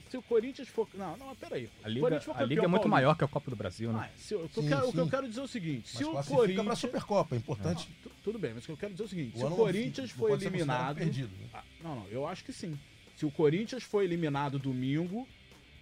Se 0.09 0.17
o 0.17 0.21
Corinthians 0.21 0.67
for. 0.67 0.87
Não, 0.93 1.17
não, 1.17 1.35
peraí. 1.35 1.69
A 1.83 1.89
Liga, 1.89 2.21
a 2.35 2.43
Liga 2.43 2.63
é 2.63 2.67
muito 2.67 2.87
maior 2.87 3.15
que 3.15 3.23
a 3.23 3.27
Copa 3.27 3.49
do 3.49 3.55
Brasil, 3.55 3.91
né? 3.91 4.09
Ah, 4.11 4.17
se, 4.17 4.35
o, 4.35 4.47
que 4.47 4.61
sim, 4.61 4.67
quero, 4.67 4.89
o, 4.89 4.91
que 4.91 4.97
eu 4.99 5.09
quero 5.09 5.27
dizer 5.27 5.41
é 5.41 5.43
o 5.43 5.47
seguinte: 5.47 5.89
mas 5.93 6.25
se 6.25 6.33
o 6.33 6.35
Corinthians. 6.35 6.63
para 6.63 6.73
a 6.73 6.75
Supercopa, 6.75 7.35
é 7.35 7.37
importante. 7.37 7.89
Não, 8.05 8.11
tudo 8.23 8.39
bem, 8.39 8.53
mas 8.53 8.63
o 8.63 8.67
que 8.67 8.71
eu 8.73 8.77
quero 8.77 8.93
dizer 8.93 9.03
é 9.03 9.05
o 9.05 9.09
seguinte: 9.09 9.35
o 9.35 9.39
se 9.39 9.45
o 9.45 9.49
Corinthians 9.51 10.11
foi 10.11 10.31
eliminado. 10.33 10.97
Perdido, 10.97 11.31
né? 11.37 11.47
ah, 11.53 11.63
não, 11.81 11.95
não, 11.95 12.07
eu 12.07 12.27
acho 12.27 12.43
que 12.43 12.53
sim. 12.53 12.77
Se 13.15 13.25
o 13.25 13.31
Corinthians 13.31 13.83
foi 13.83 14.05
eliminado 14.05 14.57
domingo, 14.59 15.27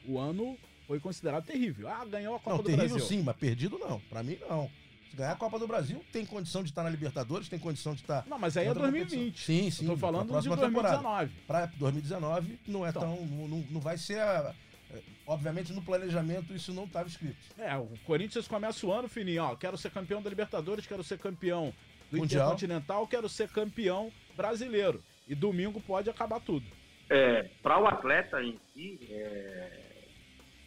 o 0.05 0.17
ano 0.19 0.57
foi 0.87 0.99
considerado 0.99 1.45
terrível. 1.45 1.87
Ah, 1.87 2.05
ganhou 2.05 2.35
a 2.35 2.39
Copa 2.39 2.51
não, 2.51 2.57
do 2.57 2.63
terrível 2.63 2.97
Brasil. 2.97 3.07
sim, 3.07 3.23
mas 3.23 3.35
perdido 3.35 3.77
não. 3.77 3.99
Para 4.09 4.21
mim, 4.23 4.37
não. 4.49 4.69
Se 5.11 5.17
ganhar 5.17 5.33
a 5.33 5.35
Copa 5.35 5.59
do 5.59 5.67
Brasil, 5.67 6.01
tem 6.09 6.25
condição 6.25 6.63
de 6.63 6.69
estar 6.69 6.83
na 6.83 6.89
Libertadores, 6.89 7.49
tem 7.49 7.59
condição 7.59 7.93
de 7.93 7.99
estar. 7.99 8.25
Não, 8.25 8.39
mas 8.39 8.55
aí 8.55 8.67
é 8.67 8.73
2020. 8.73 9.37
Sim, 9.37 9.69
sim. 9.69 9.85
Tô 9.85 9.97
falando 9.97 10.27
de 10.27 10.47
2019. 10.47 11.31
Para 11.45 11.65
2019 11.65 12.59
não 12.65 12.85
é 12.85 12.91
então. 12.91 13.01
tão. 13.01 13.25
Não, 13.25 13.57
não 13.69 13.81
vai 13.81 13.97
ser. 13.97 14.21
A, 14.21 14.55
é, 14.89 15.01
obviamente 15.27 15.73
no 15.73 15.81
planejamento 15.81 16.53
isso 16.53 16.73
não 16.73 16.85
estava 16.85 17.09
escrito. 17.09 17.35
É, 17.57 17.75
o 17.75 17.89
Corinthians 18.05 18.47
começa 18.47 18.87
o 18.87 18.93
ano, 18.93 19.09
fininho, 19.09 19.43
ó. 19.43 19.55
Quero 19.57 19.77
ser 19.77 19.91
campeão 19.91 20.21
da 20.21 20.29
Libertadores, 20.29 20.87
quero 20.87 21.03
ser 21.03 21.19
campeão 21.19 21.73
do 22.09 22.17
Mundial. 22.17 22.45
Intercontinental, 22.45 23.05
quero 23.05 23.27
ser 23.27 23.49
campeão 23.49 24.13
brasileiro. 24.37 25.03
E 25.27 25.35
domingo 25.35 25.81
pode 25.81 26.09
acabar 26.09 26.39
tudo. 26.39 26.65
É, 27.09 27.49
para 27.61 27.77
o 27.77 27.85
atleta 27.85 28.41
em 28.41 28.57
si, 28.73 28.97
é, 29.09 29.71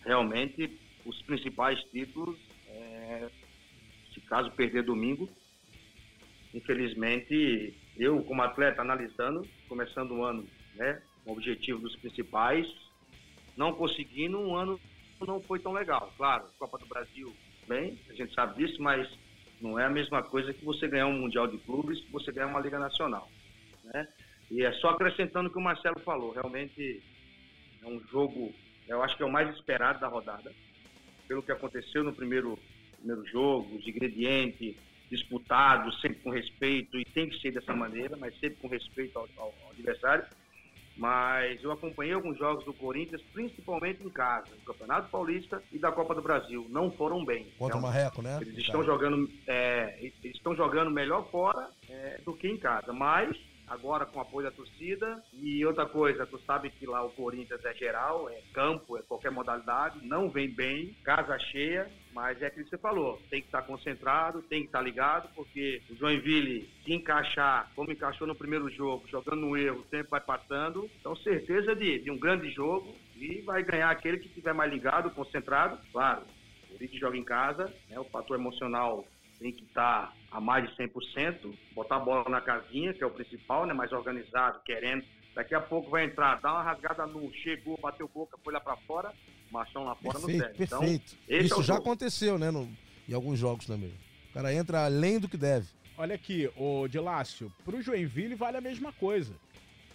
realmente 0.04 0.78
os 1.06 1.22
principais 1.22 1.82
títulos 1.84 2.38
caso 4.28 4.50
perder 4.52 4.82
domingo. 4.82 5.28
Infelizmente, 6.52 7.74
eu 7.96 8.22
como 8.24 8.42
atleta 8.42 8.80
analisando, 8.80 9.46
começando 9.68 10.12
o 10.12 10.24
ano, 10.24 10.46
né, 10.74 11.02
o 11.24 11.32
objetivo 11.32 11.80
dos 11.80 11.96
principais, 11.96 12.66
não 13.56 13.72
conseguindo, 13.72 14.38
um 14.38 14.56
ano 14.56 14.80
não 15.26 15.40
foi 15.40 15.58
tão 15.58 15.72
legal. 15.72 16.12
Claro, 16.16 16.44
Copa 16.58 16.78
do 16.78 16.86
Brasil, 16.86 17.34
bem, 17.66 17.98
a 18.10 18.14
gente 18.14 18.34
sabe 18.34 18.56
disso, 18.56 18.82
mas 18.82 19.08
não 19.60 19.78
é 19.78 19.84
a 19.84 19.90
mesma 19.90 20.22
coisa 20.22 20.52
que 20.52 20.64
você 20.64 20.86
ganhar 20.86 21.06
um 21.06 21.18
Mundial 21.18 21.46
de 21.46 21.58
Clubes, 21.58 22.00
que 22.00 22.12
você 22.12 22.30
ganhar 22.30 22.48
uma 22.48 22.60
Liga 22.60 22.78
Nacional, 22.78 23.28
né? 23.84 24.06
E 24.50 24.62
é 24.62 24.72
só 24.74 24.90
acrescentando 24.90 25.48
o 25.48 25.52
que 25.52 25.58
o 25.58 25.62
Marcelo 25.62 25.98
falou, 26.00 26.32
realmente 26.32 27.02
é 27.82 27.86
um 27.86 28.00
jogo, 28.08 28.54
eu 28.86 29.02
acho 29.02 29.16
que 29.16 29.22
é 29.22 29.26
o 29.26 29.32
mais 29.32 29.48
esperado 29.56 30.00
da 30.00 30.08
rodada, 30.08 30.52
pelo 31.26 31.42
que 31.42 31.52
aconteceu 31.52 32.04
no 32.04 32.12
primeiro 32.12 32.58
primeiro 33.04 33.26
jogo, 33.26 33.76
os 33.76 33.86
ingredientes 33.86 34.74
disputados, 35.10 36.00
sempre 36.00 36.18
com 36.20 36.30
respeito, 36.30 36.98
e 36.98 37.04
tem 37.04 37.28
que 37.28 37.38
ser 37.40 37.52
dessa 37.52 37.74
maneira, 37.74 38.16
mas 38.16 38.34
sempre 38.40 38.56
com 38.60 38.68
respeito 38.68 39.18
ao, 39.18 39.28
ao, 39.36 39.54
ao 39.64 39.70
adversário. 39.70 40.24
Mas 40.96 41.62
eu 41.62 41.72
acompanhei 41.72 42.14
alguns 42.14 42.38
jogos 42.38 42.64
do 42.64 42.72
Corinthians, 42.72 43.20
principalmente 43.32 44.04
em 44.04 44.08
casa, 44.08 44.46
no 44.50 44.64
Campeonato 44.64 45.10
Paulista 45.10 45.62
e 45.72 45.78
da 45.78 45.90
Copa 45.90 46.14
do 46.14 46.22
Brasil. 46.22 46.66
Não 46.70 46.90
foram 46.90 47.24
bem. 47.24 47.46
Contra 47.58 47.76
então, 47.76 47.78
o 47.80 47.82
Marreco, 47.82 48.22
né? 48.22 48.38
Eles 48.40 48.58
estão 48.58 48.84
jogando, 48.84 49.28
é, 49.46 49.98
eles 49.98 50.36
estão 50.36 50.54
jogando 50.54 50.90
melhor 50.92 51.28
fora 51.30 51.68
é, 51.88 52.20
do 52.24 52.32
que 52.32 52.48
em 52.48 52.56
casa. 52.56 52.92
Mas 52.92 53.36
agora 53.68 54.06
com 54.06 54.20
apoio 54.20 54.46
da 54.46 54.52
torcida. 54.52 55.22
E 55.32 55.64
outra 55.64 55.86
coisa, 55.86 56.26
tu 56.26 56.38
sabe 56.40 56.70
que 56.70 56.86
lá 56.86 57.04
o 57.04 57.10
Corinthians 57.10 57.64
é 57.64 57.74
geral, 57.74 58.28
é 58.28 58.40
campo, 58.52 58.96
é 58.96 59.02
qualquer 59.02 59.30
modalidade, 59.30 60.04
não 60.06 60.30
vem 60.30 60.48
bem, 60.48 60.96
casa 61.04 61.38
cheia, 61.38 61.90
mas 62.12 62.40
é 62.40 62.46
aquilo 62.46 62.64
que 62.64 62.70
você 62.70 62.78
falou, 62.78 63.20
tem 63.28 63.40
que 63.40 63.48
estar 63.48 63.62
concentrado, 63.62 64.42
tem 64.42 64.60
que 64.60 64.66
estar 64.66 64.80
ligado, 64.80 65.28
porque 65.34 65.82
o 65.90 65.96
Joinville, 65.96 66.70
se 66.84 66.92
encaixar, 66.92 67.70
como 67.74 67.90
encaixou 67.90 68.26
no 68.26 68.34
primeiro 68.34 68.68
jogo, 68.70 69.08
jogando 69.08 69.40
no 69.40 69.56
erro, 69.56 69.84
tempo 69.90 70.10
vai 70.10 70.20
passando, 70.20 70.88
então 71.00 71.16
certeza 71.16 71.74
de, 71.74 71.98
de 71.98 72.10
um 72.10 72.18
grande 72.18 72.50
jogo 72.50 72.94
e 73.16 73.40
vai 73.42 73.62
ganhar 73.64 73.90
aquele 73.90 74.18
que 74.18 74.28
estiver 74.28 74.54
mais 74.54 74.72
ligado, 74.72 75.10
concentrado, 75.10 75.78
claro. 75.92 76.22
O 76.64 76.72
Corinthians 76.74 77.00
joga 77.00 77.16
em 77.16 77.24
casa, 77.24 77.72
né, 77.88 77.98
o 77.98 78.04
fator 78.04 78.38
emocional 78.38 79.04
tem 79.44 79.52
que 79.52 79.64
estar 79.64 80.16
a 80.30 80.40
mais 80.40 80.66
de 80.66 80.74
100%, 80.74 81.54
botar 81.74 81.96
a 81.96 82.00
bola 82.00 82.24
na 82.30 82.40
casinha, 82.40 82.94
que 82.94 83.04
é 83.04 83.06
o 83.06 83.10
principal, 83.10 83.66
né, 83.66 83.74
mais 83.74 83.92
organizado, 83.92 84.58
querendo 84.64 85.04
Daqui 85.34 85.52
a 85.52 85.60
pouco 85.60 85.90
vai 85.90 86.04
entrar, 86.04 86.40
dá 86.40 86.52
uma 86.52 86.62
rasgada 86.62 87.04
no, 87.08 87.28
chegou, 87.34 87.76
bateu 87.82 88.08
boca, 88.14 88.38
foi 88.44 88.52
lá 88.52 88.60
pra 88.60 88.76
fora, 88.76 89.12
machão 89.50 89.82
lá 89.84 89.96
fora 89.96 90.20
Perfeito, 90.20 90.44
no 90.48 90.54
pé. 90.54 90.62
Então, 90.62 90.78
perfeito. 90.78 91.16
esse 91.28 91.46
Isso 91.46 91.54
é 91.54 91.64
já 91.64 91.74
jogo. 91.74 91.78
aconteceu, 91.80 92.38
né? 92.38 92.52
no- 92.52 92.68
em 93.08 93.12
alguns 93.12 93.36
jogos 93.36 93.66
também. 93.66 93.92
O 94.30 94.32
cara 94.32 94.54
entra 94.54 94.84
além 94.84 95.18
do 95.18 95.28
que 95.28 95.36
deve. 95.36 95.66
Olha 95.98 96.14
aqui, 96.14 96.48
o 96.56 96.86
Dilácio, 96.86 97.52
pro 97.64 97.82
Joinville 97.82 98.36
vale 98.36 98.58
a 98.58 98.60
mesma 98.60 98.92
coisa. 98.92 99.34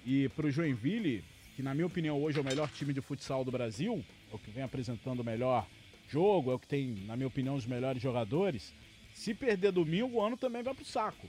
E 0.06 0.28
pro 0.36 0.52
Joinville, 0.52 1.24
que 1.56 1.64
na 1.64 1.74
minha 1.74 1.88
opinião 1.88 2.22
hoje 2.22 2.38
é 2.38 2.42
o 2.42 2.46
melhor 2.46 2.70
time 2.72 2.92
de 2.94 3.00
futsal 3.00 3.46
do 3.46 3.52
Brasil, 3.52 4.04
é 4.30 4.36
o 4.36 4.40
que 4.40 4.52
vem 4.52 4.64
apresentando 4.66 5.22
o 5.22 5.24
melhor 5.24 5.66
jogo, 6.10 6.52
é 6.52 6.56
o 6.56 6.60
que 6.60 6.68
tem, 6.68 6.96
na 7.06 7.16
minha 7.16 7.28
opinião, 7.28 7.56
os 7.56 7.66
melhores 7.66 8.02
jogadores. 8.02 8.74
Se 9.20 9.34
perder 9.34 9.74
domingo, 9.74 10.16
o 10.16 10.22
ano 10.26 10.38
também 10.38 10.64
vai 10.64 10.74
pro 10.74 10.86
saco. 10.86 11.28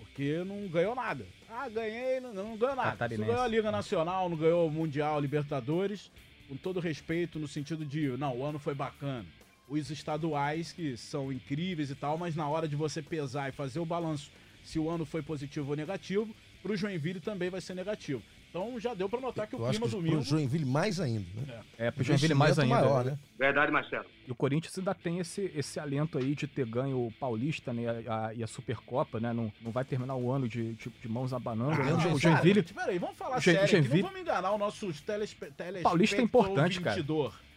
Porque 0.00 0.42
não 0.42 0.66
ganhou 0.66 0.96
nada. 0.96 1.24
Ah, 1.48 1.68
ganhei, 1.68 2.18
não, 2.18 2.34
não 2.34 2.56
ganhou 2.56 2.74
nada. 2.74 3.08
Não 3.16 3.24
ganhou 3.24 3.42
a 3.42 3.46
Liga 3.46 3.70
Nacional, 3.70 4.28
não 4.28 4.36
ganhou 4.36 4.66
o 4.66 4.70
Mundial, 4.70 5.20
Libertadores. 5.20 6.10
Com 6.48 6.56
todo 6.56 6.80
respeito, 6.80 7.38
no 7.38 7.46
sentido 7.46 7.84
de, 7.84 8.08
não, 8.16 8.36
o 8.36 8.44
ano 8.44 8.58
foi 8.58 8.74
bacana. 8.74 9.24
Os 9.68 9.92
estaduais, 9.92 10.72
que 10.72 10.96
são 10.96 11.32
incríveis 11.32 11.88
e 11.88 11.94
tal, 11.94 12.18
mas 12.18 12.34
na 12.34 12.48
hora 12.48 12.66
de 12.66 12.74
você 12.74 13.00
pesar 13.00 13.48
e 13.48 13.52
fazer 13.52 13.78
o 13.78 13.86
balanço 13.86 14.28
se 14.64 14.80
o 14.80 14.90
ano 14.90 15.06
foi 15.06 15.22
positivo 15.22 15.70
ou 15.70 15.76
negativo, 15.76 16.34
pro 16.60 16.76
Joinville 16.76 17.20
também 17.20 17.48
vai 17.48 17.60
ser 17.60 17.74
negativo. 17.76 18.24
Então 18.50 18.78
já 18.80 18.92
deu 18.94 19.08
pra 19.08 19.20
notar 19.20 19.46
que 19.46 19.54
Eu 19.54 19.60
o 19.64 19.68
clima 19.70 19.86
que 19.86 19.92
domingo. 19.94 20.16
pro 20.16 20.24
Joinville 20.24 20.64
mais 20.64 20.98
ainda, 20.98 21.24
né? 21.46 21.60
É, 21.78 21.90
pro 21.90 22.02
Joinville 22.02 22.34
mais 22.34 22.58
ainda. 22.58 22.74
Maior, 22.74 23.04
né? 23.04 23.16
Verdade, 23.38 23.70
Marcelo. 23.70 24.04
E 24.26 24.30
o 24.32 24.34
Corinthians 24.34 24.76
ainda 24.76 24.92
tem 24.92 25.18
esse, 25.20 25.50
esse 25.54 25.78
alento 25.78 26.18
aí 26.18 26.34
de 26.34 26.46
ter 26.48 26.66
ganho 26.66 26.98
o 27.06 27.12
Paulista 27.12 27.72
né, 27.72 28.04
a- 28.08 28.26
a- 28.26 28.34
e 28.34 28.42
a 28.42 28.46
Supercopa, 28.48 29.20
né? 29.20 29.32
Não, 29.32 29.52
não 29.62 29.70
vai 29.70 29.84
terminar 29.84 30.16
o 30.16 30.30
ano 30.32 30.48
de, 30.48 30.74
de, 30.74 30.88
de 30.90 31.08
mãos 31.08 31.32
abanando. 31.32 31.80
né? 31.82 31.92
Ah, 31.92 32.04
Não, 32.04 32.14
o 32.14 32.18
Joinville, 32.18 32.62
Peraí, 32.64 32.98
vamos 32.98 33.16
falar 33.16 33.38
o 33.38 33.40
sério 33.40 33.60
aqui, 33.60 33.70
Joinville- 33.70 34.02
não 34.02 34.08
vamos 34.08 34.20
enganar 34.22 34.52
os 34.52 34.58
nossos 34.58 35.00
telespe... 35.00 35.36
telespectadores. 35.46 35.82
Paulista 35.84 36.16
é 36.16 36.22
importante, 36.22 36.80
cara. 36.80 36.96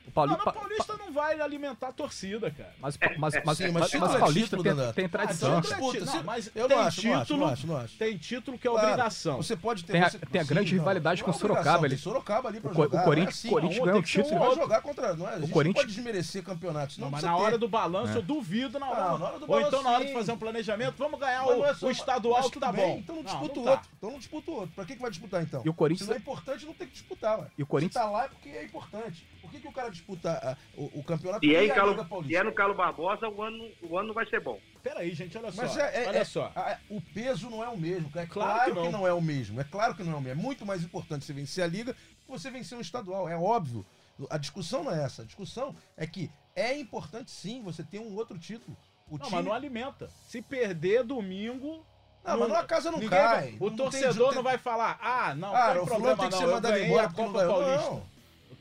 O 0.06 0.12
Pauli, 0.12 0.32
Não, 0.32 0.38
mas 0.38 0.44
pa- 0.46 0.52
o 0.52 0.54
Paulista 0.62 0.98
não 0.98 1.14
vai 1.14 1.40
alimentar 1.40 1.88
a 1.88 1.92
torcida, 1.94 2.52
cara. 2.52 2.74
mas, 2.80 2.98
mas, 3.18 3.34
mas, 3.46 3.58
Sim, 3.58 3.72
mas, 3.72 3.94
mas 3.94 3.94
o 3.94 4.16
é 4.16 4.20
Paulista 4.20 4.58
título, 4.58 4.76
tem, 4.84 4.94
tem 4.94 5.10
tradição. 5.10 5.58
Ah, 5.58 5.62
disputa, 5.62 6.06
não, 6.06 6.24
mas 6.24 6.52
eu 6.54 6.68
tem 6.68 6.78
não 6.78 6.84
acho, 6.84 7.02
título, 7.02 7.40
não 7.40 7.48
acho, 7.48 7.68
não 7.68 7.78
acho. 7.78 7.98
Tem 7.98 8.18
título 8.18 8.60
que 8.60 8.68
é 8.68 8.72
Claro, 8.72 8.88
obrigação. 8.88 9.38
Você 9.38 9.56
pode 9.56 9.86
ter. 9.86 9.94
Tem 9.94 10.02
a- 10.04 10.10
você- 10.10 10.20
tem 10.20 10.42
a 10.42 10.44
grande 10.44 10.74
não, 10.74 10.80
rivalidade 10.82 11.22
não 11.22 11.26
com 11.26 11.32
é 11.32 11.36
o 11.36 11.40
Sorocaba, 11.40 11.78
obrigação, 11.78 11.86
ele- 11.86 11.96
Tem 11.96 12.04
Sorocaba 12.04 12.50
ali 12.50 12.60
pra 12.60 12.72
o 12.72 12.76
Co- 12.76 12.82
o 12.82 12.84
jogar. 12.84 13.04
Corinthians- 13.06 13.26
não 13.26 13.30
é 13.30 13.40
assim, 13.40 13.50
Corinthians 13.50 13.80
ganhou 13.86 13.96
o 13.96 14.00
um 14.00 14.04
título. 14.04 14.40
Vai 14.40 14.56
jogar 14.56 14.82
contra. 14.82 15.14
Não 15.16 15.30
é, 15.30 15.34
a 15.36 15.40
gente 15.40 15.52
Corinthians- 15.52 15.76
não 15.76 15.82
pode 15.84 15.96
desmerecer 15.96 16.44
campeonatos. 16.44 16.98
Não, 16.98 17.06
Não, 17.06 17.12
mas 17.12 17.22
precisa 17.22 17.32
na 17.32 17.38
ter. 17.38 17.44
hora 17.46 17.58
do 17.58 17.68
balanço, 17.70 18.14
É. 18.14 18.18
eu 18.18 18.22
duvido 18.22 18.78
na 18.80 18.90
hora. 18.90 19.02
Ah, 19.02 19.18
na 19.18 19.26
hora 19.26 19.40
do 19.40 19.52
Ou 19.52 19.62
então 19.62 19.82
na 19.84 19.90
hora 19.92 20.04
de 20.04 20.10
sim. 20.10 20.14
fazer 20.18 20.32
um 20.34 20.38
planejamento, 20.38 20.96
vamos 20.98 21.20
ganhar 21.20 21.46
o, 21.46 21.66
é 21.66 21.74
o 21.82 21.90
estadual 21.92 22.52
que 22.52 22.60
tá 22.60 22.72
bom. 22.74 22.98
Então 23.00 23.16
não 23.16 23.24
disputa 23.24 23.60
o 23.60 23.68
outro. 23.70 23.90
Então 23.98 24.12
não 24.12 24.18
disputa 24.20 24.52
o 24.52 24.54
outro. 24.56 24.72
Pra 24.76 24.86
que, 24.86 24.96
que 24.96 25.02
vai 25.02 25.10
disputar 25.12 25.42
então? 25.42 25.62
E 25.66 25.70
o 25.70 25.74
Corinthians- 25.74 26.06
Se 26.08 26.10
não 26.10 26.16
é 26.18 26.20
importante, 26.20 26.66
não 26.66 26.74
tem 26.74 26.88
que 26.88 26.94
disputar, 26.94 27.40
ué. 27.40 27.48
E 27.58 27.64
o 27.64 27.66
Corinthians- 27.66 27.94
Se 27.94 28.00
tá 28.10 28.12
lá 28.12 28.26
é 28.26 28.28
porque 28.28 28.50
é 28.50 28.64
importante. 28.66 29.26
Por 29.42 29.52
que, 29.52 29.60
que 29.60 29.68
o 29.68 29.72
cara 29.72 29.90
disputa 29.94 30.40
ah, 30.44 30.58
o, 30.76 31.00
o 31.00 31.04
campeonato 31.04 31.46
E 31.46 31.56
é, 31.56 31.66
em 31.66 31.72
a 31.72 31.76
Calo, 31.76 31.92
Liga 31.92 32.06
Paulista? 32.06 32.34
e 32.34 32.36
é 32.36 32.44
no 32.44 32.52
Calo 32.54 32.74
Barbosa, 32.76 33.30
o 33.30 33.42
ano, 33.42 33.70
o 33.82 33.98
ano 33.98 34.14
vai 34.14 34.26
ser 34.26 34.42
bom. 34.42 34.60
Peraí, 34.84 35.14
gente, 35.14 35.38
olha 35.38 35.52
só. 35.52 35.62
Mas 35.62 35.78
é, 35.78 36.04
é- 36.04 36.08
olha 36.10 36.18
é- 36.18 36.24
só. 36.26 36.52
a- 36.56 36.78
o 36.90 37.00
peso 37.02 37.50
não 37.50 37.64
é 37.64 37.70
o 37.70 37.78
mesmo. 37.78 38.10
É 38.16 38.26
Claro 38.26 38.52
claro, 38.54 38.74
que 38.76 38.82
que, 38.82 38.84
não. 38.92 38.92
não. 39.00 39.08
é 39.08 39.14
o 39.14 39.22
mesmo. 39.22 39.62
É 39.62 39.64
claro 39.64 39.96
que 39.96 40.04
não 40.04 40.12
é 40.14 40.16
o 40.16 40.22
mesmo. 40.22 40.40
É 40.42 40.44
muito 40.44 40.66
mais 40.66 40.84
importante 40.84 41.24
você 41.24 41.32
vencer 41.34 41.64
a 41.64 41.68
liga 41.68 41.94
que 41.94 42.28
você 42.30 42.52
vencer 42.52 42.78
um 42.78 42.82
estadual. 42.82 43.30
É 43.30 43.38
óbvio. 43.38 43.86
A 44.30 44.38
discussão 44.38 44.84
não 44.84 44.92
é 44.92 45.04
essa. 45.04 45.22
A 45.22 45.26
discussão 45.26 45.74
é 45.98 46.06
que 46.06 46.30
é 46.56 46.78
importante 46.78 47.32
sim 47.32 47.62
você 47.64 47.82
ter 47.84 48.00
um 48.00 48.14
outro 48.16 48.38
título. 48.38 48.76
O 49.10 49.18
Não, 49.18 49.26
time... 49.26 49.36
mas 49.38 49.46
não 49.46 49.54
alimenta. 49.54 50.10
Se 50.28 50.42
perder 50.42 51.04
domingo. 51.04 51.86
Não, 52.26 52.40
mas 52.40 52.52
a 52.54 52.64
casa 52.64 52.90
não 52.92 53.00
cai. 53.02 53.10
vai- 53.10 53.58
o 53.60 53.70
Não 53.70 53.76
torcedor 53.76 54.28
tem- 54.30 54.36
não 54.38 54.44
vai 54.44 54.58
falar, 54.58 54.98
ah, 55.02 55.36
não, 55.36 55.54
Ah, 55.54 55.74
tem 55.74 55.82
o 55.82 55.86
problema 55.86 56.16
tem 56.18 56.26
que 56.30 56.32
não, 56.32 56.40
ser 56.40 56.48
mandado 56.48 56.78
embora 56.80 57.04
a 57.04 57.08
porque 57.10 57.22
não 57.22 57.32
Copa. 57.34 57.46
Paulista. 57.48 57.90
Não. 57.90 58.13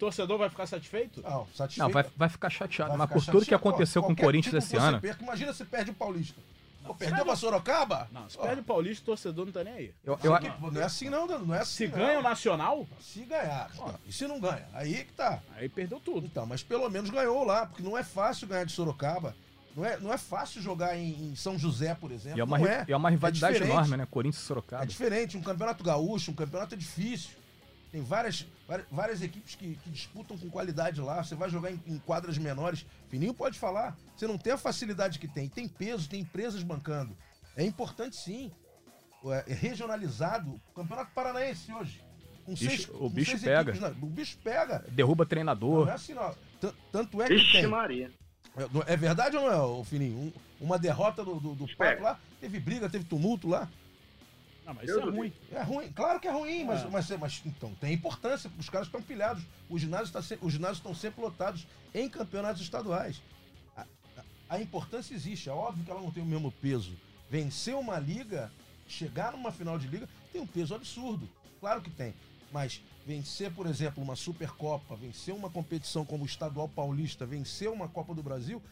O 0.03 0.07
torcedor 0.07 0.37
vai 0.37 0.51
ficar 0.51 0.67
satisfeito? 0.67 1.23
Não, 1.23 1.47
satisfeito. 1.55 1.79
Não, 1.79 1.89
vai, 1.89 2.05
vai 2.17 2.29
ficar 2.29 2.51
chateado. 2.51 2.89
Vai 2.91 2.99
mas 2.99 3.09
ficar 3.09 3.21
por 3.21 3.25
tudo 3.27 3.45
que 3.45 3.51
chateado. 3.53 3.69
aconteceu 3.69 4.03
com 4.03 4.13
o 4.13 4.17
Corinthians 4.17 4.65
esse 4.65 4.77
ano. 4.77 5.01
perca, 5.01 5.23
imagina 5.23 5.53
se 5.53 5.65
perde 5.65 5.93
o 5.93 5.95
Paulista. 5.95 6.41
Pô, 6.83 6.89
Não, 6.89 6.95
perdeu 6.97 7.19
se 7.19 7.25
pra 7.25 7.37
Sorocaba? 7.37 8.09
Não, 8.11 8.29
se 8.29 8.37
Ó, 8.37 8.43
perde 8.43 8.63
o 8.63 8.65
Paulista, 8.65 9.03
o 9.05 9.07
torcedor 9.07 9.45
não 9.47 9.53
tá 9.53 9.63
nem 9.63 9.73
aí. 9.75 9.95
Eu, 10.05 10.19
eu, 10.25 10.37
que- 10.41 10.49
não 10.73 10.81
é 10.81 10.85
assim 10.85 11.09
não, 11.09 11.29
Dano, 11.29 11.47
não 11.47 11.55
é 11.55 11.61
assim 11.61 11.87
Se 11.87 11.87
não. 11.87 11.99
ganha 11.99 12.19
o 12.19 12.23
Nacional, 12.25 12.85
Se 13.01 13.21
ganhar. 13.21 13.71
Não, 13.77 13.95
E 14.05 14.13
se 14.13 14.27
não 14.27 14.41
ganha? 14.41 14.67
Aí 14.75 15.05
que 15.05 15.13
tá. 15.13 15.39
aí 15.57 15.69
perdeu 15.69 16.01
tudo. 16.01 16.27
Então, 16.27 16.45
mas 16.47 16.65
pelo 16.65 16.91
menos 16.91 17.09
ganhou 17.09 17.45
lá, 17.45 17.67
porque 17.67 17.85
não 17.85 17.97
é 17.97 18.03
fácil 18.03 18.49
ganhar 18.49 18.65
de 18.65 18.73
Sorocaba. 18.73 19.37
Não 19.77 19.85
é, 19.85 19.97
não 20.01 20.13
é 20.13 20.19
fácil 20.19 20.61
jogar 20.61 20.99
em, 20.99 21.31
em 21.31 21.37
São 21.37 21.57
José, 21.57 21.95
por 21.95 22.11
exemplo. 22.11 22.37
e 22.39 22.41
é 22.41 22.45
uma, 22.45 22.59
não 22.59 22.67
é. 22.67 22.85
e 22.89 22.93
é 22.93 22.97
uma 22.97 23.09
rivalidade 23.09 23.53
diferente. 23.55 23.73
enorme, 23.73 23.97
né? 23.97 24.07
Corinthians 24.11 24.43
e 24.43 24.45
É 24.45 24.49
Sorocaba. 24.49 24.85
diferente. 24.85 25.37
Um 25.37 25.43
campeonato 25.43 25.85
gaúcho, 25.85 26.33
um 26.33 26.35
campeonato 26.35 26.75
é 26.75 26.77
difícil. 26.77 27.41
Tem 27.93 28.01
várias, 28.03 28.47
várias, 28.67 28.89
várias 28.91 29.23
equipes 29.23 29.55
que, 29.55 29.75
que 29.77 29.91
disputam 29.91 30.39
com 30.39 30.49
qualidade 30.49 30.99
lá. 31.01 31.23
Você 31.23 31.35
vai 31.35 31.51
jogar 31.51 31.71
em, 31.71 31.81
em 31.87 31.99
quadras 31.99 32.39
menores. 32.39 32.87
Fininho 33.11 33.35
pode 33.35 33.59
falar. 33.59 33.97
Você 34.17 34.27
não 34.27 34.39
tem 34.39 34.55
a 34.55 34.57
facilidade 34.59 35.19
que 35.19 35.29
tem. 35.29 35.47
Tem 35.47 35.69
peso, 35.69 36.09
tem 36.09 36.21
empresas 36.23 36.63
bancando. 36.63 37.15
É 37.55 37.63
importante 37.63 38.17
sim. 38.17 38.51
É 39.47 39.53
regionalizado. 39.53 40.59
O 40.71 40.75
Campeonato 40.75 41.13
Paranaense 41.15 41.71
hoje. 41.73 42.03
Com 42.47 42.55
Bicho- 42.55 42.93
o 42.95 42.99
com 42.99 43.09
bicho 43.11 43.31
seis 43.33 43.43
pega. 43.43 43.71
equipes 43.71 44.03
o 44.03 44.07
bicho 44.07 44.39
pega. 44.43 44.85
Derruba 44.91 45.23
Não 45.25 45.29
treinador. 45.29 45.89
é 45.89 45.93
assim, 45.93 46.15
não. 46.15 46.35
Tan- 46.61 46.75
Tanto 46.91 47.23
é 47.23 47.27
que 47.29 47.35
Ixi, 47.35 47.53
tem. 47.53 47.67
Maria. 47.67 48.11
É, 48.57 48.67
não- 48.73 48.83
É 48.87 48.97
verdade 48.97 49.37
ou 49.37 49.49
não 49.51 49.81
é, 49.81 49.85
Fininho? 49.85 50.17
Um- 50.19 50.33
uma 50.61 50.79
derrota 50.79 51.23
do, 51.25 51.39
do, 51.39 51.55
do. 51.55 51.77
Pato 51.77 52.03
lá, 52.03 52.19
teve 52.41 52.59
briga, 52.59 52.89
teve 52.89 53.05
tumulto 53.05 53.49
lá. 53.49 53.69
Não, 54.65 54.75
mas 54.75 54.89
isso 54.89 55.01
é 55.01 55.05
ruim. 55.05 55.33
É 55.51 55.63
ruim, 55.63 55.93
claro 55.93 56.21
que 56.21 56.29
é 56.29 56.31
ruim, 56.31 56.65
mas, 56.65 56.83
É. 56.83 56.89
mas, 56.89 57.11
mas 57.19 57.43
então 57.45 57.75
tem 57.81 57.93
importância, 57.95 58.51
os 58.59 58.69
caras 58.71 58.87
estão 58.87 59.03
pilhados. 59.03 59.43
Os 59.69 59.81
ginásios, 59.81 60.11
tá 60.11 60.23
se- 60.23 60.39
os 60.41 60.53
ginásios 60.53 60.79
estão 60.79 60.95
sempre 60.95 61.21
lotados 61.21 61.67
em 61.93 62.09
campeonatos 62.09 62.63
estaduais. 62.63 63.21
A, 63.77 63.83
a- 63.83 64.25
a 64.51 64.61
importância 64.61 65.15
existe, 65.15 65.49
é 65.49 65.53
óbvio 65.53 65.85
que 65.85 65.91
ela 65.91 66.01
não 66.01 66.11
tem 66.13 66.23
o 66.23 66.27
mesmo 66.27 66.53
peso. 66.53 66.93
Vencer 67.29 67.75
uma 67.75 67.99
liga, 67.99 68.53
chegar 68.87 69.33
numa 69.33 69.51
final 69.51 69.79
de 69.79 69.89
liga, 69.89 70.09
tem 70.33 70.41
um 70.41 70.47
peso 70.47 70.75
absurdo. 70.75 71.29
Claro 71.61 71.81
que 71.83 71.91
tem. 71.91 72.15
Mas 72.53 72.83
vencer, 73.07 73.51
por 73.53 73.67
exemplo, 73.67 74.03
uma 74.03 74.15
Supercopa, 74.15 74.95
vencer 74.95 75.35
uma 75.35 75.51
competição 75.51 76.05
como 76.05 76.23
o 76.23 76.27
Estadual 76.27 76.69
Paulista, 76.69 77.25
vencer 77.27 77.69
uma 77.71 77.89
Copa 77.89 78.15
do 78.15 78.23
Brasil, 78.23 78.63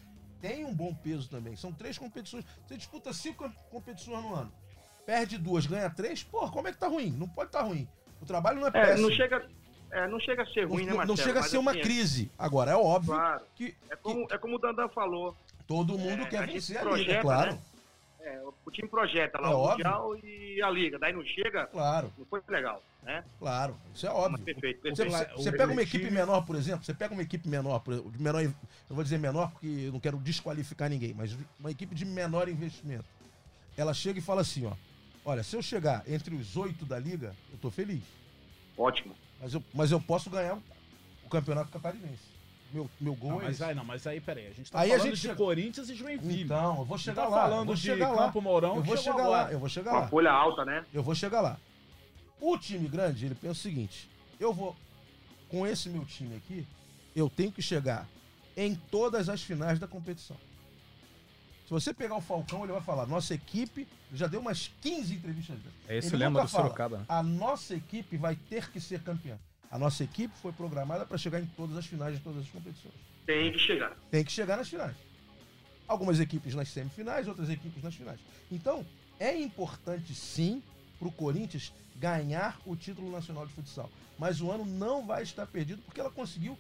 tem 0.41 0.65
um 0.65 0.75
bom 0.75 0.95
peso 0.95 1.29
também. 1.29 1.57
São 1.57 1.73
três 1.73 1.97
competições. 1.99 2.45
Você 2.69 2.77
disputa 2.77 3.13
cinco 3.13 3.45
com- 3.45 3.53
competições 3.71 4.23
no 4.23 4.35
ano. 4.35 4.53
Perde 5.07 5.39
duas, 5.39 5.67
ganha 5.67 5.91
três, 5.91 6.23
pô, 6.23 6.49
como 6.51 6.69
é 6.69 6.73
que 6.73 6.79
tá 6.79 6.87
ruim? 6.89 7.11
Não 7.11 7.29
pode 7.29 7.49
estar 7.49 7.63
ruim. 7.63 7.89
O 8.21 8.27
trabalho 8.27 8.61
não 8.61 8.67
é 8.67 8.69
É, 8.69 8.73
péssimo. 8.73 9.09
não 9.09 9.17
chega, 9.17 9.47
é, 9.91 10.09
não 10.09 10.21
chega 10.21 10.43
a 10.43 10.47
ser 10.47 10.63
Não- 10.63 10.69
ruim, 10.69 10.85
né, 10.85 10.91
não- 10.91 10.97
Marcelo? 10.99 11.17
não 11.19 11.25
chega 11.25 11.39
a 11.39 11.43
Mas, 11.43 11.51
ser 11.51 11.59
uma 11.59 11.71
assim, 11.73 11.81
é- 11.81 11.83
crise. 11.83 12.31
Agora, 12.39 12.71
é 12.73 12.77
óbvio 12.77 13.15
Claro. 13.15 13.43
que, 13.57 13.75
É 13.91 13.97
como, 13.97 14.27
é 14.31 14.39
como 14.39 14.57
o 14.57 14.59
Dandan 14.59 14.89
falou. 14.89 15.37
todo 15.67 15.99
mundo 15.99 16.23
É, 16.23 16.27
quer 16.27 16.39
a 16.43 16.47
vencer 16.47 16.77
a 16.79 16.83
liga, 16.83 16.91
projeta, 16.97 17.21
claro. 17.23 17.53
né? 17.53 17.59
É, 18.23 18.43
o 18.67 18.71
time 18.71 18.87
projeta 18.87 19.41
lá 19.41 19.49
É 19.51 19.55
o 19.55 19.59
óbvio. 19.59 19.77
Mundial 19.79 20.17
e 20.19 20.63
a 20.63 20.69
Liga. 20.71 20.99
Daí 20.99 21.11
não 21.13 21.25
chega, 21.25 21.67
Claro, 21.69 22.13
não 22.19 22.27
foi 22.27 22.43
legal, 22.49 22.83
né? 23.03 23.25
claro. 23.39 23.75
Isso 23.95 24.07
é 24.07 24.11
Mas 24.11 24.19
óbvio. 24.19 24.45
perfeito, 24.45 24.77
Você, 24.83 25.05
perfeito. 25.05 25.31
você- 25.37 25.43
você 25.43 25.53
pega 25.53 25.73
uma 25.73 25.83
equipe 25.83 26.11
menor, 26.11 26.43
por 26.45 26.55
exemplo, 26.55 26.85
você 26.85 26.93
pega 26.93 27.15
uma 27.15 27.23
equipe 27.23 27.49
menor, 27.49 27.79
por 27.81 27.95
exemplo, 27.95 28.13
de 28.13 28.23
menor, 28.23 28.43
eu 28.43 28.55
vou 28.91 29.03
dizer 29.03 29.19
menor 29.19 29.51
porque 29.53 29.67
eu 29.67 29.93
não 29.93 29.99
quero 29.99 30.19
desqualificar 30.19 30.91
ninguém, 30.91 31.15
mas 31.15 31.35
uma 31.59 31.71
equipe 31.71 31.95
de 31.95 32.05
menor 32.05 32.47
investimento. 32.51 33.07
Ela 33.75 33.95
chega 33.95 34.19
e 34.19 34.23
fala 34.23 34.43
assim, 34.43 34.67
ó, 34.67 34.73
olha, 35.31 35.43
se 35.43 35.55
eu 35.57 35.63
chegar 35.63 36.03
entre 36.09 36.35
os 36.35 36.57
oito 36.57 36.85
da 36.85 36.99
liga, 36.99 37.35
eu 37.53 37.59
tô 37.59 37.71
feliz, 37.71 38.03
Ótimo. 38.77 39.15
mas 39.41 39.55
eu, 39.55 39.63
mas 39.73 39.91
eu 39.93 40.01
posso 40.01 40.29
ganhar 40.29 40.59
o, 41.25 41.29
campeonato 41.29 41.71
catarinense. 41.71 42.29
Meu, 42.73 42.89
meu 43.01 43.15
gol 43.15 43.31
Não, 43.31 43.41
é 43.41 43.45
mas 43.45 43.55
esse. 43.57 43.65
aí 43.65 43.75
não, 43.75 43.85
mas 43.85 44.07
aí 44.07 44.21
peraí, 44.21 44.47
a 44.47 44.53
gente 44.53 44.71
tá 44.71 44.79
Aí 44.81 44.91
a 44.93 44.97
falando 44.97 45.07
gente 45.11 45.17
de 45.17 45.21
chega- 45.23 45.35
Corinthians 45.37 45.89
e 45.91 45.95
Joinville. 45.95 46.43
Então, 46.45 46.79
eu 46.79 46.85
vou 46.85 46.99
chegar 46.99 47.23
tá 47.23 47.29
lá, 47.29 47.37
eu 47.37 47.43
falando 47.51 47.67
vou 47.67 47.75
de 47.75 47.81
chegar 47.83 48.11
lá. 48.11 48.27
Campo 48.27 48.41
Mourão, 48.41 48.77
Eu 48.77 48.83
vou 48.83 48.97
chegar 48.97 49.17
lá, 49.17 49.23
agora. 49.41 49.53
eu 49.53 49.59
vou 49.59 49.69
chegar 49.69 49.91
Uma 49.93 50.01
lá. 50.01 50.09
folha 50.09 50.31
alta, 50.33 50.65
né? 50.65 50.85
Eu 50.93 51.03
vou 51.03 51.15
chegar 51.15 51.41
lá. 51.41 51.59
O 52.41 52.57
time 52.59 52.89
grande, 52.89 53.27
ele 53.27 53.35
pensa 53.35 53.53
o 53.53 53.63
seguinte: 53.63 54.09
eu 54.39 54.53
vou, 54.53 54.77
com 55.49 55.67
esse 55.67 55.89
meu 55.89 56.05
time 56.05 56.37
aqui, 56.37 56.65
eu 57.15 57.29
tenho 57.29 57.51
que 57.51 57.61
chegar 57.63 58.07
em 58.57 58.75
todas 58.77 59.29
as 59.29 59.43
finais 59.43 59.79
da 59.81 59.89
competição. 59.89 60.37
Se 61.71 61.75
você 61.75 61.95
pegar 61.95 62.17
o 62.17 62.21
Falcão, 62.21 62.65
ele 62.65 62.73
vai 62.73 62.83
falar: 62.83 63.07
nossa 63.07 63.33
equipe, 63.33 63.87
já 64.13 64.27
deu 64.27 64.41
umas 64.41 64.73
15 64.81 65.15
entrevistas. 65.15 65.57
É 65.87 65.99
esse 65.99 66.09
Ele 66.09 66.17
o 66.17 66.19
lema 66.19 66.41
nunca 66.41 66.47
do 66.47 66.51
fala, 66.51 66.65
Sorocaba. 66.65 66.99
né? 66.99 67.05
A 67.09 67.23
nossa 67.23 67.77
equipe 67.77 68.17
vai 68.17 68.35
ter 68.35 68.69
que 68.73 68.81
ser 68.81 69.01
campeã. 69.05 69.39
A 69.71 69.79
nossa 69.79 70.03
equipe 70.03 70.35
foi 70.43 70.51
programada 70.51 71.07
para 71.07 71.17
chegar 71.17 71.39
em 71.39 71.47
todas 71.47 71.77
as 71.77 71.87
finais 71.87 72.17
de 72.17 72.25
todas 72.25 72.43
as 72.43 72.49
competições. 72.51 72.93
Tem 73.25 73.53
que 73.53 73.61
chegar. 73.61 73.97
Tem 74.11 74.25
que 74.25 74.33
chegar 74.33 74.57
nas 74.57 74.69
finais. 74.69 74.97
Algumas 75.87 76.19
equipes 76.19 76.57
nas 76.57 76.69
semifinais, 76.71 77.29
outras 77.29 77.49
equipes 77.49 77.81
nas 77.85 77.95
finais. 77.95 78.19
Então, 78.51 78.85
é 79.21 79.39
importante 79.39 80.13
sim 80.13 80.65
para 80.99 81.07
o 81.07 81.13
Corinthians 81.13 81.73
ganhar 81.95 82.61
o 82.67 82.75
título 82.75 83.13
nacional 83.13 83.47
de 83.47 83.53
futsal. 83.53 83.89
Mas 84.19 84.41
o 84.41 84.51
ano 84.51 84.65
não 84.65 85.07
vai 85.07 85.23
estar 85.23 85.47
perdido 85.47 85.81
porque 85.83 86.01
ela 86.01 86.11
conseguiu 86.11 86.59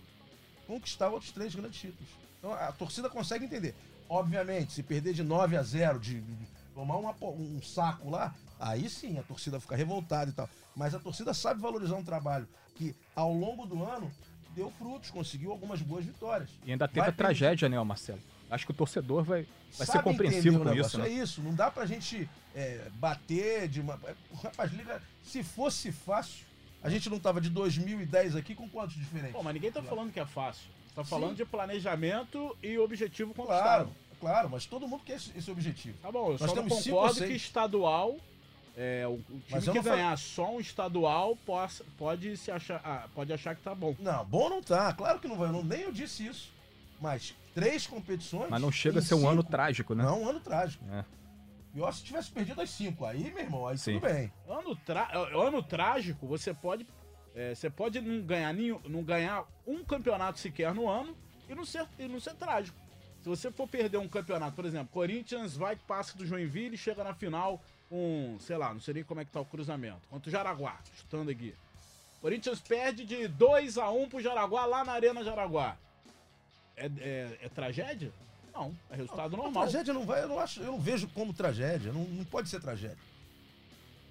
conquistar 0.68 1.08
outros 1.08 1.32
três 1.32 1.52
grandes 1.52 1.80
títulos. 1.80 2.08
Então 2.38 2.52
a 2.54 2.70
torcida 2.70 3.10
consegue 3.10 3.44
entender. 3.44 3.74
Obviamente, 4.10 4.72
se 4.72 4.82
perder 4.82 5.14
de 5.14 5.22
9 5.22 5.56
a 5.56 5.62
0, 5.62 5.98
de, 5.98 6.20
de 6.20 6.46
tomar 6.74 6.96
uma 6.96 7.14
um 7.22 7.62
saco 7.62 8.10
lá, 8.10 8.34
Aí 8.60 8.90
sim, 8.90 9.18
a 9.18 9.22
torcida 9.22 9.58
fica 9.58 9.74
revoltada 9.74 10.30
e 10.30 10.34
tal. 10.34 10.48
Mas 10.76 10.94
a 10.94 10.98
torcida 10.98 11.32
sabe 11.32 11.60
valorizar 11.60 11.96
um 11.96 12.04
trabalho 12.04 12.46
que, 12.74 12.94
ao 13.16 13.32
longo 13.32 13.64
do 13.64 13.82
ano, 13.82 14.12
deu 14.54 14.70
frutos, 14.72 15.10
conseguiu 15.10 15.50
algumas 15.50 15.80
boas 15.80 16.04
vitórias. 16.04 16.50
E 16.66 16.70
ainda 16.70 16.86
teve 16.86 17.00
Vai 17.00 17.08
a 17.08 17.12
tragédia, 17.12 17.68
né, 17.70 17.82
Marcelo? 17.82 18.20
Acho 18.50 18.66
que 18.66 18.72
o 18.72 18.74
torcedor 18.74 19.24
vai, 19.24 19.46
vai 19.78 19.86
ser 19.86 20.02
compreensivo 20.02 20.62
com 20.62 20.74
isso. 20.74 20.98
Né? 20.98 21.08
É 21.08 21.10
isso, 21.10 21.40
não 21.40 21.54
dá 21.54 21.70
pra 21.70 21.86
gente 21.86 22.28
é, 22.54 22.90
bater 22.94 23.66
de 23.66 23.80
uma. 23.80 23.98
é, 24.04 24.14
Rapaz, 24.42 24.70
liga. 24.72 25.00
Se 25.22 25.42
fosse 25.42 25.90
fácil, 25.90 26.44
a 26.82 26.90
gente 26.90 27.08
não 27.08 27.18
tava 27.18 27.40
de 27.40 27.48
2010 27.48 28.36
aqui 28.36 28.54
com 28.54 28.68
quantos 28.68 28.94
diferentes? 28.94 29.32
Pô, 29.32 29.42
mas 29.42 29.54
ninguém 29.54 29.72
tá 29.72 29.82
falando 29.82 30.12
que 30.12 30.20
é 30.20 30.26
fácil. 30.26 30.68
Tá 30.94 31.04
Sim. 31.04 31.10
falando 31.10 31.36
de 31.36 31.44
planejamento 31.44 32.56
e 32.62 32.78
objetivo 32.78 33.32
Claro, 33.32 33.48
conquistado. 33.86 33.90
claro, 34.20 34.50
mas 34.50 34.66
todo 34.66 34.88
mundo 34.88 35.02
quer 35.04 35.16
esse, 35.16 35.36
esse 35.36 35.50
objetivo. 35.50 35.96
Tá 36.02 36.10
bom, 36.10 36.26
eu 36.26 36.30
Nós 36.32 36.40
só 36.40 36.46
não 36.48 36.54
temos 36.54 36.82
cinco 36.82 36.96
concordo 36.96 37.20
que 37.26 37.32
estadual. 37.32 38.16
É, 38.76 39.06
o, 39.06 39.10
o 39.12 39.42
time 39.46 39.60
que 39.60 39.66
não 39.66 39.82
ganhar 39.82 40.16
só 40.16 40.54
um 40.54 40.60
estadual 40.60 41.36
possa, 41.44 41.84
pode, 41.98 42.36
se 42.36 42.50
achar, 42.50 42.80
ah, 42.84 43.08
pode 43.14 43.32
achar 43.32 43.54
que 43.54 43.62
tá 43.62 43.74
bom. 43.74 43.94
Não, 43.98 44.24
bom 44.24 44.48
não 44.48 44.62
tá, 44.62 44.92
claro 44.92 45.18
que 45.20 45.28
não 45.28 45.36
vai, 45.36 45.50
não, 45.52 45.62
nem 45.62 45.80
eu 45.82 45.92
disse 45.92 46.26
isso. 46.26 46.50
Mas 47.00 47.34
três 47.54 47.86
competições. 47.86 48.48
Mas 48.48 48.60
não 48.60 48.70
chega 48.72 48.98
a 49.00 49.02
ser 49.02 49.14
um 49.14 49.28
ano 49.28 49.42
cinco, 49.42 49.50
trágico, 49.50 49.94
né? 49.94 50.04
Não, 50.04 50.22
um 50.22 50.28
ano 50.28 50.40
trágico. 50.40 50.84
É. 50.92 51.04
Pior 51.72 51.92
se 51.92 52.02
tivesse 52.02 52.30
perdido 52.30 52.60
as 52.60 52.70
cinco. 52.70 53.04
Aí, 53.04 53.30
meu 53.32 53.44
irmão, 53.44 53.66
aí 53.66 53.78
Sim. 53.78 53.94
tudo 54.00 54.12
bem. 54.12 54.32
Ano, 54.48 54.74
tra- 54.76 55.10
ano 55.14 55.62
trágico, 55.62 56.26
você 56.26 56.52
pode. 56.52 56.86
É, 57.34 57.54
você 57.54 57.70
pode 57.70 58.00
não 58.00 58.22
ganhar, 58.22 58.52
nenhum, 58.52 58.80
não 58.86 59.02
ganhar 59.02 59.44
um 59.66 59.84
campeonato 59.84 60.38
sequer 60.38 60.74
no 60.74 60.88
ano 60.88 61.16
e 61.48 61.54
não, 61.54 61.64
ser, 61.64 61.86
e 61.98 62.06
não 62.08 62.20
ser 62.20 62.34
trágico. 62.34 62.78
Se 63.22 63.28
você 63.28 63.50
for 63.50 63.68
perder 63.68 63.98
um 63.98 64.08
campeonato, 64.08 64.56
por 64.56 64.64
exemplo, 64.64 64.88
Corinthians 64.92 65.56
vai 65.56 65.76
que 65.76 65.84
passa 65.84 66.16
do 66.16 66.24
Joinville 66.26 66.74
e 66.74 66.78
chega 66.78 67.04
na 67.04 67.12
final 67.14 67.62
com, 67.88 68.36
sei 68.40 68.56
lá, 68.56 68.72
não 68.72 68.80
sei 68.80 68.94
nem 68.94 69.04
como 69.04 69.20
é 69.20 69.24
que 69.24 69.30
tá 69.30 69.40
o 69.40 69.44
cruzamento. 69.44 70.00
Contra 70.08 70.28
o 70.28 70.32
Jaraguá, 70.32 70.78
chutando 70.96 71.30
aqui. 71.30 71.54
Corinthians 72.20 72.60
perde 72.60 73.04
de 73.04 73.28
2 73.28 73.78
a 73.78 73.90
1 73.90 74.08
pro 74.08 74.20
Jaraguá 74.20 74.64
lá 74.66 74.84
na 74.84 74.92
Arena 74.92 75.22
Jaraguá. 75.24 75.76
É, 76.76 76.86
é- 76.86 77.38
é 77.42 77.48
tragédia? 77.48 78.10
Não, 78.54 78.74
é 78.90 78.96
resultado 78.96 79.34
A 79.34 79.38
normal. 79.38 79.62
tragédia 79.64 79.92
não 79.94 80.04
vai, 80.04 80.22
eu 80.22 80.28
não 80.28 80.38
acho, 80.40 80.60
eu 80.60 80.72
não 80.72 80.80
vejo 80.80 81.06
como 81.08 81.32
tragédia. 81.32 81.92
Não, 81.92 82.04
não 82.04 82.24
pode 82.24 82.48
ser 82.48 82.60
tragédia. 82.60 82.98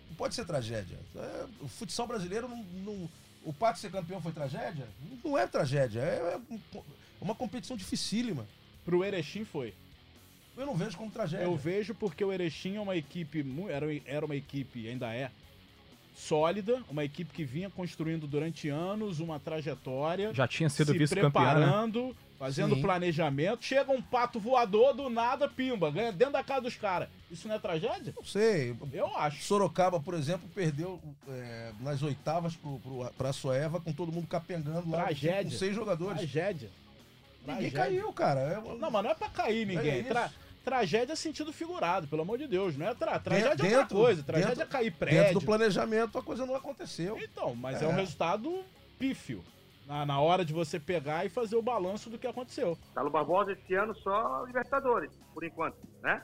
Não 0.09 0.15
pode 0.15 0.35
ser 0.35 0.45
tragédia. 0.45 0.97
É, 1.15 1.45
o 1.61 1.67
futsal 1.67 2.07
brasileiro 2.07 2.47
não, 2.47 2.57
não- 2.63 3.09
O 3.45 3.53
Pato 3.53 3.79
ser 3.79 3.89
campeão 3.91 4.21
foi 4.21 4.31
tragédia? 4.33 4.85
Não 5.23 5.37
é 5.37 5.47
tragédia. 5.47 6.01
É, 6.01 6.39
é 6.75 6.81
uma 7.21 7.33
competição 7.35 7.77
dificílima. 7.77 8.45
Pro 8.83 9.03
Erechim 9.03 9.45
foi. 9.45 9.73
Eu 10.57 10.65
não 10.65 10.75
vejo 10.75 10.97
como 10.97 11.09
tragédia. 11.09 11.45
Eu 11.45 11.55
vejo 11.55 11.95
porque 11.95 12.23
o 12.23 12.33
Erechim 12.33 12.75
é 12.75 12.81
uma 12.81 12.95
equipe, 12.97 13.45
era, 13.69 13.85
era 14.05 14.25
uma 14.25 14.35
equipe, 14.35 14.89
ainda 14.89 15.13
é, 15.13 15.31
sólida, 16.19 16.81
uma 16.89 17.03
equipe 17.05 17.33
que 17.33 17.43
vinha 17.43 17.69
construindo 17.69 18.27
durante 18.27 18.67
anos 18.69 19.19
uma 19.19 19.39
trajetória, 19.39 20.33
Já 20.33 20.47
tinha 20.47 20.69
sido 20.69 20.91
se 20.91 20.97
vice-campeão, 20.97 21.43
né? 21.43 21.51
preparando, 21.65 22.15
fazendo 22.37 22.75
Sim. 22.75 22.81
planejamento, 22.81 23.63
chega 23.63 23.91
um 23.91 24.01
pato 24.01 24.39
voador 24.39 24.93
do 24.93 25.09
nada, 25.09 25.47
pimba, 25.47 25.89
ganha 25.89 26.11
dentro 26.11 26.33
da 26.33 26.43
casa 26.43 26.61
dos 26.61 26.75
caras. 26.75 27.07
Isso 27.31 27.47
não 27.47 27.55
é 27.55 27.59
tragédia? 27.59 28.13
Não 28.15 28.23
sei. 28.25 28.75
Eu 28.93 29.15
acho. 29.17 29.43
Sorocaba, 29.43 29.99
por 29.99 30.13
exemplo, 30.13 30.47
perdeu 30.53 30.99
é, 31.27 31.71
nas 31.79 32.01
oitavas 32.03 32.55
pro, 32.55 32.79
pro, 32.79 33.05
pra 33.17 33.31
Soeva 33.33 33.79
com 33.79 33.93
todo 33.93 34.11
mundo 34.11 34.27
capengando 34.27 34.89
lá 34.89 35.03
Tragédia. 35.05 35.43
com 35.51 35.57
seis 35.57 35.73
jogadores. 35.75 36.17
Tragédia. 36.17 36.69
Ninguém 37.47 37.71
Tragédia. 37.71 38.01
caiu, 38.01 38.13
cara. 38.13 38.39
É, 38.41 38.55
Não, 38.77 38.91
mas 38.91 39.03
não 39.03 39.11
é 39.11 39.15
pra 39.15 39.29
cair 39.29 39.65
ninguém. 39.65 39.99
isso. 40.01 40.09
Tra- 40.09 40.31
tragédia 40.69 41.13
é 41.13 41.15
sentido 41.15 41.51
figurado, 41.51 42.07
pelo 42.07 42.21
amor 42.21 42.37
de 42.37 42.47
Deus. 42.47 42.77
Não 42.77 42.87
é 42.87 42.93
tra... 42.93 43.17
Tragédia 43.19 43.47
é 43.47 43.51
outra 43.51 43.69
dentro- 43.69 43.97
coisa. 43.97 44.23
Tragédia 44.23 44.55
dentro- 44.55 44.63
é 44.69 44.71
cair 44.71 44.91
Dentro 44.91 44.99
prédio. 44.99 45.33
do 45.39 45.45
planejamento 45.45 46.17
a 46.17 46.23
coisa 46.23 46.45
não 46.45 46.55
aconteceu. 46.55 47.17
Então, 47.17 47.55
mas 47.55 47.81
é, 47.81 47.87
um 47.87 47.91
É. 47.91 47.95
resultado 47.95 48.63
pífio. 48.97 49.43
Na, 49.87 50.05
na 50.05 50.19
hora 50.21 50.45
de 50.45 50.53
você 50.53 50.79
pegar 50.79 51.25
e 51.25 51.29
fazer 51.29 51.55
o 51.55 51.63
balanço 51.63 52.11
do 52.11 52.19
que 52.19 52.27
aconteceu. 52.27 52.77
Galo 52.95 53.09
Barbosa 53.09 53.53
esse 53.53 53.73
ano 53.73 53.95
só 53.95 54.43
Libertadores, 54.45 55.11
por 55.33 55.43
enquanto, 55.43 55.77
né? 56.03 56.21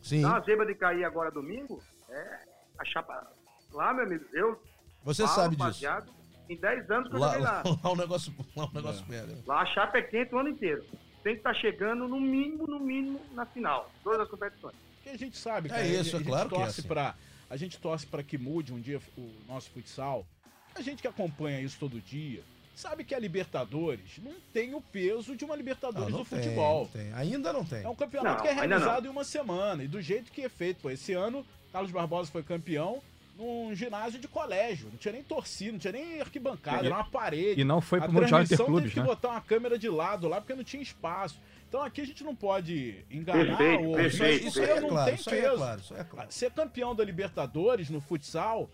Sim. 0.00 0.18
Então 0.18 0.36
a 0.36 0.40
zebra 0.40 0.64
de 0.64 0.76
cair 0.76 1.04
agora 1.04 1.28
domingo 1.28 1.82
é 2.08 2.38
a 2.78 2.84
chapa. 2.84 3.26
Lá, 3.72 3.92
meu 3.92 4.04
amigo, 4.04 4.24
eu 4.32 4.62
Você 5.02 5.24
falo 5.24 5.34
sabe 5.34 5.56
disso. 5.56 5.66
baseado 5.68 6.08
em 6.48 6.56
10 6.56 6.88
anos 6.88 7.08
que 7.08 7.16
eu 7.16 7.18
Lá, 7.20 7.36
lá. 7.36 7.62
lá, 7.82 7.90
o 7.90 7.96
negócio, 7.96 8.32
lá 8.56 8.64
o 8.66 8.72
negócio 8.72 9.04
pega. 9.06 9.36
Lá 9.44 9.62
a 9.62 9.66
chapa 9.66 9.98
é 9.98 10.02
quente 10.02 10.32
o 10.32 10.38
ano 10.38 10.50
inteiro. 10.50 10.84
Tem 11.22 11.34
que 11.34 11.40
estar 11.40 11.54
chegando 11.54 12.08
no 12.08 12.18
mínimo, 12.20 12.66
no 12.66 12.80
mínimo, 12.80 13.20
na 13.32 13.44
final. 13.44 13.90
Todas 14.02 14.20
as 14.20 14.28
competições. 14.28 14.74
Porque 14.96 15.10
a 15.10 15.18
gente 15.18 15.36
sabe, 15.36 15.68
É 15.68 15.70
cara. 15.70 15.86
isso, 15.86 16.16
a, 16.16 16.18
é 16.20 16.22
gente 16.22 16.28
claro 16.28 16.48
que 16.48 16.54
é 16.54 16.58
torce 16.58 16.80
assim. 16.80 16.88
pra, 16.88 17.14
A 17.50 17.56
gente 17.56 17.78
torce 17.78 18.06
para 18.06 18.22
que 18.22 18.38
mude 18.38 18.72
um 18.72 18.80
dia 18.80 19.00
o 19.18 19.30
nosso 19.48 19.70
futsal. 19.70 20.26
A 20.74 20.80
gente 20.82 21.02
que 21.02 21.08
acompanha 21.08 21.60
isso 21.60 21.76
todo 21.78 22.00
dia 22.00 22.42
sabe 22.74 23.04
que 23.04 23.14
a 23.14 23.18
Libertadores 23.18 24.18
não 24.22 24.32
tem 24.54 24.74
o 24.74 24.80
peso 24.80 25.36
de 25.36 25.44
uma 25.44 25.54
Libertadores 25.54 26.08
Não, 26.10 26.18
não 26.18 26.24
do 26.24 26.30
tem, 26.30 26.38
futebol. 26.42 26.84
não 26.84 26.90
tem. 27.02 27.12
Ainda 27.12 27.52
não 27.52 27.62
tem. 27.64 27.82
É 27.82 27.88
um 27.88 27.94
campeonato 27.94 28.36
Não, 28.36 28.42
que 28.42 28.48
é 28.48 28.52
realizado 28.54 29.04
em 29.06 29.10
uma 29.10 29.24
semana. 29.24 29.84
E 29.84 29.88
do 29.88 30.00
jeito 30.00 30.32
que 30.32 30.40
é 30.42 30.48
feito, 30.48 30.80
pô. 30.80 30.90
Esse 30.90 31.12
ano, 31.12 31.44
Carlos 31.72 31.90
Barbosa 31.92 32.30
foi 32.30 32.42
campeão 32.42 33.02
num 33.40 33.74
ginásio 33.74 34.20
de 34.20 34.28
colégio. 34.28 34.88
Não 34.90 34.98
tinha 34.98 35.12
nem 35.12 35.22
torcida, 35.22 35.72
não 35.72 35.78
tinha 35.78 35.92
nem 35.92 36.20
arquibancada, 36.20 36.82
E- 36.84 36.86
era 36.86 36.94
uma 36.94 37.04
parede. 37.04 37.60
E 37.60 37.64
não 37.64 37.80
foi 37.80 37.98
a 37.98 38.02
pro 38.02 38.12
Mundial 38.12 38.28
transmissão 38.30 38.54
Interclubes, 38.66 38.82
teve 38.84 38.94
que 38.94 39.00
né? 39.00 39.06
botar 39.06 39.28
uma 39.30 39.40
câmera 39.40 39.78
de 39.78 39.88
lado 39.88 40.28
lá 40.28 40.40
porque 40.40 40.54
não 40.54 40.62
tinha 40.64 40.82
espaço. 40.82 41.40
Então 41.68 41.82
aqui 41.82 42.00
a 42.00 42.06
gente 42.06 42.22
não 42.24 42.34
pode 42.34 43.04
enganar 43.10 43.56
Perfeito, 43.56 43.84
ou 43.84 43.94
perfeito, 43.94 44.46
isso 44.48 44.60
aí 44.60 44.70
é 44.70 44.80
não 44.80 44.88
claro, 44.88 45.06
tem 45.06 45.14
isso 45.14 45.30
é 45.30 45.40
peso. 45.40 45.56
claro, 45.56 45.80
isso 45.80 45.94
é 45.94 46.04
claro. 46.04 46.32
Ser 46.32 46.50
campeão 46.50 46.94
da 46.94 47.04
Libertadores 47.04 47.88
no 47.90 48.00
futsal 48.00 48.68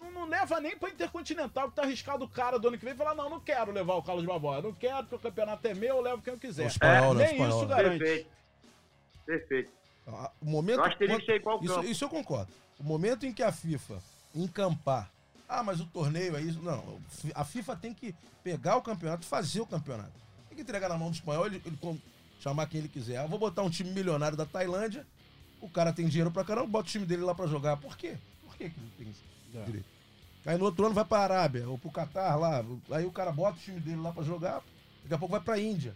não, 0.00 0.10
não 0.10 0.24
leva 0.26 0.58
nem 0.60 0.76
pra 0.76 0.88
Intercontinental, 0.88 1.68
que 1.68 1.76
tá 1.76 1.82
arriscado 1.82 2.24
o 2.24 2.28
cara 2.28 2.58
do 2.58 2.68
ano 2.68 2.78
que 2.78 2.84
vem 2.84 2.94
e 2.94 2.96
falar: 2.96 3.14
não, 3.14 3.28
não 3.28 3.40
quero 3.40 3.70
levar 3.70 3.94
o 3.96 4.02
Carlos 4.02 4.24
Barbosa, 4.24 4.62
não 4.62 4.72
quero, 4.72 5.02
porque 5.02 5.16
o 5.16 5.18
campeonato 5.18 5.66
é 5.68 5.74
meu, 5.74 5.96
eu 5.96 6.00
levo 6.02 6.22
quem 6.22 6.32
eu 6.32 6.38
quiser. 6.38 6.64
O 6.64 6.68
espanhol, 6.68 7.12
né? 7.14 7.24
O 7.24 7.26
nem 7.26 7.26
espanhol, 7.32 7.58
isso 7.58 7.66
garante. 7.66 7.98
Perfeito. 7.98 8.30
Perfeito. 9.26 9.70
Ah, 10.06 10.30
O 10.40 10.46
momento 10.46 10.78
Eu 10.78 10.84
acho 10.84 10.96
que 10.96 10.98
teria 11.00 11.18
que 11.20 11.26
ser 11.26 11.36
igual 11.36 11.62
isso, 11.62 11.84
isso 11.84 12.04
eu 12.04 12.08
concordo. 12.08 12.50
O 12.78 12.84
momento 12.84 13.26
em 13.26 13.32
que 13.32 13.42
a 13.42 13.50
FIFA 13.52 14.00
encampar, 14.34 15.10
ah, 15.48 15.62
mas 15.62 15.80
o 15.80 15.86
torneio 15.86 16.36
é 16.36 16.40
isso. 16.40 16.60
Não, 16.62 17.00
a 17.34 17.44
FIFA 17.44 17.76
tem 17.76 17.92
que 17.94 18.14
pegar 18.44 18.76
o 18.76 18.82
campeonato, 18.82 19.26
fazer 19.26 19.60
o 19.60 19.66
campeonato. 19.66 20.12
Tem 20.48 20.56
que 20.56 20.62
entregar 20.62 20.88
na 20.88 20.96
mão 20.96 21.10
do 21.10 21.14
espanhol, 21.14 21.46
ele, 21.46 21.60
ele 21.64 21.78
chamar 22.40 22.66
quem 22.66 22.78
ele 22.80 22.88
quiser. 22.88 23.16
Ah, 23.18 23.26
vou 23.26 23.38
botar 23.38 23.62
um 23.62 23.70
time 23.70 23.90
milionário 23.90 24.36
da 24.36 24.46
Tailândia, 24.46 25.06
o 25.60 25.68
cara 25.68 25.92
tem 25.92 26.06
dinheiro 26.06 26.30
pra 26.30 26.44
caramba, 26.44 26.66
bota 26.68 26.88
o 26.88 26.92
time 26.92 27.04
dele 27.06 27.22
lá 27.22 27.34
pra 27.34 27.46
jogar. 27.46 27.76
Por 27.78 27.96
quê? 27.96 28.16
Por 28.44 28.56
que, 28.56 28.70
que 28.70 28.80
não 28.80 28.90
tem 28.90 29.14
É. 29.54 29.64
direito? 29.64 29.86
Aí 30.46 30.56
no 30.56 30.64
outro 30.64 30.86
ano 30.86 30.94
vai 30.94 31.04
pra 31.04 31.18
Arábia 31.18 31.68
ou 31.68 31.76
pro 31.76 31.90
Catar 31.90 32.36
lá, 32.36 32.64
aí 32.92 33.04
o 33.04 33.10
cara 33.12 33.32
bota 33.32 33.58
o 33.58 33.60
time 33.60 33.80
dele 33.80 34.00
lá 34.00 34.12
pra 34.12 34.22
jogar, 34.22 34.62
daqui 35.02 35.14
a 35.14 35.18
pouco 35.18 35.32
vai 35.32 35.40
pra 35.40 35.58
Índia. 35.58 35.94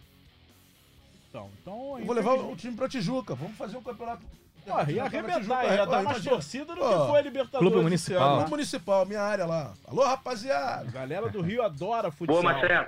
Então, 1.29 1.49
então 1.61 1.97
Eu 1.97 2.05
vou 2.05 2.13
levar 2.13 2.33
o 2.35 2.55
time 2.55 2.75
pra 2.75 2.87
Tijuca, 2.89 3.33
vamos 3.33 3.57
fazer 3.57 3.77
um 3.77 3.81
campeonato. 3.81 4.23
Porra, 4.65 4.91
ia 4.91 5.03
arrebentar, 5.03 5.65
ia 5.75 5.83
ó, 5.83 5.85
dar 5.85 6.03
mais 6.03 6.23
torcida 6.23 6.73
do 6.73 6.81
que 6.81 7.07
foi 7.07 7.19
a 7.19 7.21
Libertadores. 7.21 7.67
Clube 7.67 7.83
Municipal. 7.83 8.35
Clube? 8.37 8.49
Municipal, 8.51 9.05
minha 9.05 9.21
área 9.21 9.45
lá. 9.45 9.73
Alô, 9.87 10.03
rapaziada. 10.03 10.89
Galera 10.91 11.29
do 11.29 11.41
Rio 11.41 11.63
adora 11.63 12.11
futsal. 12.11 12.41
Boa, 12.41 12.53
Marcelo. 12.53 12.87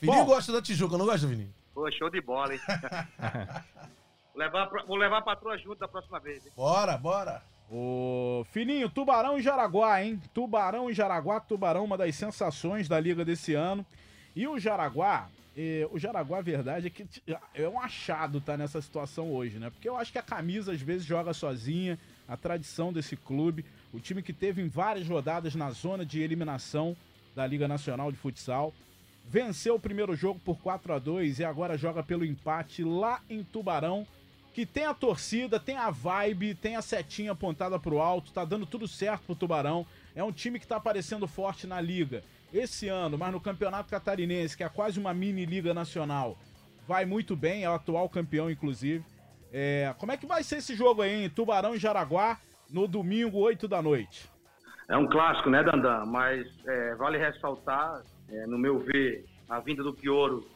Vininho 0.00 0.24
gosta 0.24 0.52
da 0.52 0.62
Tijuca, 0.62 0.98
não 0.98 1.06
gosta, 1.06 1.26
Vininho? 1.26 1.52
Pô, 1.74 1.90
show 1.90 2.10
de 2.10 2.20
bola, 2.20 2.52
hein? 2.54 2.60
vou, 2.68 4.36
levar, 4.36 4.68
vou 4.86 4.96
levar 4.96 5.18
a 5.18 5.22
patroa 5.22 5.56
junto 5.58 5.78
da 5.78 5.88
próxima 5.88 6.20
vez, 6.20 6.44
hein? 6.44 6.52
Bora, 6.56 6.96
bora. 6.96 7.42
Ô, 7.70 8.44
Fininho, 8.50 8.90
Tubarão 8.90 9.38
e 9.38 9.42
Jaraguá, 9.42 10.02
hein? 10.02 10.20
Tubarão 10.34 10.90
e 10.90 10.94
Jaraguá, 10.94 11.40
Tubarão, 11.40 11.84
uma 11.84 11.96
das 11.96 12.14
sensações 12.14 12.88
da 12.88 13.00
liga 13.00 13.24
desse 13.24 13.54
ano. 13.54 13.86
E 14.36 14.46
o 14.46 14.58
Jaraguá, 14.58 15.28
eh, 15.56 15.86
o 15.90 15.98
Jaraguá, 15.98 16.38
a 16.38 16.42
verdade 16.42 16.86
é 16.86 16.90
que 16.90 17.04
t- 17.04 17.22
é 17.54 17.68
um 17.68 17.78
achado 17.80 18.40
tá 18.40 18.56
nessa 18.56 18.80
situação 18.80 19.30
hoje, 19.32 19.58
né? 19.58 19.70
Porque 19.70 19.88
eu 19.88 19.96
acho 19.96 20.12
que 20.12 20.18
a 20.18 20.22
camisa 20.22 20.72
às 20.72 20.80
vezes 20.80 21.04
joga 21.06 21.32
sozinha, 21.34 21.98
a 22.26 22.36
tradição 22.36 22.92
desse 22.92 23.16
clube, 23.16 23.64
o 23.92 24.00
time 24.00 24.22
que 24.22 24.32
teve 24.32 24.62
em 24.62 24.68
várias 24.68 25.06
rodadas 25.06 25.54
na 25.54 25.70
zona 25.70 26.04
de 26.06 26.20
eliminação 26.20 26.96
da 27.34 27.46
Liga 27.46 27.68
Nacional 27.68 28.10
de 28.10 28.18
Futsal. 28.18 28.72
Venceu 29.28 29.76
o 29.76 29.80
primeiro 29.80 30.16
jogo 30.16 30.40
por 30.44 30.58
4 30.58 30.94
a 30.94 30.98
2 30.98 31.38
e 31.38 31.44
agora 31.44 31.78
joga 31.78 32.02
pelo 32.02 32.24
empate 32.24 32.82
lá 32.82 33.20
em 33.30 33.42
Tubarão 33.44 34.06
que 34.52 34.66
tem 34.66 34.84
a 34.84 34.92
torcida, 34.92 35.58
tem 35.58 35.76
a 35.76 35.90
vibe, 35.90 36.54
tem 36.54 36.76
a 36.76 36.82
setinha 36.82 37.32
apontada 37.32 37.78
pro 37.78 38.00
alto, 38.00 38.32
tá 38.32 38.44
dando 38.44 38.66
tudo 38.66 38.86
certo 38.86 39.22
pro 39.24 39.34
Tubarão. 39.34 39.86
É 40.14 40.22
um 40.22 40.30
time 40.32 40.58
que 40.58 40.66
tá 40.66 40.76
aparecendo 40.76 41.26
forte 41.26 41.66
na 41.66 41.80
liga. 41.80 42.22
Esse 42.52 42.88
ano, 42.88 43.16
mas 43.16 43.32
no 43.32 43.40
Campeonato 43.40 43.88
Catarinense, 43.88 44.56
que 44.56 44.62
é 44.62 44.68
quase 44.68 45.00
uma 45.00 45.14
mini 45.14 45.46
liga 45.46 45.72
nacional, 45.72 46.36
vai 46.86 47.04
muito 47.06 47.34
bem, 47.34 47.64
é 47.64 47.70
o 47.70 47.74
atual 47.74 48.08
campeão, 48.08 48.50
inclusive. 48.50 49.04
É, 49.50 49.94
como 49.98 50.12
é 50.12 50.16
que 50.16 50.26
vai 50.26 50.42
ser 50.42 50.56
esse 50.56 50.74
jogo 50.74 51.02
aí, 51.02 51.22
hein? 51.24 51.30
Tubarão 51.30 51.74
e 51.74 51.78
Jaraguá, 51.78 52.38
no 52.70 52.86
domingo, 52.86 53.38
8 53.38 53.66
da 53.66 53.80
noite. 53.80 54.30
É 54.88 54.96
um 54.96 55.08
clássico, 55.08 55.48
né, 55.48 55.62
Dandan? 55.62 56.04
Mas 56.06 56.46
é, 56.66 56.94
vale 56.96 57.16
ressaltar, 57.16 58.02
é, 58.28 58.46
no 58.46 58.58
meu 58.58 58.78
ver, 58.80 59.24
a 59.48 59.58
vinda 59.60 59.82
do 59.82 59.94
Pioro 59.94 60.46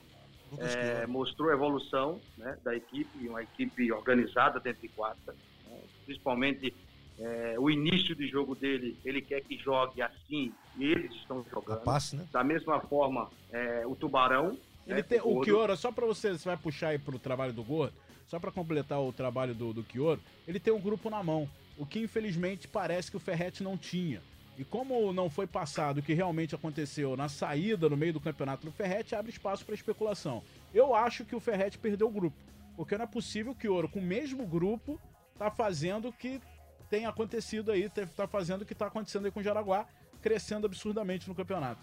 é, 0.59 1.07
mostrou 1.07 1.51
a 1.51 1.55
evolução 1.55 2.21
né, 2.37 2.57
da 2.63 2.75
equipe, 2.75 3.29
uma 3.29 3.43
equipe 3.43 3.91
organizada 3.93 4.61
dentro 4.61 4.83
de 4.83 4.89
quadra, 4.89 5.35
né, 5.69 5.79
principalmente 6.05 6.75
é, 7.19 7.57
o 7.59 7.71
início 7.71 8.15
de 8.15 8.29
jogo 8.29 8.55
dele, 8.55 8.97
ele 9.05 9.23
quer 9.23 9.41
que 9.41 9.57
jogue 9.57 10.03
assim, 10.03 10.53
e 10.77 10.85
eles 10.85 11.15
estão 11.15 11.45
jogando. 11.51 11.83
passe, 11.83 12.17
né? 12.17 12.27
Da 12.31 12.45
mesma 12.45 12.81
forma, 12.81 13.31
é, 13.51 13.87
o 13.87 13.97
Tubarão. 13.97 14.59
Ele 14.87 14.97
né, 14.97 15.03
tem, 15.03 15.21
o. 15.23 15.41
Kioro, 15.41 15.77
só 15.77 15.91
pra 15.91 16.07
você, 16.07 16.33
você 16.33 16.45
vai 16.45 16.57
puxar 16.57 16.89
aí 16.89 16.99
pro 16.99 17.19
trabalho 17.19 17.53
do 17.53 17.65
Gordo, 17.65 17.95
só 18.27 18.39
pra 18.39 18.53
completar 18.53 19.01
o 19.01 19.13
trabalho 19.13 19.55
do, 19.55 19.73
do 19.73 19.83
Kioro, 19.83 20.21
ele 20.47 20.61
tem 20.61 20.73
um 20.73 20.81
grupo 20.81 21.09
na 21.09 21.23
mão, 21.23 21.49
o 21.79 21.87
que 21.87 22.01
infelizmente 22.01 22.69
parece 22.69 23.11
que 23.11 23.17
o 23.17 23.21
Ferretti 23.21 23.63
não 23.63 23.77
tinha. 23.77 24.21
E 24.59 24.65
como 24.65 25.13
não 25.13 25.29
foi 25.29 25.47
passado 25.47 25.99
o 25.99 26.03
que 26.03 26.15
realmente 26.15 26.55
aconteceu 26.55 27.15
na 27.17 27.29
saída 27.29 27.91
no 27.91 27.97
meio 27.97 28.15
do 28.15 28.21
campeonato 28.21 28.65
do 28.65 28.73
Ferretti, 28.73 29.15
abre 29.15 29.31
espaço 29.31 29.65
para 29.65 29.75
especulação. 29.75 30.43
Eu 30.73 30.95
acho 30.95 31.25
que 31.27 31.37
o 31.37 31.41
Ferretti 31.41 31.79
perdeu 31.79 32.09
o 32.09 32.11
grupo, 32.11 32.37
porque 32.75 32.97
não 32.97 33.05
é 33.05 33.09
possível 33.09 33.55
que 33.55 33.69
o 33.69 33.75
Ouro, 33.75 33.89
com 33.89 33.99
o 33.99 34.03
mesmo 34.03 34.47
grupo, 34.47 34.99
tá 35.39 35.51
fazendo 35.51 36.09
o 36.09 36.13
que 36.13 36.41
tem 36.89 37.07
acontecido 37.07 37.71
aí, 37.73 37.89
tá 37.89 38.27
fazendo 38.27 38.63
o 38.63 38.67
que 38.67 38.75
tá 38.75 38.87
acontecendo 38.87 39.27
aí 39.27 39.31
com 39.31 39.41
o 39.41 39.43
Jaraguá, 39.43 39.87
crescendo 40.23 40.67
absurdamente 40.67 41.29
no 41.29 41.35
campeonato. 41.35 41.81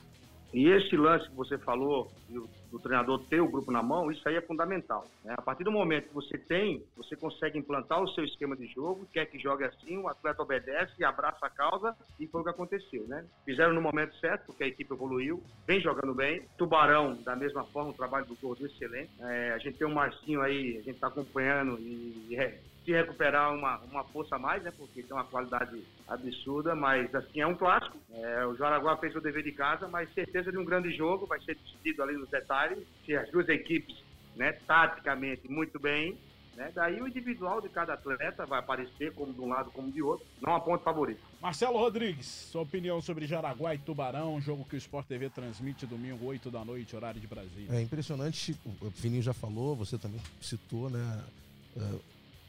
E 0.53 0.69
esse 0.69 0.95
lance 0.95 1.27
que 1.27 1.35
você 1.35 1.57
falou, 1.57 2.11
do, 2.29 2.47
do 2.71 2.77
treinador 2.77 3.19
ter 3.25 3.41
o 3.41 3.49
grupo 3.49 3.71
na 3.71 3.81
mão, 3.81 4.11
isso 4.11 4.21
aí 4.29 4.35
é 4.35 4.41
fundamental. 4.41 5.07
né? 5.25 5.33
A 5.35 5.41
partir 5.41 5.63
do 5.63 5.71
momento 5.71 6.09
que 6.09 6.13
você 6.13 6.37
tem, 6.37 6.83
você 6.95 7.15
consegue 7.15 7.57
implantar 7.57 7.99
o 8.03 8.07
seu 8.09 8.23
esquema 8.23 8.55
de 8.55 8.67
jogo, 8.67 9.07
quer 9.11 9.25
que 9.25 9.39
jogue 9.39 9.63
assim, 9.63 9.97
o 9.97 10.07
atleta 10.07 10.43
obedece, 10.43 11.03
abraça 11.03 11.43
a 11.47 11.49
causa, 11.49 11.97
e 12.19 12.27
foi 12.27 12.41
o 12.41 12.43
que 12.43 12.51
aconteceu, 12.51 13.03
né? 13.07 13.25
Fizeram 13.43 13.73
no 13.73 13.81
momento 13.81 14.15
certo, 14.17 14.45
porque 14.45 14.63
a 14.63 14.67
equipe 14.67 14.93
evoluiu, 14.93 15.41
vem 15.65 15.81
jogando 15.81 16.13
bem. 16.13 16.43
Tubarão, 16.55 17.15
da 17.23 17.35
mesma 17.35 17.63
forma, 17.63 17.89
o 17.89 17.95
trabalho 17.95 18.27
do 18.27 18.35
Gordo 18.35 18.63
excelente. 18.63 19.09
É, 19.21 19.53
a 19.53 19.57
gente 19.57 19.79
tem 19.79 19.87
o 19.87 19.93
Marcinho 19.93 20.41
aí, 20.41 20.77
a 20.77 20.81
gente 20.83 20.91
está 20.91 21.07
acompanhando 21.07 21.79
e 21.79 22.35
é, 22.37 22.59
se 22.83 22.91
recuperar 22.91 23.53
uma, 23.53 23.77
uma 23.91 24.03
força 24.05 24.35
a 24.35 24.39
mais, 24.39 24.61
né? 24.63 24.71
Porque 24.75 25.03
tem 25.03 25.13
uma 25.13 25.23
qualidade 25.23 25.83
absurda, 26.07 26.75
mas 26.75 27.13
assim, 27.15 27.41
é 27.41 27.47
um 27.47 27.55
clássico. 27.55 27.97
É, 28.11 28.45
o 28.45 28.55
Jaraguá 28.55 28.97
fez 28.97 29.15
o 29.15 29.21
dever 29.21 29.43
de 29.43 29.51
casa, 29.51 29.87
mas 29.87 30.13
certeza 30.13 30.51
de 30.51 30.57
um 30.57 30.65
grande 30.65 30.91
jogo, 30.95 31.25
vai 31.25 31.39
ser 31.41 31.55
decidido 31.55 32.03
ali 32.03 32.17
nos 32.17 32.29
detalhes. 32.29 32.79
Se 33.05 33.15
as 33.15 33.29
duas 33.31 33.47
equipes, 33.49 33.95
né, 34.35 34.53
taticamente, 34.67 35.49
muito 35.49 35.79
bem, 35.79 36.17
né? 36.55 36.71
Daí 36.75 37.01
o 37.01 37.07
individual 37.07 37.61
de 37.61 37.69
cada 37.69 37.93
atleta 37.93 38.45
vai 38.45 38.59
aparecer 38.59 39.11
como 39.13 39.33
de 39.33 39.41
um 39.41 39.47
lado 39.47 39.71
como 39.71 39.91
de 39.91 40.01
outro. 40.01 40.25
Não 40.41 40.53
há 40.53 40.59
ponto 40.59 40.83
favorito. 40.83 41.21
Marcelo 41.41 41.77
Rodrigues, 41.79 42.27
sua 42.27 42.61
opinião 42.61 43.01
sobre 43.01 43.25
Jaraguá 43.25 43.73
e 43.73 43.79
Tubarão, 43.79 44.39
jogo 44.39 44.65
que 44.65 44.75
o 44.75 44.77
Sport 44.77 45.07
TV 45.07 45.29
transmite 45.29 45.85
domingo, 45.85 46.25
8 46.25 46.51
da 46.51 46.63
noite, 46.63 46.95
horário 46.95 47.19
de 47.19 47.27
Brasília. 47.27 47.75
É 47.75 47.81
impressionante, 47.81 48.55
o 48.81 48.91
Fininho 48.91 49.23
já 49.23 49.33
falou, 49.33 49.75
você 49.75 49.97
também 49.97 50.21
citou, 50.39 50.89
né? 50.89 51.23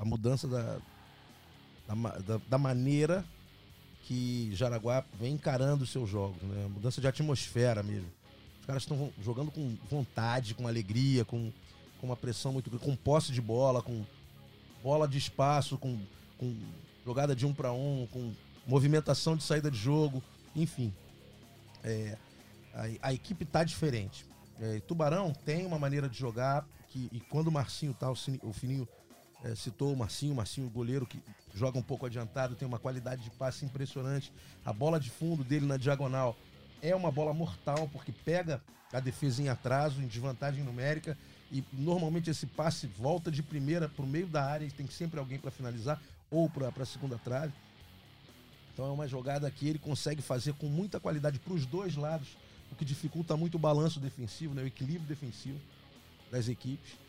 A 0.05 0.07
mudança 0.07 0.47
da, 0.47 0.79
da, 2.27 2.39
da- 2.47 2.59
maneira 2.59 3.25
que 4.03 4.51
Jaraguá 4.55 5.03
vem 5.19 5.33
encarando 5.33 5.85
os 5.85 5.91
seus 5.91 6.11
jogos, 6.11 6.43
né? 6.43 6.67
Mudança 6.69 7.01
de 7.01 7.07
atmosfera 7.09 7.83
mesmo. 7.83 8.11
Os 8.61 8.67
caras 8.67 8.83
estão 8.83 9.11
jogando 9.23 9.51
com 9.51 9.75
vontade, 9.91 10.55
com 10.55 10.69
alegria, 10.69 11.25
com, 11.25 11.51
com 11.99 12.07
uma 12.07 12.17
pressão 12.17 12.53
muito 12.53 12.69
grande, 12.69 12.85
com 12.85 12.95
posse 12.95 13.33
de 13.33 13.41
bola, 13.41 13.83
com 13.83 14.05
bola 14.83 15.09
de 15.09 15.17
espaço, 15.17 15.79
com, 15.79 15.99
com 16.37 16.55
jogada 17.03 17.35
de 17.35 17.47
um 17.47 17.55
para 17.55 17.73
um, 17.73 18.07
com 18.13 18.31
movimentação 18.67 19.35
de 19.37 19.43
saída 19.43 19.71
de 19.71 19.79
jogo, 19.79 20.23
enfim. 20.55 20.93
É, 21.83 22.19
a, 22.75 23.09
a 23.09 23.15
equipe 23.15 23.47
tá 23.47 23.65
diferente. 23.65 24.27
É, 24.61 24.81
Tubarão 24.81 25.33
tem 25.47 25.65
uma 25.65 25.79
maneira 25.79 26.11
de 26.11 26.19
jogar 26.19 26.67
que, 26.89 27.09
e 27.11 27.21
quando 27.21 27.49
o 27.49 27.53
Marcinho 27.53 27.95
tá, 27.95 28.11
o, 28.11 28.17
o 28.43 28.53
Fininho 28.53 28.87
é, 29.45 29.55
citou 29.55 29.93
o 29.93 29.97
Marcinho, 29.97 30.33
o 30.33 30.37
Marcinho, 30.37 30.71
goleiro 30.71 31.07
que 31.07 31.23
joga 31.55 31.79
um 31.79 31.83
pouco 31.83 32.07
adiantado, 32.07 32.57
tem 32.57 32.67
uma 32.67 32.79
qualidade 32.79 33.23
de 33.23 33.31
passe 33.31 33.65
impressionante. 33.65 34.33
A 34.65 34.73
bola 34.73 34.99
de 34.99 35.11
fundo 35.11 35.45
dele 35.45 35.67
na 35.67 35.77
diagonal 35.77 36.35
é 36.81 36.97
uma 36.97 37.13
bola 37.13 37.35
mortal, 37.35 37.89
porque 37.93 38.11
pega 38.11 38.63
a 38.91 39.01
defesa 39.01 39.43
em 39.43 39.49
atraso, 39.49 40.01
em 40.01 40.07
desvantagem 40.07 40.65
numérica, 40.65 41.17
e 41.53 41.63
normalmente 41.73 42.31
esse 42.31 42.47
passe 42.47 42.87
volta 42.87 43.31
de 43.31 43.43
primeira 43.43 43.89
para 43.89 44.05
o 44.05 44.09
meio 44.09 44.27
da 44.27 44.43
área, 44.43 44.65
e 44.65 44.71
tem 44.71 44.87
sempre 44.89 45.21
alguém 45.21 45.39
para 45.39 45.51
finalizar, 45.51 46.01
ou 46.31 46.49
para 46.49 46.73
a 46.81 46.87
segunda 46.87 47.19
trave. 47.19 47.53
Então 48.73 48.87
é 48.87 48.91
uma 48.91 49.07
jogada 49.07 49.51
que 49.51 49.69
ele 49.69 49.79
consegue 49.79 50.23
fazer 50.23 50.55
com 50.55 50.67
muita 50.67 50.99
qualidade 50.99 51.39
para 51.39 51.53
os 51.53 51.67
dois 51.67 51.97
lados, 51.97 52.37
o 52.73 52.75
que 52.75 52.85
dificulta 52.85 53.37
muito 53.37 53.57
o 53.57 53.59
balanço 53.59 54.01
defensivo, 54.01 54.55
né, 54.55 54.63
o 54.63 54.67
equilíbrio 54.67 55.07
defensivo 55.07 55.61
das 56.31 56.49
equipes. 56.49 57.04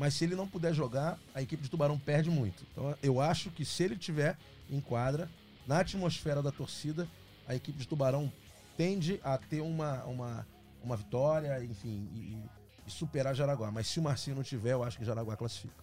Mas 0.00 0.14
se 0.14 0.24
ele 0.24 0.34
não 0.34 0.48
puder 0.48 0.72
jogar, 0.72 1.18
a 1.34 1.42
equipe 1.42 1.62
de 1.62 1.68
Tubarão 1.68 1.98
perde 1.98 2.30
muito. 2.30 2.64
Então 2.72 2.96
eu 3.02 3.20
acho 3.20 3.50
que 3.50 3.66
se 3.66 3.82
ele 3.82 3.98
tiver 3.98 4.34
em 4.70 4.80
quadra, 4.80 5.28
na 5.66 5.80
atmosfera 5.80 6.42
da 6.42 6.50
torcida, 6.50 7.06
a 7.46 7.54
equipe 7.54 7.78
de 7.78 7.86
Tubarão 7.86 8.32
tende 8.78 9.20
a 9.22 9.36
ter 9.36 9.60
uma, 9.60 10.02
uma, 10.04 10.46
uma 10.82 10.96
vitória, 10.96 11.62
enfim, 11.62 12.08
e, 12.14 12.38
e 12.86 12.90
superar 12.90 13.34
Jaraguá. 13.34 13.70
Mas 13.70 13.88
se 13.88 14.00
o 14.00 14.02
Marcinho 14.02 14.36
não 14.36 14.42
tiver, 14.42 14.72
eu 14.72 14.82
acho 14.82 14.96
que 14.96 15.04
Jaraguá 15.04 15.36
classifica. 15.36 15.74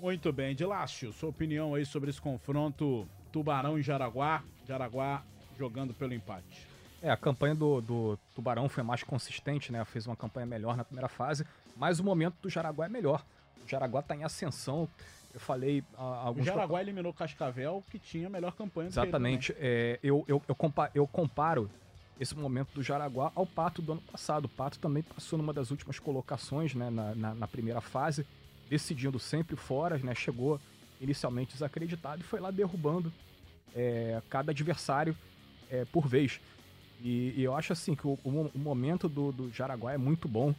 Muito 0.00 0.32
bem, 0.32 0.54
Dilácio, 0.54 1.12
sua 1.12 1.28
opinião 1.28 1.74
aí 1.74 1.84
sobre 1.84 2.08
esse 2.08 2.22
confronto 2.22 3.06
Tubarão 3.30 3.78
e 3.78 3.82
Jaraguá. 3.82 4.42
Jaraguá 4.66 5.22
jogando 5.58 5.92
pelo 5.92 6.14
empate. 6.14 6.66
É, 7.02 7.10
a 7.10 7.18
campanha 7.18 7.54
do, 7.54 7.82
do 7.82 8.18
Tubarão 8.34 8.66
foi 8.66 8.82
mais 8.82 9.02
consistente, 9.02 9.70
né? 9.70 9.84
Fez 9.84 10.06
uma 10.06 10.16
campanha 10.16 10.46
melhor 10.46 10.74
na 10.74 10.84
primeira 10.84 11.08
fase, 11.08 11.44
mas 11.76 12.00
o 12.00 12.04
momento 12.04 12.36
do 12.40 12.48
Jaraguá 12.48 12.86
é 12.86 12.88
melhor. 12.88 13.22
O 13.64 13.68
Jaraguá 13.68 14.02
tá 14.02 14.14
em 14.16 14.24
ascensão. 14.24 14.88
Eu 15.34 15.40
falei 15.40 15.82
O 15.96 16.00
alguns 16.02 16.44
Jaraguá 16.44 16.80
eliminou 16.82 17.12
Cascavel, 17.12 17.82
que 17.90 17.98
tinha 17.98 18.26
a 18.26 18.30
melhor 18.30 18.52
campanha 18.54 18.88
do 18.88 18.92
Exatamente. 18.92 19.54
É, 19.58 19.98
eu, 20.02 20.24
eu, 20.28 20.42
eu, 20.46 20.54
compa- 20.54 20.90
eu 20.94 21.06
comparo 21.06 21.70
esse 22.20 22.36
momento 22.36 22.68
do 22.74 22.82
Jaraguá 22.82 23.32
ao 23.34 23.46
Pato 23.46 23.80
do 23.80 23.92
ano 23.92 24.02
passado. 24.02 24.44
O 24.44 24.48
Pato 24.48 24.78
também 24.78 25.02
passou 25.02 25.38
numa 25.38 25.52
das 25.52 25.70
últimas 25.70 25.98
colocações 25.98 26.74
né, 26.74 26.90
na, 26.90 27.14
na, 27.14 27.34
na 27.34 27.48
primeira 27.48 27.80
fase, 27.80 28.26
decidindo 28.68 29.18
sempre 29.18 29.56
fora, 29.56 29.96
né, 29.98 30.14
chegou 30.14 30.60
inicialmente 31.00 31.54
desacreditado 31.54 32.20
e 32.20 32.24
foi 32.24 32.38
lá 32.38 32.50
derrubando 32.50 33.12
é, 33.74 34.20
cada 34.28 34.50
adversário 34.52 35.16
é, 35.70 35.84
por 35.86 36.06
vez. 36.06 36.40
E, 37.02 37.32
e 37.36 37.42
eu 37.42 37.56
acho 37.56 37.72
assim 37.72 37.94
que 37.96 38.06
o, 38.06 38.18
o 38.22 38.50
o 38.54 38.58
momento 38.58 39.08
do, 39.08 39.32
do 39.32 39.50
Jaraguá 39.50 39.92
é 39.94 39.98
muito 39.98 40.28
bom. 40.28 40.54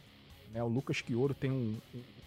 Né? 0.52 0.62
O 0.62 0.68
Lucas 0.68 1.00
Quioro 1.00 1.32
tem 1.32 1.50
um 1.50 1.78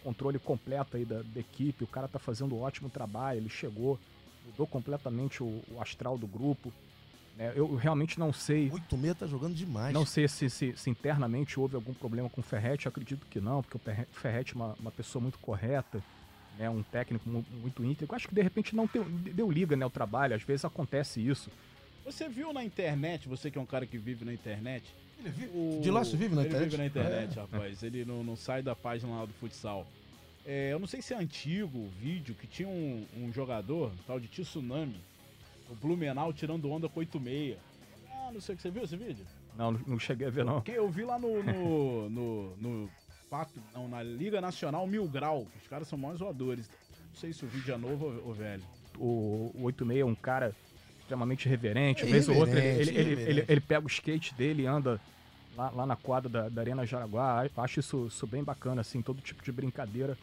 controle 0.08 0.40
completo 0.40 0.96
aí 0.96 1.04
da, 1.04 1.22
da 1.22 1.40
equipe, 1.42 1.84
o 1.84 1.88
cara 1.88 2.08
tá 2.08 2.18
fazendo 2.18 2.56
um 2.56 2.62
ótimo 2.62 2.90
trabalho, 2.90 3.40
ele 3.40 3.50
chegou, 3.50 4.00
mudou 4.46 4.66
completamente 4.66 5.44
o, 5.44 5.62
o 5.70 5.82
astral 5.82 6.18
do 6.18 6.26
grupo. 6.26 6.72
né? 7.36 7.52
Eu 7.54 7.76
realmente 7.76 8.18
não 8.18 8.32
sei. 8.32 8.70
O 8.70 8.78
Itumê 8.78 9.14
tá 9.14 9.28
jogando 9.28 9.54
demais. 9.54 9.94
Não 9.94 10.06
sei 10.06 10.26
se, 10.30 10.50
se- 10.50 10.74
se 10.78 10.90
internamente 10.90 11.60
houve 11.60 11.76
algum 11.76 11.94
problema 11.94 12.30
com 12.30 12.40
o 12.40 12.44
Ferretti, 12.44 12.86
eu 12.86 12.90
acredito 12.90 13.26
que 13.30 13.42
não, 13.42 13.62
porque 13.62 13.76
o 13.76 13.80
Ferre- 13.80 14.08
Ferretti 14.14 14.54
é 14.54 14.56
uma, 14.56 14.74
uma 14.80 14.92
pessoa 14.92 15.22
muito 15.22 15.38
correta, 15.40 16.02
né, 16.58 16.70
um 16.70 16.82
técnico 16.84 17.30
mu- 17.30 17.46
muito 17.62 17.84
íntegro. 17.84 18.16
Acho 18.16 18.30
que 18.30 18.34
de 18.36 18.42
repente 18.42 18.74
não 18.74 18.90
deu, 18.92 19.04
deu 19.04 19.52
liga 19.52 19.76
né, 19.76 19.84
ao 19.84 19.90
trabalho, 19.92 20.36
às 20.36 20.42
vezes 20.44 20.64
acontece 20.64 21.20
isso. 21.20 21.52
Você 22.06 22.30
viu 22.30 22.54
na 22.54 22.64
internet, 22.64 23.28
você 23.28 23.52
que 23.52 23.58
é 23.58 23.62
um 23.62 23.66
cara 23.66 23.86
que 23.86 23.98
vive 23.98 24.24
na 24.24 24.34
internet. 24.34 24.86
Ele 25.20 25.30
vive, 25.30 25.52
o- 25.54 25.80
De 25.82 25.90
Lácio 25.92 26.18
vive 26.18 26.36
na 26.36 26.42
ele 26.42 26.50
internet? 26.50 26.70
vive 26.70 26.78
na 26.82 26.86
internet, 26.88 27.38
É. 27.38 27.42
rapaz. 27.42 27.84
Ele 27.84 28.06
não, 28.06 28.24
não 28.24 28.36
sai 28.36 28.62
da 28.62 28.76
página 28.76 29.12
lá 29.20 29.26
do 29.26 29.34
futsal. 29.34 29.86
É, 30.46 30.72
eu 30.72 30.80
não 30.80 30.88
sei 30.88 31.02
se 31.02 31.14
é 31.14 31.18
antigo 31.18 31.78
o 31.78 31.90
vídeo 32.00 32.34
que 32.36 32.48
tinha 32.48 32.70
um, 32.70 33.06
um 33.18 33.34
jogador, 33.34 33.92
tal 34.06 34.20
de 34.20 34.28
Tsunami, 34.28 34.96
o 35.70 35.76
Blumenau 35.76 36.32
tirando 36.32 36.70
onda 36.72 36.88
com 36.88 37.00
86. 37.02 37.58
Ah, 38.10 38.32
não 38.32 38.40
sei 38.40 38.54
o 38.54 38.56
que 38.56 38.62
você 38.62 38.72
viu 38.72 38.84
esse 38.84 38.96
vídeo? 38.96 39.26
Não, 39.58 39.72
não- 39.72 40.00
cheguei 40.00 40.28
a 40.28 40.30
ver, 40.30 40.46
não. 40.46 40.56
Porque 40.62 40.72
eu 40.72 40.90
vi 40.90 41.04
lá 41.04 41.18
no. 41.20 41.44
no, 41.44 42.10
no, 42.10 42.56
no 42.58 42.90
Pato, 43.30 43.60
não, 43.74 43.90
na 43.90 44.02
Liga 44.02 44.40
Nacional 44.40 44.88
Mil 44.88 45.06
Grau. 45.06 45.46
que 45.52 45.58
Os 45.58 45.68
caras 45.68 45.88
são 45.90 45.98
mais 46.00 46.20
zoadores. 46.20 46.70
Não 47.10 47.16
sei 47.16 47.34
se 47.34 47.44
o 47.44 47.48
vídeo 47.50 47.74
é 47.74 47.78
novo 47.78 48.06
ou, 48.06 48.28
ou 48.28 48.34
velho. 48.34 48.64
O, 48.98 49.52
o 49.54 49.64
86 49.64 50.00
é 50.02 50.06
um 50.06 50.16
cara 50.16 50.56
extremamente 51.08 51.48
reverente. 51.48 52.02
É 52.04 52.06
Às 52.06 52.12
vezes 52.12 52.30
o 52.30 52.36
outro, 52.36 52.58
ele, 52.58 52.68
irreverente, 52.68 53.00
ele, 53.00 53.12
ele, 53.12 53.22
ele- 53.40 53.46
ele 53.48 53.62
pega 53.62 53.84
o 53.86 53.88
skate 53.88 54.36
dele 54.36 54.64
e 54.64 54.66
anda 54.68 55.00
lá, 55.56 55.70
lá 55.72 55.86
na 55.86 55.96
quadra 55.96 56.30
da, 56.30 56.50
da 56.50 56.62
Arena 56.62 56.86
Jaraguá. 56.86 57.48
Acho 57.56 57.80
isso, 57.80 58.08
isso 58.08 58.28
bem 58.28 58.44
bacana, 58.44 58.82
assim, 58.82 59.02
todo 59.02 59.22
tipo 59.22 59.44
de 59.44 59.52
brincadeira. 59.52 60.18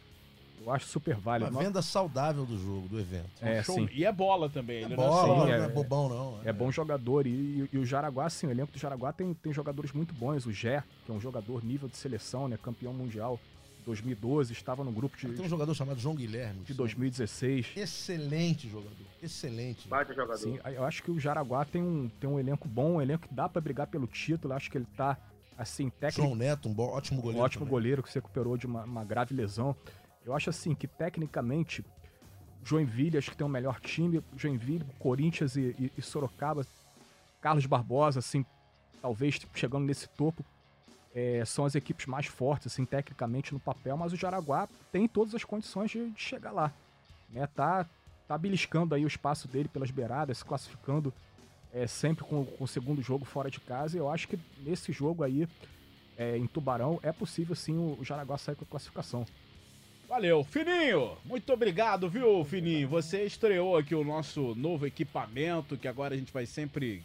Eu 0.65 0.73
acho 0.73 0.87
super 0.87 1.15
válido. 1.17 1.51
Uma 1.51 1.63
venda 1.63 1.83
saudável 1.83 2.47
do 2.47 2.57
jogo, 2.59 2.89
do 2.89 2.99
evento. 2.99 3.29
É, 3.43 3.63
Show- 3.63 3.75
sim. 3.75 3.89
E 3.93 4.05
é 4.05 4.13
bola 4.13 4.49
também. 4.49 4.83
Ele 4.83 4.95
É 4.95 4.97
não 4.97 5.05
é 5.05 5.07
bola, 5.07 5.37
não 5.47 5.53
é, 5.53 5.65
é- 5.65 5.69
bobão, 5.69 6.09
não. 6.09 6.41
É 6.45 6.53
bom 6.53 6.71
jogador. 6.71 7.27
E, 7.27 7.31
e- 7.31 7.69
e 7.73 7.79
o 7.79 7.85
Jaraguá, 7.85 8.27
assim, 8.27 8.47
o 8.47 8.51
elenco 8.51 8.73
do 8.73 8.79
Jaraguá 8.79 9.13
tem, 9.13 9.35
tem 9.35 9.53
jogadores 9.53 9.93
muito 9.93 10.15
bons. 10.15 10.47
O 10.47 10.53
Gé, 10.53 10.83
que 11.05 11.11
é 11.13 11.15
um 11.15 11.21
jogador 11.21 11.63
nível 11.65 11.89
de 11.89 11.97
seleção, 11.97 12.49
né? 12.49 12.59
Campeão 12.63 12.93
mundial 12.95 13.39
2012, 13.85 14.53
estava 14.53 14.83
no 14.83 14.91
grupo 14.91 15.17
de, 15.17 15.29
Tem 15.29 15.45
um 15.45 15.49
jogador 15.49 15.75
chamado 15.75 16.01
João 16.01 16.15
Guilherme. 16.15 16.61
de 16.65 16.73
2016. 16.75 17.73
Excelente 17.77 18.69
jogador. 18.69 19.07
Excelente. 19.23 19.87
Baita 19.89 20.15
jogador. 20.15 20.39
Sim, 20.39 20.59
eu 20.65 20.85
acho 20.85 21.03
que 21.03 21.11
o 21.11 21.21
Jaraguá 21.21 21.65
tem 21.65 21.83
um, 21.83 22.09
tem 22.09 22.29
um 22.29 22.39
elenco 22.39 22.67
bom, 22.69 22.95
um 22.95 23.03
elenco 23.03 23.29
que 23.29 23.35
dá 23.35 23.49
pra 23.49 23.61
brigar 23.61 23.87
pelo 23.87 24.07
título. 24.07 24.53
Eu 24.53 24.57
acho 24.57 24.71
que 24.71 24.79
ele 24.79 24.87
tá, 24.97 25.19
assim, 25.59 25.91
técnico, 25.91 26.23
João 26.27 26.35
Neto, 26.35 26.69
um 26.69 26.73
bo- 26.73 26.85
ótimo 26.89 27.19
um 27.19 27.23
goleiro. 27.23 27.45
ótimo 27.45 27.61
também. 27.61 27.71
goleiro 27.71 28.03
que 28.03 28.09
se 28.09 28.15
recuperou 28.17 28.57
de 28.57 28.67
uma, 28.67 28.85
uma 28.85 29.05
grave 29.05 29.35
lesão. 29.35 29.77
Eu 30.25 30.35
acho, 30.35 30.49
assim, 30.49 30.75
que 30.75 30.87
tecnicamente 30.89 31.85
Joinville, 32.65 33.19
acho 33.19 33.31
que 33.31 33.37
tem 33.37 33.47
o 33.47 33.51
melhor 33.51 33.79
time. 33.81 34.23
Joinville, 34.37 34.85
Corinthians 34.99 35.57
e, 35.57 35.75
e, 35.79 35.93
e 35.99 36.03
Sorocaba. 36.03 36.67
Carlos 37.41 37.67
Barbosa, 37.67 38.21
assim, 38.21 38.47
talvez 39.03 39.39
chegando 39.55 39.85
nesse 39.85 40.09
topo. 40.09 40.43
É, 41.15 41.45
são 41.45 41.65
as 41.65 41.75
equipes 41.75 42.07
mais 42.07 42.27
fortes, 42.27 42.67
assim, 42.67 42.85
tecnicamente 42.85 43.53
no 43.53 43.61
papel, 43.61 43.97
mas 43.97 44.13
o 44.13 44.17
Jaraguá 44.17 44.69
tem 44.91 45.07
todas 45.07 45.35
as 45.35 45.45
condições 45.45 45.91
de, 45.91 46.11
de 46.11 46.21
chegar 46.21 46.51
lá. 46.51 46.73
Né? 47.31 47.47
Tá, 47.47 47.87
tá 48.27 48.37
beliscando 48.37 48.95
aí 48.95 49.05
o 49.05 49.09
espaço 49.09 49.47
dele 49.47 49.69
pelas 49.69 49.91
beiradas, 49.91 50.39
se 50.39 50.45
classificando 50.45 51.15
é, 51.73 51.87
sempre 51.87 52.25
com, 52.25 52.45
com 52.45 52.65
o 52.65 52.69
segundo 52.69 53.01
jogo 53.01 53.25
fora 53.25 53.51
de 53.51 53.61
casa. 53.61 53.97
E 53.97 54.01
eu 54.01 54.09
acho 54.09 54.27
que 54.27 54.39
nesse 54.65 54.93
jogo 54.93 55.23
aí, 55.23 55.49
é, 56.17 56.37
em 56.37 56.47
Tubarão, 56.47 56.99
é 57.03 57.13
possível 57.13 57.55
sim 57.55 57.77
o, 57.77 57.97
o 58.01 58.05
Jaraguá 58.05 58.37
sair 58.37 58.57
com 58.57 58.65
a 58.65 58.69
classificação. 58.69 59.25
Valeu, 60.09 60.45
Fininho! 60.45 61.17
Muito 61.25 61.53
obrigado, 61.53 62.09
viu, 62.09 62.45
Fininho? 62.45 62.89
Você 62.89 63.25
estreou 63.25 63.77
aqui 63.77 63.95
o 63.95 64.05
nosso 64.05 64.55
novo 64.55 64.87
equipamento, 64.87 65.77
que 65.77 65.89
agora 65.89 66.15
a 66.15 66.19
gente 66.19 66.33
vai 66.33 66.47
sempre 66.47 67.03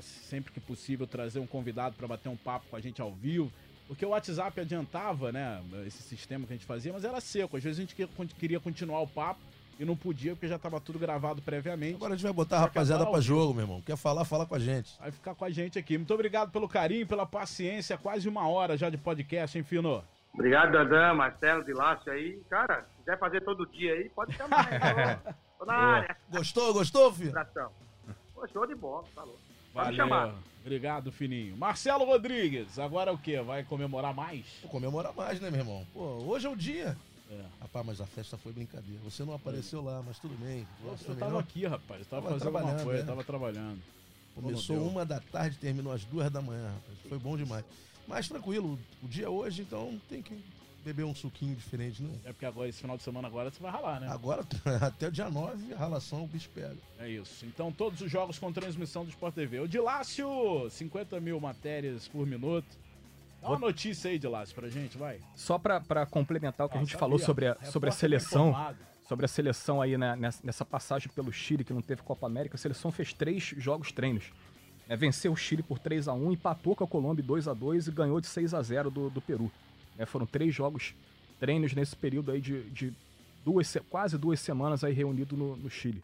sempre 0.00 0.52
que 0.52 0.60
possível, 0.60 1.06
trazer 1.06 1.38
um 1.38 1.46
convidado 1.46 1.96
para 1.96 2.06
bater 2.06 2.28
um 2.28 2.36
papo 2.36 2.66
com 2.70 2.76
a 2.76 2.80
gente 2.80 3.00
ao 3.00 3.12
vivo. 3.12 3.52
Porque 3.86 4.06
o 4.06 4.10
WhatsApp 4.10 4.60
adiantava, 4.60 5.32
né? 5.32 5.60
Esse 5.86 6.02
sistema 6.02 6.46
que 6.46 6.52
a 6.52 6.56
gente 6.56 6.66
fazia, 6.66 6.92
mas 6.92 7.04
era 7.04 7.20
seco. 7.20 7.56
Às 7.56 7.64
vezes 7.64 7.78
a 7.78 7.82
gente 7.82 8.34
queria 8.34 8.60
continuar 8.60 9.00
o 9.00 9.06
papo 9.06 9.40
e 9.80 9.84
não 9.84 9.96
podia 9.96 10.34
porque 10.34 10.46
já 10.46 10.56
estava 10.56 10.78
tudo 10.80 10.98
gravado 10.98 11.42
previamente. 11.42 11.96
Agora 11.96 12.12
a 12.12 12.16
gente 12.16 12.22
vai 12.22 12.32
botar 12.32 12.58
a 12.58 12.60
rapaziada 12.60 13.04
para 13.06 13.20
jogo, 13.20 13.54
meu 13.54 13.64
irmão. 13.64 13.80
Quer 13.80 13.96
falar, 13.96 14.24
fala 14.24 14.46
com 14.46 14.54
a 14.54 14.58
gente. 14.58 14.96
Vai 15.00 15.10
ficar 15.10 15.34
com 15.34 15.44
a 15.44 15.50
gente 15.50 15.78
aqui. 15.78 15.96
Muito 15.96 16.12
obrigado 16.14 16.52
pelo 16.52 16.68
carinho, 16.68 17.06
pela 17.06 17.26
paciência. 17.26 17.96
Quase 17.96 18.28
uma 18.28 18.46
hora 18.46 18.76
já 18.76 18.90
de 18.90 18.98
podcast, 18.98 19.56
hein, 19.56 19.64
Fino? 19.64 20.04
Obrigado, 20.34 20.70
Dandan, 20.70 21.14
Marcelo, 21.14 21.64
Dilácio 21.64 22.12
aí. 22.12 22.40
Cara, 22.48 22.82
se 22.82 22.98
quiser 22.98 23.18
fazer 23.18 23.40
todo 23.40 23.66
dia 23.66 23.94
aí, 23.94 24.08
pode 24.10 24.34
chamar. 24.34 24.68
Tô 25.58 25.64
na 25.64 25.74
área. 25.74 26.16
Gostou, 26.30 26.72
gostou, 26.72 27.12
filho? 27.12 27.32
Gostou 28.34 28.66
de 28.66 28.74
bola, 28.74 29.04
falou. 29.14 29.38
Valeu. 29.74 29.94
chamar. 29.94 30.34
Obrigado, 30.60 31.10
Fininho. 31.10 31.56
Marcelo 31.56 32.04
Rodrigues, 32.04 32.78
agora 32.78 33.12
o 33.12 33.18
quê? 33.18 33.40
Vai 33.40 33.64
comemorar 33.64 34.14
mais? 34.14 34.44
Vou 34.62 34.70
comemorar 34.70 35.14
mais, 35.14 35.40
né, 35.40 35.50
meu 35.50 35.60
irmão? 35.60 35.86
Pô, 35.92 36.00
hoje 36.26 36.46
é 36.46 36.50
o 36.50 36.56
dia. 36.56 36.96
É. 37.30 37.44
Rapaz, 37.60 37.86
mas 37.86 38.00
a 38.00 38.06
festa 38.06 38.36
foi 38.36 38.52
brincadeira. 38.52 39.00
Você 39.04 39.24
não 39.24 39.32
apareceu 39.32 39.82
lá, 39.82 40.02
mas 40.04 40.18
tudo 40.18 40.34
bem. 40.34 40.66
eu 40.84 41.16
tava 41.16 41.40
aqui, 41.40 41.64
rapaz. 41.64 42.00
Eu 42.00 42.06
tava, 42.06 42.22
tava 42.22 42.38
fazendo 42.38 42.58
alguma 42.58 42.84
coisa, 42.84 43.02
é. 43.02 43.06
tava 43.06 43.24
trabalhando. 43.24 43.80
Começou 44.34 44.86
uma 44.86 45.04
da 45.04 45.20
tarde, 45.20 45.56
terminou 45.56 45.92
às 45.92 46.04
duas 46.04 46.30
da 46.30 46.42
manhã, 46.42 46.66
rapaz. 46.66 46.98
Foi 47.08 47.18
bom 47.18 47.36
demais. 47.36 47.64
Mas 48.06 48.28
tranquilo, 48.28 48.78
o 49.02 49.08
dia 49.08 49.26
é 49.26 49.28
hoje, 49.28 49.62
então 49.62 50.00
tem 50.08 50.20
que 50.20 50.36
beber 50.84 51.04
um 51.04 51.14
suquinho 51.14 51.54
diferente, 51.54 52.02
né? 52.02 52.10
É 52.24 52.32
porque 52.32 52.46
agora, 52.46 52.68
esse 52.68 52.80
final 52.80 52.96
de 52.96 53.02
semana 53.02 53.28
agora, 53.28 53.50
você 53.50 53.60
vai 53.60 53.70
ralar, 53.70 54.00
né? 54.00 54.08
Agora, 54.08 54.42
até 54.80 55.08
o 55.08 55.12
dia 55.12 55.28
9, 55.28 55.74
a 55.74 55.76
ralação 55.76 56.24
o 56.24 56.26
bicho 56.26 56.48
pega. 56.54 56.76
É 56.98 57.08
isso. 57.08 57.44
Então, 57.46 57.70
todos 57.70 58.00
os 58.00 58.10
jogos 58.10 58.38
com 58.38 58.52
transmissão 58.52 59.04
do 59.04 59.10
Sport 59.10 59.34
TV. 59.34 59.60
O 59.60 59.68
Dilácio, 59.68 60.68
50 60.70 61.20
mil 61.20 61.38
matérias 61.40 62.08
por 62.08 62.26
minuto. 62.26 62.66
Dá 63.40 63.48
uma 63.48 63.58
notícia 63.58 64.10
aí, 64.10 64.18
Dilácio, 64.18 64.54
pra 64.54 64.68
gente, 64.68 64.98
vai. 64.98 65.18
Só 65.34 65.58
pra, 65.58 65.80
pra 65.80 66.04
complementar 66.04 66.66
o 66.66 66.70
que 66.70 66.76
ah, 66.76 66.80
a 66.80 66.82
gente 66.82 66.92
sabia. 66.92 67.00
falou 67.00 67.18
sobre 67.18 67.46
a, 67.46 67.56
sobre 67.64 67.88
a 67.88 67.92
seleção. 67.92 68.54
Sobre 69.08 69.24
a 69.24 69.28
seleção 69.28 69.82
aí 69.82 69.98
né, 69.98 70.16
nessa 70.16 70.64
passagem 70.64 71.08
pelo 71.12 71.32
Chile, 71.32 71.64
que 71.64 71.72
não 71.72 71.82
teve 71.82 72.00
Copa 72.00 72.26
América, 72.26 72.54
a 72.54 72.58
seleção 72.58 72.92
fez 72.92 73.12
três 73.12 73.42
jogos 73.56 73.90
treinos. 73.90 74.30
É, 74.88 74.94
venceu 74.94 75.32
o 75.32 75.36
Chile 75.36 75.62
por 75.62 75.78
3 75.78 76.06
a 76.08 76.12
1 76.12 76.32
empatou 76.32 76.76
com 76.76 76.84
a 76.84 76.86
Colômbia 76.86 77.24
2 77.24 77.48
a 77.48 77.54
2 77.54 77.88
e 77.88 77.90
ganhou 77.90 78.20
de 78.20 78.26
6 78.26 78.54
a 78.54 78.62
0 78.62 78.90
do, 78.90 79.10
do 79.10 79.20
Peru. 79.20 79.50
É, 80.00 80.06
foram 80.06 80.24
três 80.24 80.54
jogos, 80.54 80.94
treinos 81.38 81.74
nesse 81.74 81.94
período 81.94 82.32
aí 82.32 82.40
de, 82.40 82.62
de 82.70 82.90
duas, 83.44 83.76
quase 83.90 84.16
duas 84.16 84.40
semanas 84.40 84.82
aí 84.82 84.94
reunido 84.94 85.36
no, 85.36 85.56
no 85.56 85.68
Chile. 85.68 86.02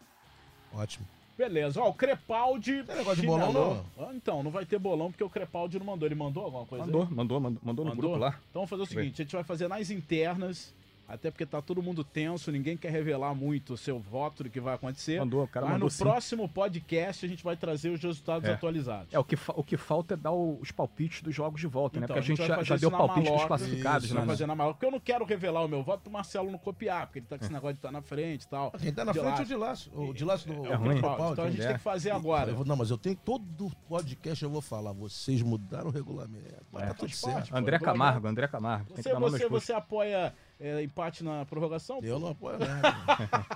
Ótimo. 0.71 1.07
Beleza, 1.39 1.81
ó, 1.81 1.89
o 1.89 1.95
Crepaldi. 1.95 2.83
Tem 2.85 2.97
negócio 2.97 3.23
de 3.23 3.27
bolão, 3.27 3.53
não? 3.53 3.87
Ah, 3.99 4.13
então, 4.15 4.43
não 4.43 4.51
vai 4.51 4.67
ter 4.67 4.79
bolão 4.79 5.11
porque 5.11 5.25
o 5.25 5.31
Crepaldi 5.31 5.79
não 5.79 5.87
mandou. 5.87 6.07
Ele 6.07 6.15
mandou 6.15 6.45
alguma 6.45 6.67
coisa? 6.67 6.85
Mandou, 6.85 7.09
mandou, 7.11 7.41
mandou, 7.41 7.63
mandou, 7.63 7.85
no 7.87 7.97
grupo 7.97 8.17
lá. 8.17 8.39
Então 8.51 8.67
vamos 8.67 8.71
fazer 8.71 8.83
o 8.83 8.87
seguinte: 8.87 9.23
a 9.23 9.25
gente 9.25 9.35
vai 9.35 9.45
fazer 9.45 9.67
nas 9.67 9.91
internas 9.91 10.75
até 11.09 11.31
porque 11.31 11.47
tá 11.47 11.63
todo 11.63 11.83
mundo 11.83 12.03
tenso, 12.03 12.51
ninguém 12.51 12.77
quer 12.77 12.91
revelar 12.91 13.35
muito 13.35 13.75
o 13.75 13.77
seu 13.77 13.99
voto 13.99 14.45
do 14.45 14.51
que 14.51 14.61
vai 14.61 14.75
acontecer. 14.75 15.21
Mandou, 15.21 15.45
o 15.45 15.49
cara 15.49 15.67
Mas 15.67 15.75
mandou 15.75 15.87
no 15.87 15.91
sim. 15.91 16.03
próximo 16.03 16.49
podcast 16.49 17.25
a 17.25 17.29
gente 17.29 17.45
vai 17.45 17.57
trazer 17.57 17.91
os 17.91 18.03
resultados 18.03 18.49
é. 18.49 18.53
atualizados. 18.53 19.15
É, 19.15 19.19
o 19.19 19.25
que, 19.25 19.37
o 19.55 19.63
que 19.63 19.77
falta 19.77 20.15
é 20.15 20.17
dar 20.17 20.33
os 20.33 20.73
palpites 20.73 21.23
dos 21.23 21.35
jogos 21.35 21.61
de 21.61 21.67
volta, 21.67 22.01
né? 22.01 22.05
então, 22.05 22.17
né? 22.17 22.23
Porque 22.23 22.33
a 22.33 22.37
gente, 22.37 22.43
a 22.43 22.57
gente 22.57 22.67
já, 22.67 22.77
já 22.77 22.81
deu 22.81 22.91
palpite 22.91 23.31
dos 23.31 23.45
classificados, 23.45 24.07
isso, 24.07 24.15
né? 24.15 24.21
Vai 24.21 24.29
fazer 24.29 24.47
na 24.47 24.55
maloca, 24.57 24.75
porque 24.75 24.87
eu 24.87 24.91
não 24.91 25.01
quero 25.01 25.25
revelar 25.25 25.65
o 25.65 25.69
meu 25.69 25.83
voto 25.83 26.03
pro 26.03 26.13
Marcelo 26.13 26.51
não 26.51 26.59
copiar, 26.59 27.07
porque 27.07 27.21
ele 27.21 27.27
tá 27.27 27.39
com 27.39 27.45
esse 27.45 27.53
negócio 27.53 27.75
de 27.75 27.79
estar 27.79 27.89
tá 27.89 27.93
na 27.93 28.03
frente 28.03 28.43
e 28.43 28.49
tal. 28.49 28.73
Quem 28.73 28.93
tá 28.93 29.05
na 29.05 29.13
de 29.13 29.21
frente 29.21 29.39
é 29.39 29.43
o 29.43 29.47
de 29.47 29.55
laço. 29.55 29.91
O 29.95 30.13
de 30.13 30.25
laço 30.25 30.49
do 30.49 30.67
é, 30.67 30.71
é 30.71 30.75
ruim. 30.75 30.99
Então 30.99 31.45
a 31.45 31.51
gente 31.51 31.63
é. 31.63 31.67
tem 31.69 31.77
que 31.77 31.83
fazer 31.83 32.11
agora. 32.11 32.53
Vou, 32.53 32.65
não, 32.65 32.77
mas 32.77 32.91
eu 32.91 32.99
tenho 32.99 33.17
todo 33.17 33.71
podcast 33.89 34.43
eu 34.43 34.51
vou 34.51 34.61
falar. 34.61 34.93
Vocês 34.93 35.41
mudaram 35.43 35.89
o 35.89 35.93
regulamento. 35.93 36.67
Mas 36.73 36.83
é. 36.83 36.87
tá 36.87 36.95
tudo 36.95 37.13
certo. 37.13 37.57
André 37.57 37.79
Camargo, 37.79 38.27
André 38.27 38.49
Camargo. 38.49 38.95
Você, 38.97 39.15
você, 39.15 39.49
você 39.49 39.73
apoia 39.73 40.35
é, 40.59 40.83
empate 40.83 41.23
na 41.23 41.45
prorrogação? 41.45 42.01
Eu 42.05 42.19
não 42.19 42.29
apoio 42.29 42.59
nada. 42.59 43.47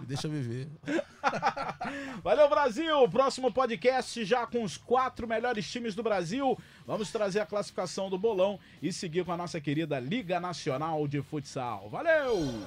Me 0.00 0.06
deixa 0.06 0.28
viver. 0.28 0.68
Valeu, 2.22 2.48
Brasil! 2.48 3.08
Próximo 3.08 3.52
podcast 3.52 4.24
já 4.24 4.46
com 4.46 4.62
os 4.62 4.76
quatro 4.76 5.26
melhores 5.26 5.70
times 5.70 5.94
do 5.94 6.02
Brasil. 6.02 6.58
Vamos 6.86 7.10
trazer 7.10 7.40
a 7.40 7.46
classificação 7.46 8.08
do 8.08 8.18
bolão 8.18 8.58
e 8.80 8.92
seguir 8.92 9.24
com 9.24 9.32
a 9.32 9.36
nossa 9.36 9.60
querida 9.60 9.98
Liga 9.98 10.38
Nacional 10.38 11.06
de 11.08 11.22
Futsal. 11.22 11.88
Valeu! 11.90 12.62